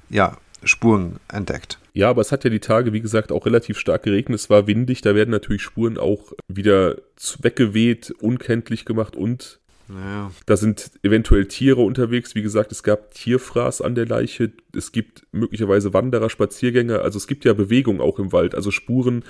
[0.10, 1.79] ja, Spuren entdeckt.
[1.93, 4.39] Ja, aber es hat ja die Tage, wie gesagt, auch relativ stark geregnet.
[4.39, 6.97] Es war windig, da werden natürlich Spuren auch wieder
[7.39, 10.31] weggeweht, unkenntlich gemacht und Naja.
[10.45, 12.35] da sind eventuell Tiere unterwegs.
[12.35, 14.51] Wie gesagt, es gab Tierfraß an der Leiche.
[14.75, 17.01] Es gibt möglicherweise Wanderer, Spaziergänger.
[17.01, 18.55] Also es gibt ja Bewegung auch im Wald.
[18.55, 19.23] Also Spuren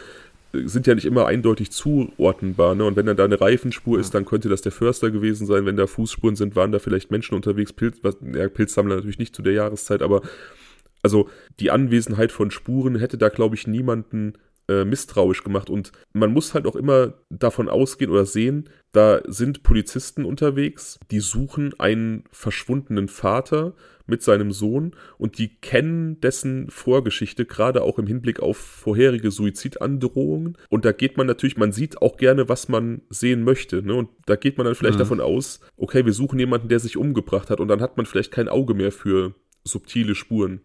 [0.53, 2.73] äh, sind ja nicht immer eindeutig zuordnenbar.
[2.73, 2.85] Ne?
[2.85, 5.65] Und wenn dann da eine Reifenspur ist, dann könnte das der Förster gewesen sein.
[5.65, 7.73] Wenn da Fußspuren sind, waren da vielleicht Menschen unterwegs.
[7.73, 10.21] Pilz, was, ja, Pilzsammler natürlich nicht zu der Jahreszeit, aber
[11.05, 11.29] also
[11.59, 14.33] die Anwesenheit von Spuren hätte da, glaube ich, niemanden
[14.67, 15.69] äh, misstrauisch gemacht.
[15.69, 21.19] Und man muss halt auch immer davon ausgehen oder sehen, da sind Polizisten unterwegs, die
[21.19, 23.75] suchen einen verschwundenen Vater
[24.07, 30.57] mit seinem Sohn und die kennen dessen Vorgeschichte, gerade auch im Hinblick auf vorherige Suizidandrohungen.
[30.69, 33.83] Und da geht man natürlich, man sieht auch gerne, was man sehen möchte.
[33.83, 33.93] Ne?
[33.93, 35.03] Und da geht man dann vielleicht Mhm.
[35.03, 37.59] davon aus, okay, wir suchen jemanden, der sich umgebracht hat.
[37.59, 40.61] Und dann hat man vielleicht kein Auge mehr für subtile Spuren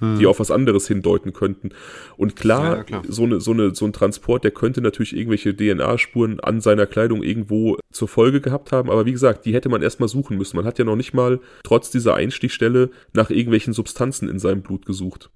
[0.00, 0.18] Hm.
[0.18, 1.70] die auf was anderes hindeuten könnten.
[2.16, 3.02] Und klar, Ja, klar.
[3.08, 7.22] So, eine, so, eine, so ein Transport, der könnte natürlich irgendwelche DNA-Spuren an seiner Kleidung
[7.22, 10.56] irgendwo zur Folge gehabt haben, aber wie gesagt, die hätte man erstmal suchen müssen.
[10.56, 14.86] Man hat ja noch nicht mal, trotz dieser Einstichstelle, nach irgendwelchen Substanzen in seinem Blut
[14.86, 15.30] gesucht.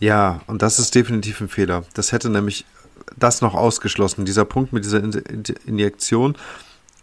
[0.00, 1.84] Ja, und das ist definitiv ein Fehler.
[1.94, 2.66] Das hätte nämlich
[3.18, 4.24] das noch ausgeschlossen.
[4.24, 6.36] Dieser Punkt mit dieser In In Injektion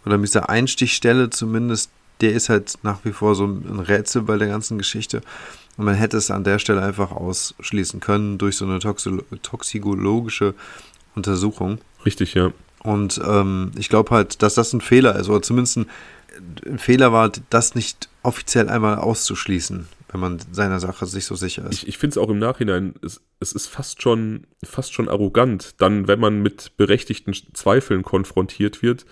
[0.05, 1.91] oder mit dieser Einstichstelle zumindest,
[2.21, 5.21] der ist halt nach wie vor so ein Rätsel bei der ganzen Geschichte.
[5.81, 10.53] Und man hätte es an der Stelle einfach ausschließen können durch so eine toxo toxikologische
[11.15, 11.79] Untersuchung.
[12.05, 12.53] Richtig, ja.
[12.83, 15.85] Und ähm, ich glaube halt, dass das ein Fehler ist, oder zumindest ein,
[16.67, 21.65] ein Fehler war, das nicht offiziell einmal auszuschließen, wenn man seiner Sache sich so sicher
[21.65, 21.73] ist.
[21.81, 25.81] Ich, ich finde es auch im Nachhinein, es, es ist fast schon, fast schon arrogant,
[25.81, 29.07] dann, wenn man mit berechtigten Zweifeln konfrontiert wird,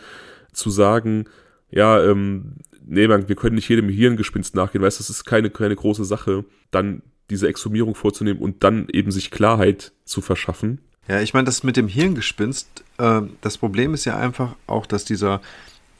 [0.53, 1.25] zu sagen,
[1.71, 2.57] ja, ähm,
[2.89, 6.03] nee, man, wir können nicht jedem Hirngespinst nachgehen, weißt du, das ist keine, keine große
[6.05, 10.79] Sache, dann diese Exhumierung vorzunehmen und dann eben sich Klarheit zu verschaffen.
[11.07, 15.05] Ja, ich meine, das mit dem Hirngespinst, äh, das Problem ist ja einfach auch, dass
[15.05, 15.41] dieser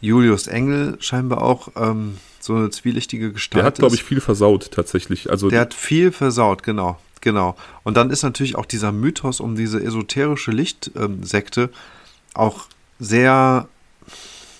[0.01, 4.01] Julius Engel scheinbar auch ähm, so eine zwielichtige Gestalt Der hat, glaube ist.
[4.01, 5.29] ich, viel versaut tatsächlich.
[5.29, 7.55] Also Der hat viel versaut, genau, genau.
[7.83, 11.69] Und dann ist natürlich auch dieser Mythos um diese esoterische Lichtsekte
[12.33, 12.67] auch
[12.99, 13.67] sehr,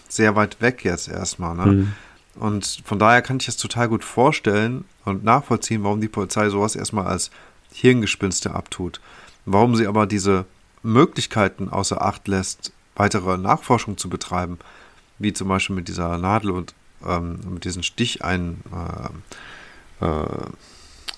[0.07, 1.55] sehr weit weg jetzt erstmal.
[1.55, 1.65] Ne?
[1.65, 1.93] Mhm.
[2.39, 6.75] Und von daher kann ich es total gut vorstellen und nachvollziehen, warum die Polizei sowas
[6.75, 7.31] erstmal als
[7.73, 9.01] Hirngespinste abtut.
[9.45, 10.45] Warum sie aber diese
[10.81, 14.57] Möglichkeiten außer Acht lässt, weitere Nachforschung zu betreiben,
[15.17, 16.73] wie zum Beispiel mit dieser Nadel und
[17.05, 18.61] ähm, mit diesen Stichein,
[20.01, 20.45] äh, äh,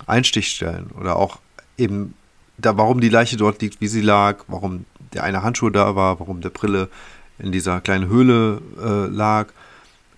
[0.07, 1.39] Einstichstellen oder auch
[1.77, 2.15] eben
[2.57, 6.19] da, warum die Leiche dort liegt, wie sie lag, warum der eine Handschuh da war,
[6.19, 6.89] warum der Brille
[7.37, 9.47] in dieser kleinen Höhle äh, lag,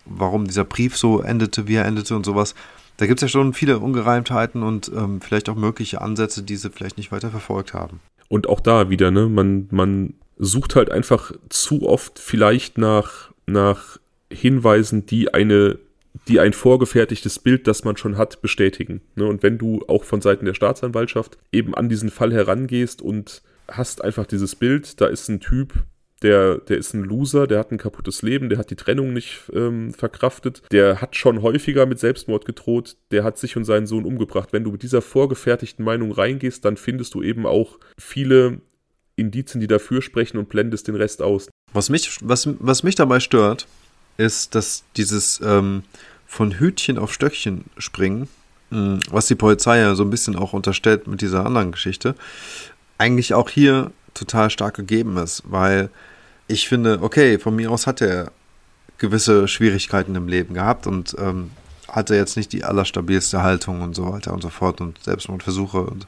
[0.05, 2.55] warum dieser Brief so endete, wie er endete und sowas.
[2.97, 6.69] Da gibt es ja schon viele Ungereimtheiten und ähm, vielleicht auch mögliche Ansätze, die sie
[6.69, 7.99] vielleicht nicht weiter verfolgt haben.
[8.29, 13.99] Und auch da wieder, ne, man, man sucht halt einfach zu oft vielleicht nach, nach
[14.31, 15.79] Hinweisen, die eine,
[16.27, 19.01] die ein vorgefertigtes Bild, das man schon hat, bestätigen.
[19.15, 19.25] Ne?
[19.25, 24.03] Und wenn du auch von Seiten der Staatsanwaltschaft eben an diesen Fall herangehst und hast
[24.03, 25.73] einfach dieses Bild, da ist ein Typ,
[26.23, 29.43] der, der ist ein Loser, der hat ein kaputtes Leben, der hat die Trennung nicht
[29.53, 34.05] ähm, verkraftet, der hat schon häufiger mit Selbstmord gedroht, der hat sich und seinen Sohn
[34.05, 34.49] umgebracht.
[34.53, 38.61] Wenn du mit dieser vorgefertigten Meinung reingehst, dann findest du eben auch viele
[39.15, 41.49] Indizien, die dafür sprechen und blendest den Rest aus.
[41.73, 43.67] Was mich, was, was mich dabei stört,
[44.17, 45.83] ist, dass dieses ähm,
[46.25, 48.27] von Hütchen auf Stöckchen springen,
[48.69, 52.15] hm, was die Polizei ja so ein bisschen auch unterstellt mit dieser anderen Geschichte,
[52.97, 55.89] eigentlich auch hier total stark gegeben ist, weil
[56.47, 58.31] ich finde, okay, von mir aus hat er
[58.97, 61.51] gewisse Schwierigkeiten im Leben gehabt und ähm,
[61.89, 66.07] hatte jetzt nicht die allerstabilste Haltung und so weiter und so fort und Selbstmordversuche und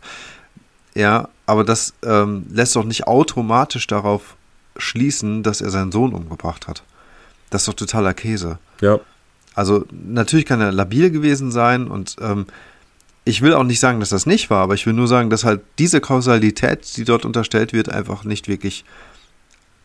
[0.95, 4.36] ja, aber das ähm, lässt doch nicht automatisch darauf
[4.78, 6.84] schließen, dass er seinen Sohn umgebracht hat.
[7.49, 8.60] Das ist doch totaler Käse.
[8.82, 8.99] Ja.
[9.53, 12.45] Also natürlich kann er labil gewesen sein und ähm,
[13.26, 15.44] ich will auch nicht sagen, dass das nicht war, aber ich will nur sagen, dass
[15.44, 18.86] halt diese Kausalität, die dort unterstellt wird, einfach nicht wirklich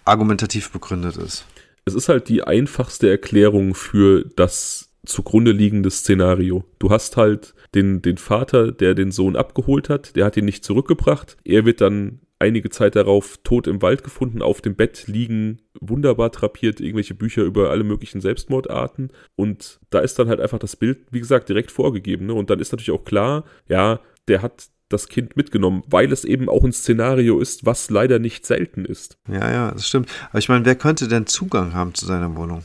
[0.05, 1.47] argumentativ begründet ist.
[1.85, 6.65] Es ist halt die einfachste Erklärung für das zugrunde liegende Szenario.
[6.79, 10.65] Du hast halt den, den Vater, der den Sohn abgeholt hat, der hat ihn nicht
[10.65, 11.37] zurückgebracht.
[11.45, 16.31] Er wird dann einige Zeit darauf tot im Wald gefunden, auf dem Bett liegen, wunderbar
[16.31, 19.11] drapiert, irgendwelche Bücher über alle möglichen Selbstmordarten.
[19.37, 22.27] Und da ist dann halt einfach das Bild, wie gesagt, direkt vorgegeben.
[22.27, 22.35] Ne?
[22.35, 26.49] Und dann ist natürlich auch klar, ja, der hat das Kind mitgenommen, weil es eben
[26.49, 29.19] auch ein Szenario ist, was leider nicht selten ist.
[29.29, 30.09] Ja, ja, das stimmt.
[30.31, 32.63] Aber ich meine, wer könnte denn Zugang haben zu seiner Wohnung?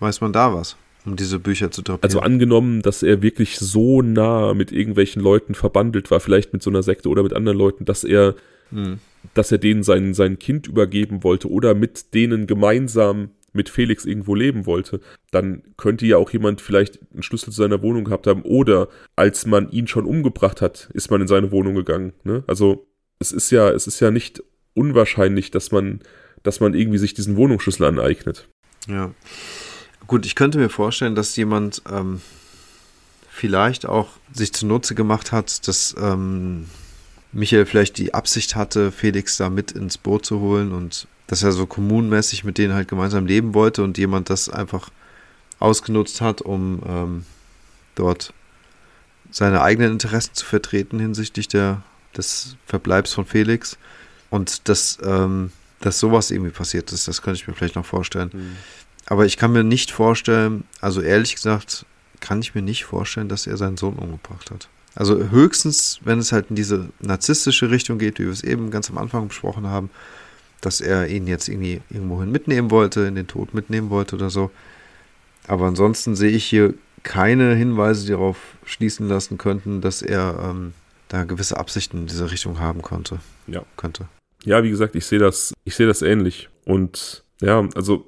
[0.00, 0.76] Weiß man da was?
[1.08, 2.02] um diese Bücher zu drapieren.
[2.02, 6.70] Also angenommen, dass er wirklich so nah mit irgendwelchen Leuten verbandelt war, vielleicht mit so
[6.70, 8.34] einer Sekte oder mit anderen Leuten, dass er,
[8.70, 8.98] hm.
[9.34, 14.34] dass er denen sein, sein Kind übergeben wollte oder mit denen gemeinsam mit Felix irgendwo
[14.34, 15.00] leben wollte,
[15.30, 19.46] dann könnte ja auch jemand vielleicht einen Schlüssel zu seiner Wohnung gehabt haben oder als
[19.46, 22.12] man ihn schon umgebracht hat, ist man in seine Wohnung gegangen.
[22.24, 22.44] Ne?
[22.46, 22.86] Also
[23.18, 24.42] es ist ja, es ist ja nicht
[24.74, 26.00] unwahrscheinlich, dass man,
[26.42, 28.48] dass man irgendwie sich diesen Wohnungsschlüssel aneignet.
[28.86, 29.12] Ja.
[30.06, 32.20] Gut, ich könnte mir vorstellen, dass jemand ähm,
[33.28, 36.66] vielleicht auch sich zunutze gemacht hat, dass ähm,
[37.32, 41.52] Michael vielleicht die Absicht hatte, Felix da mit ins Boot zu holen und dass er
[41.52, 44.90] so kommunmäßig mit denen halt gemeinsam leben wollte und jemand das einfach
[45.60, 47.24] ausgenutzt hat, um ähm,
[47.94, 48.32] dort
[49.30, 51.82] seine eigenen Interessen zu vertreten hinsichtlich der,
[52.16, 53.76] des Verbleibs von Felix.
[54.30, 58.30] Und dass, ähm, dass sowas irgendwie passiert ist, das könnte ich mir vielleicht noch vorstellen.
[58.32, 58.56] Mhm.
[59.06, 61.84] Aber ich kann mir nicht vorstellen, also ehrlich gesagt,
[62.20, 64.68] kann ich mir nicht vorstellen, dass er seinen Sohn umgebracht hat.
[64.94, 68.90] Also höchstens, wenn es halt in diese narzisstische Richtung geht, wie wir es eben ganz
[68.90, 69.90] am Anfang besprochen haben,
[70.60, 74.50] dass er ihn jetzt irgendwie irgendwohin mitnehmen wollte, in den Tod mitnehmen wollte oder so.
[75.46, 80.74] Aber ansonsten sehe ich hier keine Hinweise, die darauf schließen lassen könnten, dass er ähm,
[81.08, 83.20] da gewisse Absichten in diese Richtung haben konnte.
[83.46, 83.62] Ja.
[83.76, 84.08] Könnte.
[84.44, 86.48] Ja, wie gesagt, ich sehe das, ich sehe das ähnlich.
[86.64, 88.06] Und ja, also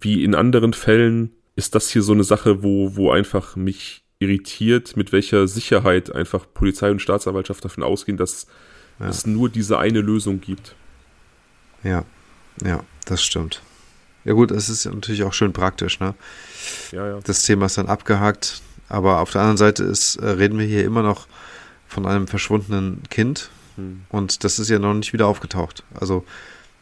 [0.00, 4.96] wie in anderen Fällen ist das hier so eine Sache, wo, wo einfach mich irritiert,
[4.96, 8.46] mit welcher Sicherheit einfach Polizei und Staatsanwaltschaft davon ausgehen, dass
[8.98, 9.08] ja.
[9.08, 10.74] es nur diese eine Lösung gibt.
[11.84, 12.04] Ja,
[12.64, 13.62] ja, das stimmt.
[14.24, 16.14] Ja gut, es ist natürlich auch schön praktisch, ne?
[16.92, 17.20] Ja, ja.
[17.22, 20.84] Das Thema ist dann abgehakt, aber auf der anderen Seite ist, äh, reden wir hier
[20.84, 21.26] immer noch
[21.86, 24.02] von einem verschwundenen Kind hm.
[24.08, 25.84] und das ist ja noch nicht wieder aufgetaucht.
[25.94, 26.24] Also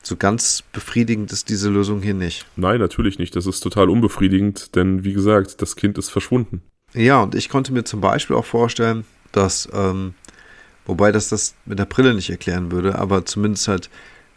[0.02, 2.46] so ganz befriedigend ist diese Lösung hier nicht.
[2.56, 3.36] Nein, natürlich nicht.
[3.36, 6.62] Das ist total unbefriedigend, denn wie gesagt, das Kind ist verschwunden.
[6.94, 10.14] Ja, und ich konnte mir zum Beispiel auch vorstellen, dass, ähm,
[10.86, 13.90] wobei das das mit der Brille nicht erklären würde, aber zumindest halt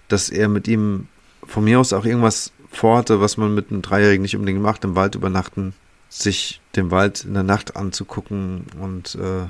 [0.08, 1.08] dass er mit ihm
[1.46, 4.96] von mir aus auch irgendwas vorhatte, was man mit einem Dreijährigen nicht unbedingt macht, im
[4.96, 5.74] Wald übernachten,
[6.10, 9.48] sich den Wald in der Nacht anzugucken und äh,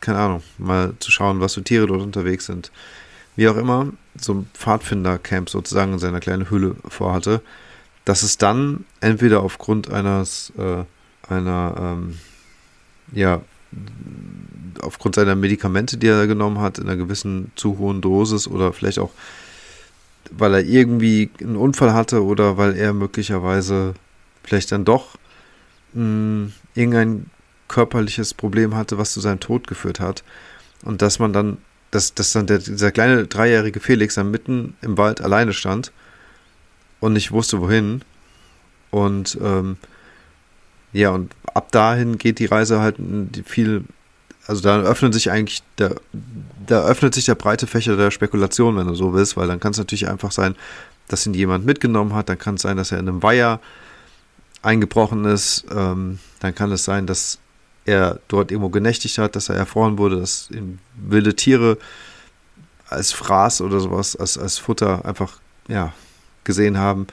[0.00, 2.72] keine Ahnung, mal zu schauen, was für Tiere dort unterwegs sind.
[3.36, 7.40] Wie auch immer, so ein Pfadfinder-Camp sozusagen in seiner kleinen Höhle vorhatte,
[8.04, 10.84] dass es dann entweder aufgrund eines, äh,
[11.32, 12.18] einer, ähm,
[13.12, 13.40] ja,
[14.80, 18.98] aufgrund seiner Medikamente, die er genommen hat, in einer gewissen zu hohen Dosis oder vielleicht
[18.98, 19.12] auch
[20.36, 23.94] weil er irgendwie einen Unfall hatte oder weil er möglicherweise
[24.42, 25.16] vielleicht dann doch
[25.92, 27.30] mh, hm, irgendein
[27.68, 30.22] körperliches Problem hatte, was zu seinem Tod geführt hat.
[30.84, 31.58] Und dass man dann,
[31.90, 35.92] dass, dass dann der, dieser kleine dreijährige Felix dann mitten im Wald alleine stand
[37.00, 38.02] und nicht wusste, wohin.
[38.90, 39.76] Und ähm,
[40.92, 42.96] ja, und ab dahin geht die Reise halt
[43.46, 43.84] viel
[44.46, 45.96] also da öffnet sich eigentlich der,
[46.66, 49.72] da öffnet sich der breite Fächer der Spekulation, wenn du so willst, weil dann kann
[49.72, 50.56] es natürlich einfach sein,
[51.08, 53.60] dass ihn jemand mitgenommen hat, dann kann es sein, dass er in einem Weiher
[54.62, 57.38] eingebrochen ist, ähm, dann kann es sein, dass
[57.84, 61.78] er dort irgendwo genächtigt hat, dass er erfroren wurde, dass ihn wilde Tiere
[62.88, 65.38] als Fraß oder sowas, als, als Futter einfach,
[65.68, 65.92] ja,
[66.44, 67.06] gesehen haben.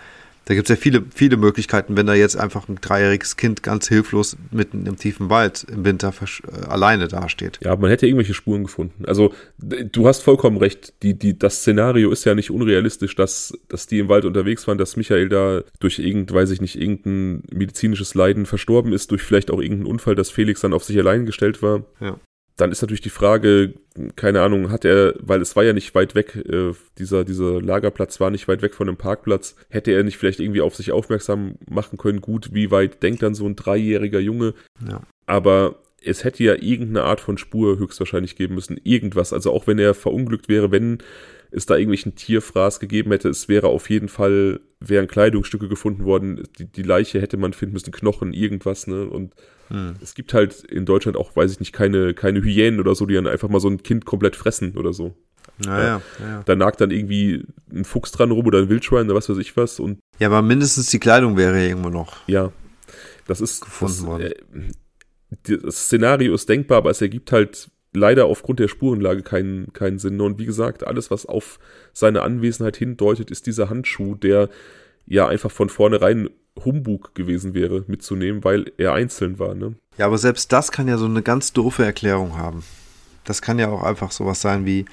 [0.50, 3.88] Da gibt es ja viele, viele Möglichkeiten, wenn da jetzt einfach ein dreijähriges Kind ganz
[3.88, 7.60] hilflos mitten im tiefen Wald im Winter äh, alleine dasteht.
[7.64, 9.06] Ja, man hätte irgendwelche Spuren gefunden.
[9.06, 10.96] Also du hast vollkommen recht.
[11.04, 14.80] Die, die, das Szenario ist ja nicht unrealistisch, dass, dass die im Wald unterwegs waren,
[14.80, 19.52] dass Michael da durch irgend, weiß ich nicht, irgendein medizinisches Leiden verstorben ist, durch vielleicht
[19.52, 21.84] auch irgendeinen Unfall, dass Felix dann auf sich allein gestellt war.
[22.00, 22.20] Ja.
[22.60, 23.74] Dann ist natürlich die Frage,
[24.18, 28.20] keine Ahnung, hat er, weil es war ja nicht weit weg, äh, dieser, dieser Lagerplatz
[28.20, 31.56] war nicht weit weg von dem Parkplatz, hätte er nicht vielleicht irgendwie auf sich aufmerksam
[31.70, 34.56] machen können, gut, wie weit denkt dann so ein dreijähriger Junge?
[34.86, 35.02] Ja.
[35.26, 39.32] Aber es hätte ja irgendeine Art von Spur höchstwahrscheinlich geben müssen, irgendwas.
[39.32, 41.00] Also auch wenn er verunglückt wäre, wenn
[41.52, 46.44] es da irgendwelchen Tierfraß gegeben hätte, es wäre auf jeden Fall, wären Kleidungsstücke gefunden worden,
[46.58, 49.06] die, die Leiche hätte man finden müssen, Knochen, irgendwas, ne?
[49.06, 49.34] Und
[49.70, 49.96] hm.
[50.02, 53.16] es gibt halt in Deutschland auch, weiß ich nicht, keine, keine Hyänen oder so, die
[53.16, 55.16] dann einfach mal so ein Kind komplett fressen oder so.
[55.58, 56.44] Naja, ja, ja.
[56.44, 59.58] Da nagt dann irgendwie ein Fuchs dran rum oder ein Wildschwein oder was weiß ich
[59.58, 59.80] was.
[59.80, 62.16] Und ja, aber mindestens die Kleidung wäre irgendwo noch.
[62.28, 62.52] Ja,
[63.28, 64.32] das ist gefunden das, worden.
[65.44, 70.00] Äh, das Szenario ist denkbar, aber es ergibt halt leider aufgrund der Spurenlage keinen, keinen
[70.00, 70.22] Sinn.
[70.22, 71.60] Und wie gesagt, alles, was auf
[71.94, 74.50] seine Anwesenheit hindeutet, ist dieser Handschuh, der
[75.06, 76.30] ja einfach von vornherein
[76.64, 79.56] Humbug gewesen wäre, mitzunehmen, weil er einzeln war.
[79.56, 79.76] Ne?
[79.98, 82.64] Ja, aber selbst das kann ja so eine ganz doofe Erklärung haben.
[83.24, 84.86] Das kann ja auch einfach sowas sein wie,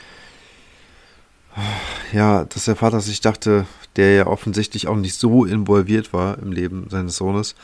[2.12, 3.66] ja, dass der Vater sich dachte,
[3.96, 7.54] der ja offensichtlich auch nicht so involviert war im Leben seines Sohnes,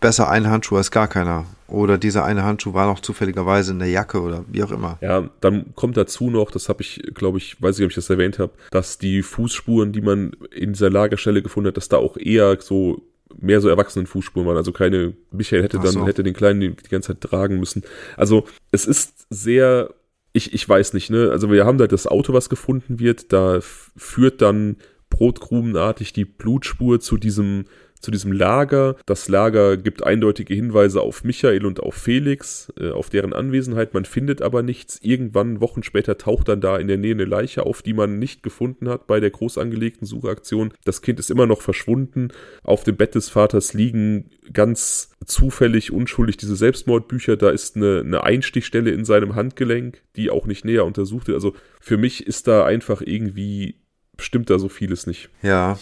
[0.00, 1.46] besser ein Handschuh als gar keiner.
[1.66, 4.98] Oder dieser eine Handschuh war noch zufälligerweise in der Jacke oder wie auch immer.
[5.00, 8.08] Ja, dann kommt dazu noch, das habe ich, glaube ich, weiß nicht, ob ich das
[8.08, 12.16] erwähnt habe, dass die Fußspuren, die man in dieser Lagerstelle gefunden hat, dass da auch
[12.16, 13.02] eher so
[13.38, 14.56] mehr so erwachsenen Fußspuren waren.
[14.56, 16.06] Also keine, Michael hätte dann, so.
[16.06, 17.82] hätte den Kleinen die, die ganze Zeit tragen müssen.
[18.16, 19.90] Also es ist sehr
[20.32, 21.30] ich, ich weiß nicht, ne?
[21.30, 24.76] Also wir haben da das Auto, was gefunden wird, da führt dann
[25.10, 27.64] brotkrumenartig die Blutspur zu diesem
[28.00, 28.96] zu diesem Lager.
[29.06, 33.94] Das Lager gibt eindeutige Hinweise auf Michael und auf Felix, äh, auf deren Anwesenheit.
[33.94, 34.98] Man findet aber nichts.
[35.02, 38.42] Irgendwann, Wochen später, taucht dann da in der Nähe eine Leiche auf, die man nicht
[38.42, 40.72] gefunden hat bei der groß angelegten Suchaktion.
[40.84, 42.28] Das Kind ist immer noch verschwunden.
[42.62, 47.36] Auf dem Bett des Vaters liegen ganz zufällig, unschuldig diese Selbstmordbücher.
[47.36, 51.36] Da ist eine, eine Einstichstelle in seinem Handgelenk, die auch nicht näher untersucht wird.
[51.36, 53.76] Also für mich ist da einfach irgendwie
[54.20, 55.30] stimmt da so vieles nicht.
[55.42, 55.78] Ja,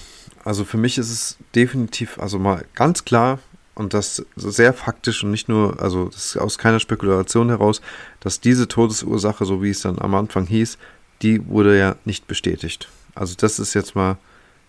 [0.47, 3.41] also für mich ist es definitiv, also mal ganz klar
[3.75, 7.81] und das sehr faktisch und nicht nur, also das ist aus keiner Spekulation heraus,
[8.21, 10.79] dass diese Todesursache, so wie es dann am Anfang hieß,
[11.23, 12.89] die wurde ja nicht bestätigt.
[13.17, 14.19] Also das ist jetzt mal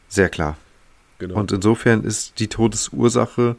[0.09, 0.57] sehr klar.
[1.19, 1.35] Genau.
[1.35, 3.55] Und insofern ist die Todesursache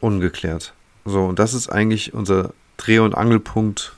[0.00, 0.74] ungeklärt.
[1.04, 3.92] So, und das ist eigentlich unser Dreh- und Angelpunkt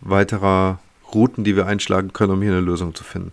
[0.00, 0.78] weiterer
[1.12, 3.32] Routen, die wir einschlagen können, um hier eine Lösung zu finden.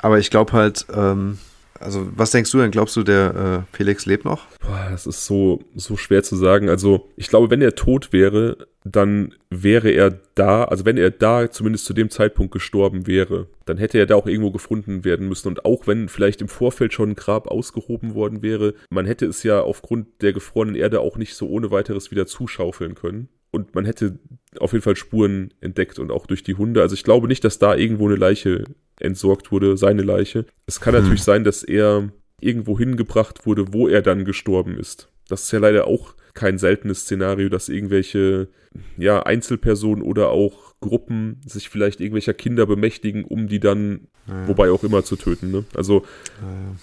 [0.00, 1.38] Aber ich glaube halt, ähm,
[1.80, 2.70] also was denkst du denn?
[2.70, 4.46] Glaubst du, der äh, Felix lebt noch?
[4.60, 6.68] Boah, das ist so, so schwer zu sagen.
[6.68, 11.50] Also ich glaube, wenn er tot wäre, dann wäre er da, also wenn er da
[11.50, 15.48] zumindest zu dem Zeitpunkt gestorben wäre, dann hätte er da auch irgendwo gefunden werden müssen.
[15.48, 19.42] Und auch wenn vielleicht im Vorfeld schon ein Grab ausgehoben worden wäre, man hätte es
[19.42, 23.28] ja aufgrund der gefrorenen Erde auch nicht so ohne weiteres wieder zuschaufeln können.
[23.50, 24.18] Und man hätte
[24.58, 26.82] auf jeden Fall Spuren entdeckt und auch durch die Hunde.
[26.82, 28.64] Also ich glaube nicht, dass da irgendwo eine Leiche
[29.00, 30.46] entsorgt wurde, seine Leiche.
[30.66, 31.02] Es kann hm.
[31.02, 32.08] natürlich sein, dass er
[32.40, 35.08] irgendwo hingebracht wurde, wo er dann gestorben ist.
[35.28, 38.48] Das ist ja leider auch kein seltenes Szenario, dass irgendwelche
[38.96, 44.46] ja, Einzelpersonen oder auch Gruppen sich vielleicht irgendwelcher Kinder bemächtigen, um die dann, ja.
[44.46, 45.50] wobei auch immer, zu töten.
[45.50, 45.64] Ne?
[45.74, 46.04] Also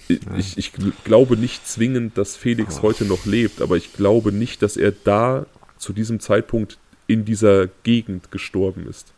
[0.08, 0.36] ja, ja.
[0.36, 0.72] Ich, ich
[1.04, 2.82] glaube nicht zwingend, dass Felix oh.
[2.82, 5.46] heute noch lebt, aber ich glaube nicht, dass er da
[5.78, 9.12] zu diesem Zeitpunkt in dieser Gegend gestorben ist.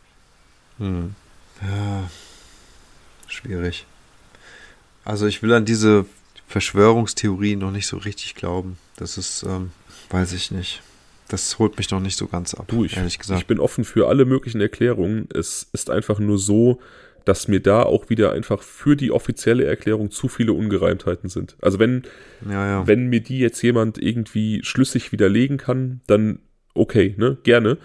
[0.77, 1.15] Hm.
[1.61, 2.09] Ja,
[3.27, 3.85] schwierig.
[5.05, 6.05] Also ich will an diese
[6.47, 8.77] Verschwörungstheorie noch nicht so richtig glauben.
[8.97, 9.71] Das ist, ähm,
[10.09, 10.81] weiß ich nicht.
[11.29, 13.41] Das holt mich noch nicht so ganz ab, du, ich, ehrlich gesagt.
[13.41, 15.27] Ich bin offen für alle möglichen Erklärungen.
[15.33, 16.79] Es ist einfach nur so,
[17.25, 21.57] dass mir da auch wieder einfach für die offizielle Erklärung zu viele Ungereimtheiten sind.
[21.61, 22.03] Also wenn,
[22.49, 22.87] ja, ja.
[22.87, 26.39] wenn mir die jetzt jemand irgendwie schlüssig widerlegen kann, dann
[26.73, 27.77] okay, ne, gerne.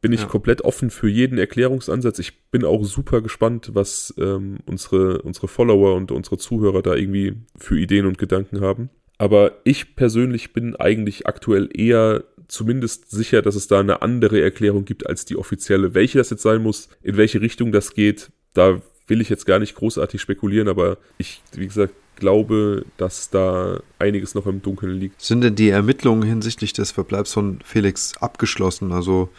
[0.00, 0.26] Bin ich ja.
[0.26, 2.18] komplett offen für jeden Erklärungsansatz.
[2.18, 7.34] Ich bin auch super gespannt, was ähm, unsere, unsere Follower und unsere Zuhörer da irgendwie
[7.56, 8.88] für Ideen und Gedanken haben.
[9.18, 14.86] Aber ich persönlich bin eigentlich aktuell eher zumindest sicher, dass es da eine andere Erklärung
[14.86, 15.94] gibt als die offizielle.
[15.94, 19.58] Welche das jetzt sein muss, in welche Richtung das geht, da will ich jetzt gar
[19.58, 25.20] nicht großartig spekulieren, aber ich, wie gesagt, glaube, dass da einiges noch im Dunkeln liegt.
[25.20, 28.92] Sind denn die Ermittlungen hinsichtlich des Verbleibs von Felix abgeschlossen?
[28.92, 29.30] Also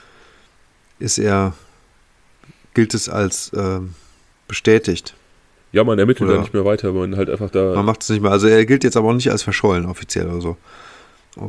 [1.02, 1.53] ist er,
[2.73, 3.80] gilt es als äh,
[4.48, 5.15] bestätigt?
[5.72, 7.73] Ja, man ermittelt Oder- da nicht mehr weiter, man halt einfach da.
[7.76, 8.32] Man macht es nicht mehr.
[8.32, 10.57] Also er gilt jetzt aber auch nicht als verschollen offiziell oder so.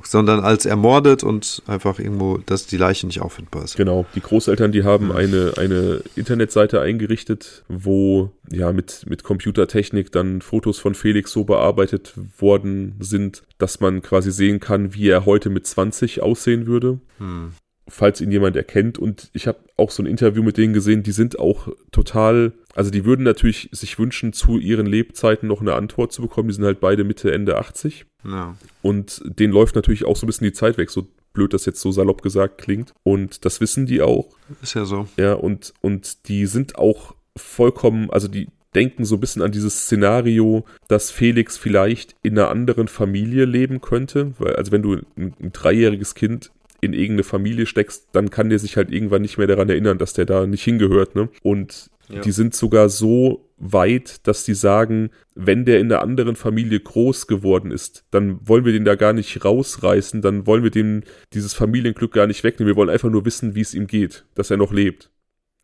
[0.04, 3.76] Sondern als ermordet und einfach irgendwo, dass die Leiche nicht auffindbar ist.
[3.76, 10.40] Genau, die Großeltern, die haben eine, eine Internetseite eingerichtet, wo ja mit, mit Computertechnik dann
[10.40, 15.50] Fotos von Felix so bearbeitet worden sind, dass man quasi sehen kann, wie er heute
[15.50, 17.00] mit 20 aussehen würde.
[17.18, 17.50] Hm.
[17.88, 18.98] Falls ihn jemand erkennt.
[18.98, 22.90] Und ich habe auch so ein Interview mit denen gesehen, die sind auch total, also
[22.90, 26.48] die würden natürlich sich wünschen, zu ihren Lebzeiten noch eine Antwort zu bekommen.
[26.48, 28.06] Die sind halt beide Mitte, Ende 80.
[28.24, 28.56] Ja.
[28.82, 31.80] Und denen läuft natürlich auch so ein bisschen die Zeit weg, so blöd das jetzt
[31.80, 32.92] so salopp gesagt klingt.
[33.02, 34.28] Und das wissen die auch.
[34.62, 35.08] Ist ja so.
[35.16, 39.82] Ja, und, und die sind auch vollkommen, also die denken so ein bisschen an dieses
[39.82, 44.32] Szenario, dass Felix vielleicht in einer anderen Familie leben könnte.
[44.38, 46.50] Weil, also wenn du ein, ein dreijähriges Kind
[46.82, 50.12] in irgendeine Familie steckst, dann kann der sich halt irgendwann nicht mehr daran erinnern, dass
[50.12, 51.14] der da nicht hingehört.
[51.14, 51.28] Ne?
[51.42, 52.20] Und Ja.
[52.20, 57.28] die sind sogar so weit, dass die sagen, wenn der in einer anderen Familie groß
[57.28, 61.54] geworden ist, dann wollen wir den da gar nicht rausreißen, dann wollen wir dem dieses
[61.54, 62.66] Familienglück gar nicht wegnehmen.
[62.72, 65.08] Wir wollen einfach nur wissen, wie es ihm geht, dass er noch lebt.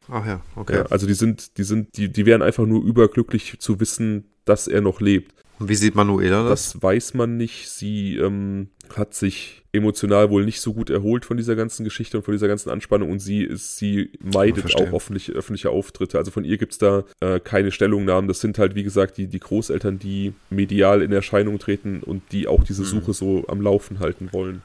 [0.09, 0.77] Ach ja, okay.
[0.77, 4.69] Ja, also die sind, die sind, die, die wären einfach nur überglücklich zu wissen, dass
[4.69, 5.35] er noch lebt.
[5.59, 6.72] Und wie sieht Manuela das?
[6.72, 7.68] Das weiß man nicht.
[7.68, 12.22] Sie ähm, hat sich emotional wohl nicht so gut erholt von dieser ganzen Geschichte und
[12.22, 16.16] von dieser ganzen Anspannung und sie ist, sie meidet auch öffentliche, öffentliche Auftritte.
[16.16, 18.28] Also von ihr gibt's da äh, keine Stellungnahmen.
[18.28, 22.47] Das sind halt, wie gesagt, die, die Großeltern, die medial in Erscheinung treten und die
[22.47, 22.86] auch diese Mhm.
[22.86, 24.62] Suche so am Laufen halten wollen.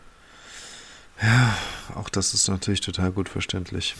[1.95, 3.95] Auch das ist natürlich total gut verständlich.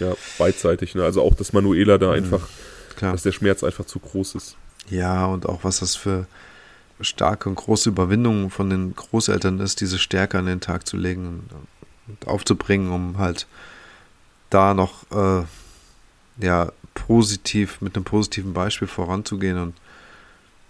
[0.00, 0.94] Ja, beidseitig.
[0.94, 1.02] Ne?
[1.04, 2.12] Also auch, dass Manuela da Mhm.
[2.14, 2.48] einfach,
[2.96, 3.12] Klar.
[3.12, 4.56] dass der Schmerz einfach zu groß ist.
[4.90, 6.26] Ja, und auch was das für
[7.00, 11.26] starke und große Überwindung von den Großeltern ist, diese Stärke an den Tag zu legen
[11.26, 13.46] und, aufzubringen, um halt
[14.48, 15.44] da noch äh,
[16.42, 19.74] ja positiv mit einem positiven Beispiel voranzugehen und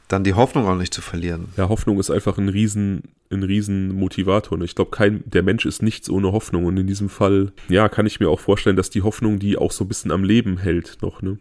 [0.08, 1.48] dann die Hoffnung auch nicht zu verlieren.
[1.56, 4.58] Ja, Hoffnung ist einfach ein riesen, ein riesen Motivator.
[4.58, 6.64] Und ich glaube, kein, der Mensch ist nichts ohne Hoffnung.
[6.64, 9.70] Und in diesem Fall, ja, kann ich mir auch vorstellen, dass die Hoffnung die auch
[9.70, 11.38] so ein bisschen am Leben hält noch, ne?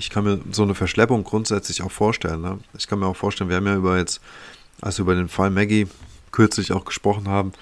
[0.00, 2.40] Ich kann mir so eine Verschleppung grundsätzlich auch vorstellen.
[2.40, 2.58] Ne?
[2.76, 4.22] Ich kann mir auch vorstellen, wir haben ja über jetzt,
[4.80, 5.88] als wir über den Fall Maggie
[6.32, 7.52] kürzlich auch gesprochen haben,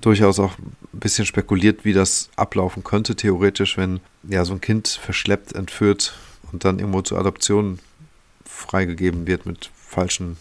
[0.00, 4.88] durchaus auch ein bisschen spekuliert, wie das ablaufen könnte, theoretisch, wenn ja so ein Kind
[4.88, 6.14] verschleppt, entführt
[6.50, 7.78] und dann irgendwo zur Adoption
[8.46, 10.38] freigegeben wird mit falschen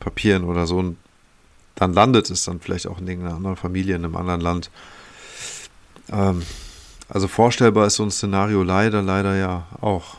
[0.00, 0.78] Papieren oder so.
[0.78, 0.96] Und
[1.76, 4.68] dann landet es dann vielleicht auch in irgendeiner anderen Familie, in einem anderen Land.
[6.10, 6.42] Ähm,
[7.08, 10.16] also vorstellbar ist so ein Szenario leider, leider ja auch.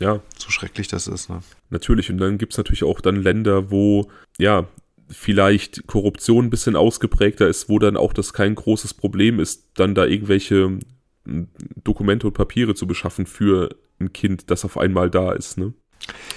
[0.00, 1.40] Ja, So schrecklich das ist, ne?
[1.70, 2.10] natürlich.
[2.10, 4.64] Und dann gibt's natürlich auch dann Länder, wo, ja,
[5.10, 9.94] vielleicht Korruption ein bisschen ausgeprägter ist, wo dann auch das kein großes Problem ist, dann
[9.94, 10.78] da irgendwelche
[11.26, 11.48] m,
[11.82, 15.72] Dokumente und Papiere zu beschaffen für ein Kind, das auf einmal da ist, ne?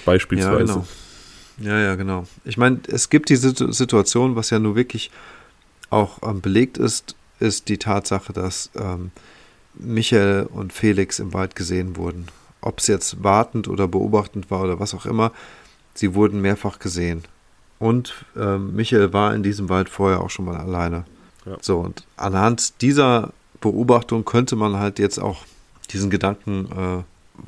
[0.05, 0.51] Beispielsweise.
[0.53, 0.87] Ja, genau.
[1.59, 2.25] Ja, ja, genau.
[2.45, 5.11] Ich meine, es gibt die Situ- Situation, was ja nur wirklich
[5.91, 9.11] auch ähm, belegt ist, ist die Tatsache, dass ähm,
[9.75, 12.27] Michael und Felix im Wald gesehen wurden.
[12.61, 15.31] Ob es jetzt wartend oder beobachtend war oder was auch immer,
[15.93, 17.23] sie wurden mehrfach gesehen.
[17.79, 21.05] Und ähm, Michael war in diesem Wald vorher auch schon mal alleine.
[21.45, 21.57] Ja.
[21.61, 25.45] So, und anhand dieser Beobachtung könnte man halt jetzt auch
[25.91, 27.03] diesen Gedanken äh,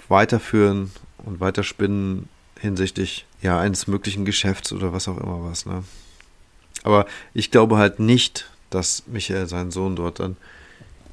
[0.09, 2.29] weiterführen und weiterspinnen
[2.59, 5.65] hinsichtlich ja eines möglichen Geschäfts oder was auch immer was.
[5.65, 5.83] Ne?
[6.83, 10.37] Aber ich glaube halt nicht, dass Michael seinen Sohn dort dann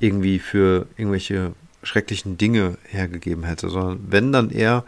[0.01, 1.53] irgendwie für irgendwelche
[1.83, 4.85] schrecklichen Dinge hergegeben hätte, sondern wenn dann eher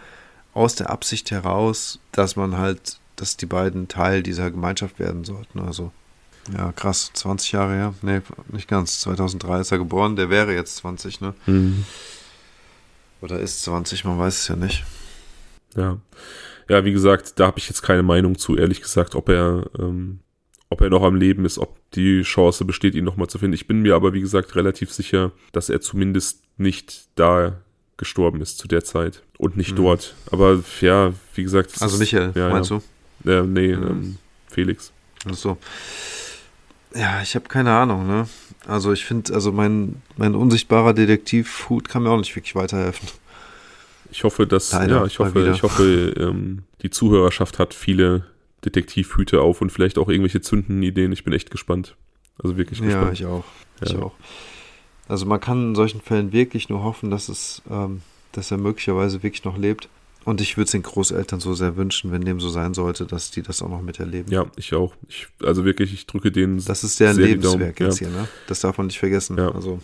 [0.55, 5.61] aus der Absicht heraus, dass man halt, dass die beiden Teil dieser Gemeinschaft werden sollten.
[5.61, 5.93] Also
[6.57, 7.95] ja, krass, 20 Jahre her.
[8.03, 9.01] Nee, nicht ganz.
[9.01, 11.35] 2003 ist er geboren, der wäre jetzt 20, ne?
[11.47, 11.85] Mhm.
[13.21, 14.85] Oder ist 20, man weiß es ja nicht.
[15.77, 15.99] Ja.
[16.69, 20.21] Ja, wie gesagt, da habe ich jetzt keine Meinung zu, ehrlich gesagt, ob er, ähm,
[20.73, 23.55] ob er noch am Leben ist, ob die Chance besteht, ihn nochmal zu finden.
[23.55, 27.59] Ich bin mir aber, wie gesagt, relativ sicher, dass er zumindest nicht da
[27.97, 29.77] gestorben ist zu der Zeit und nicht Mhm.
[29.77, 30.15] dort.
[30.31, 31.71] Aber ja, wie gesagt.
[31.77, 32.81] es Also ist- Michael, ja, meinst ja.
[33.25, 33.31] du?
[33.31, 33.87] Äh, nee, Mhm.
[33.87, 34.17] ähm,
[34.49, 34.91] Felix.
[35.31, 35.57] Ach so.
[36.95, 38.29] Ja, ich habe keine Ahnung, ne?
[38.67, 43.09] Also ich finde, also mein, mein unsichtbarer Detektivhut kann mir auch nicht wirklich weiterhelfen.
[44.11, 48.27] Ich hoffe, dass, Leider, ja, ich hoffe, ich hoffe, ähm, die Zuhörerschaft hat viele
[48.65, 51.13] Detektivhüte auf und vielleicht auch irgendwelche zündenden Ideen.
[51.13, 51.97] Ich bin echt gespannt.
[52.43, 53.13] Also wirklich Ja, gespannt.
[53.15, 53.45] ich auch.
[53.83, 53.99] Ich Ja.
[54.01, 54.13] auch.
[55.09, 58.03] Also man kann in solchen Fällen wirklich nur hoffen, dass es, ähm,
[58.33, 59.89] dass er möglicherweise wirklich noch lebt.
[60.25, 63.33] Und ich würde es den Großeltern so sehr wünschen, wenn dem so sein sollte, dass
[63.33, 64.31] die das auch noch miterleben.
[64.33, 64.95] Ja, ich auch.
[65.09, 66.65] Ich, also wirklich, ich drücke denen.
[66.65, 68.29] Das ist deren Sehr Lebenswerk jetzt hier, ne?
[68.47, 69.37] Das darf man nicht vergessen.
[69.37, 69.51] Ja.
[69.51, 69.81] Also,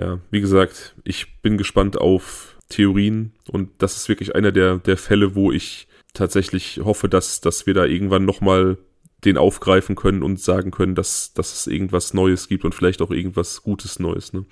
[0.00, 4.96] Ja, wie gesagt, ich bin gespannt auf Theorien und das ist wirklich einer der, der
[4.96, 8.78] Fälle, wo ich tatsächlich hoffe, dass, dass wir da irgendwann nochmal
[9.24, 13.10] den aufgreifen können und sagen können, dass, dass es irgendwas Neues gibt und vielleicht auch
[13.10, 14.32] irgendwas Gutes Neues.
[14.32, 14.44] Ne?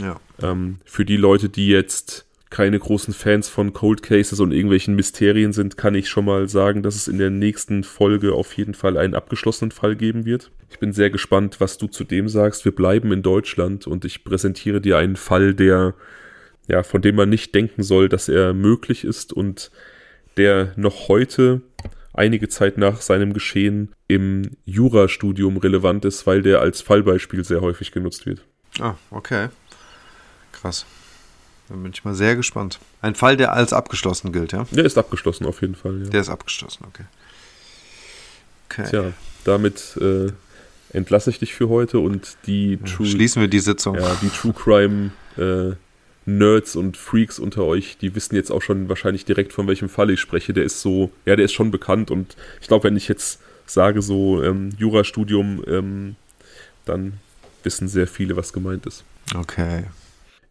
[0.00, 0.18] Ja.
[0.40, 5.52] Ähm, für die Leute, die jetzt keine großen Fans von Cold Cases und irgendwelchen Mysterien
[5.52, 8.98] sind, kann ich schon mal sagen, dass es in der nächsten Folge auf jeden Fall
[8.98, 10.50] einen abgeschlossenen Fall geben wird.
[10.70, 12.64] Ich bin sehr gespannt, was du zu dem sagst.
[12.64, 15.94] Wir bleiben in Deutschland und ich präsentiere dir einen Fall, der
[16.68, 19.70] ja, von dem man nicht denken soll, dass er möglich ist und
[20.36, 21.62] der noch heute
[22.14, 27.92] einige Zeit nach seinem Geschehen im Jurastudium relevant ist, weil der als Fallbeispiel sehr häufig
[27.92, 28.44] genutzt wird.
[28.80, 29.48] Ah, okay.
[30.52, 30.86] Krass.
[31.68, 32.78] Dann bin ich mal sehr gespannt.
[33.00, 34.66] Ein Fall, der als abgeschlossen gilt, ja?
[34.70, 36.08] Der ist abgeschlossen auf jeden Fall, ja.
[36.08, 37.04] Der ist abgeschlossen, okay.
[38.68, 38.88] Okay.
[38.88, 39.12] Tja,
[39.44, 40.32] damit äh,
[40.92, 43.96] entlasse ich dich für heute und die True, Schließen wir die Sitzung.
[43.96, 45.74] Ja, die True Crime äh,
[46.24, 50.10] Nerds und Freaks unter euch, die wissen jetzt auch schon wahrscheinlich direkt, von welchem Fall
[50.10, 50.52] ich spreche.
[50.52, 54.02] Der ist so, ja, der ist schon bekannt und ich glaube, wenn ich jetzt sage,
[54.02, 56.16] so ähm, Jurastudium, ähm,
[56.84, 57.14] dann
[57.62, 59.04] wissen sehr viele, was gemeint ist.
[59.34, 59.84] Okay.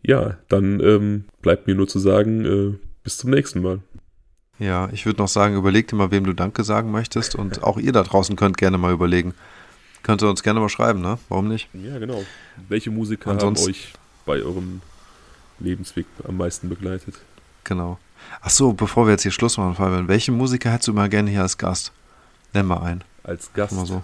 [0.01, 3.79] Ja, dann ähm, bleibt mir nur zu sagen, äh, bis zum nächsten Mal.
[4.59, 7.77] Ja, ich würde noch sagen, überleg dir mal, wem du Danke sagen möchtest und auch
[7.77, 9.33] ihr da draußen könnt gerne mal überlegen.
[10.03, 11.19] Könnt ihr uns gerne mal schreiben, ne?
[11.29, 11.69] Warum nicht?
[11.73, 12.23] Ja, genau.
[12.69, 13.93] Welche Musiker Ansonsten, haben euch
[14.25, 14.81] bei eurem
[15.61, 17.15] Lebensweg am meisten begleitet.
[17.63, 17.99] Genau.
[18.41, 21.29] Ach so, bevor wir jetzt hier Schluss machen, Fabian, welche Musiker hättest du mal gerne
[21.29, 21.91] hier als Gast?
[22.53, 23.03] Nenn mal einen.
[23.23, 23.73] Als Gast?
[23.73, 24.03] Mal so.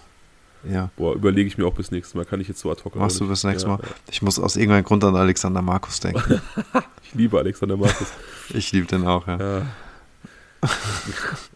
[0.63, 0.89] Ja.
[0.97, 2.25] Boah, überlege ich mir auch bis nächstes Mal.
[2.25, 3.79] Kann ich jetzt so ad hoc Machst du bis nächstes ja, Mal?
[3.81, 3.89] Ja.
[4.09, 6.41] Ich muss aus irgendeinem Grund an Alexander Markus denken.
[7.03, 8.07] ich liebe Alexander Markus.
[8.53, 9.37] ich liebe den auch, ja.
[9.39, 9.65] ja.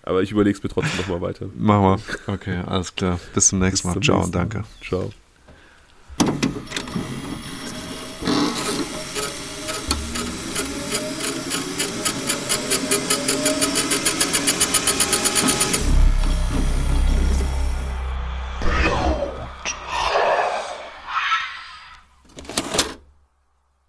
[0.03, 1.48] Aber ich überlege es mir trotzdem nochmal weiter.
[1.56, 2.34] Machen wir.
[2.34, 3.19] Okay, alles klar.
[3.34, 4.02] Bis zum nächsten Bis Mal.
[4.02, 4.26] Ciao nächsten.
[4.26, 4.64] und danke.
[4.82, 5.11] Ciao.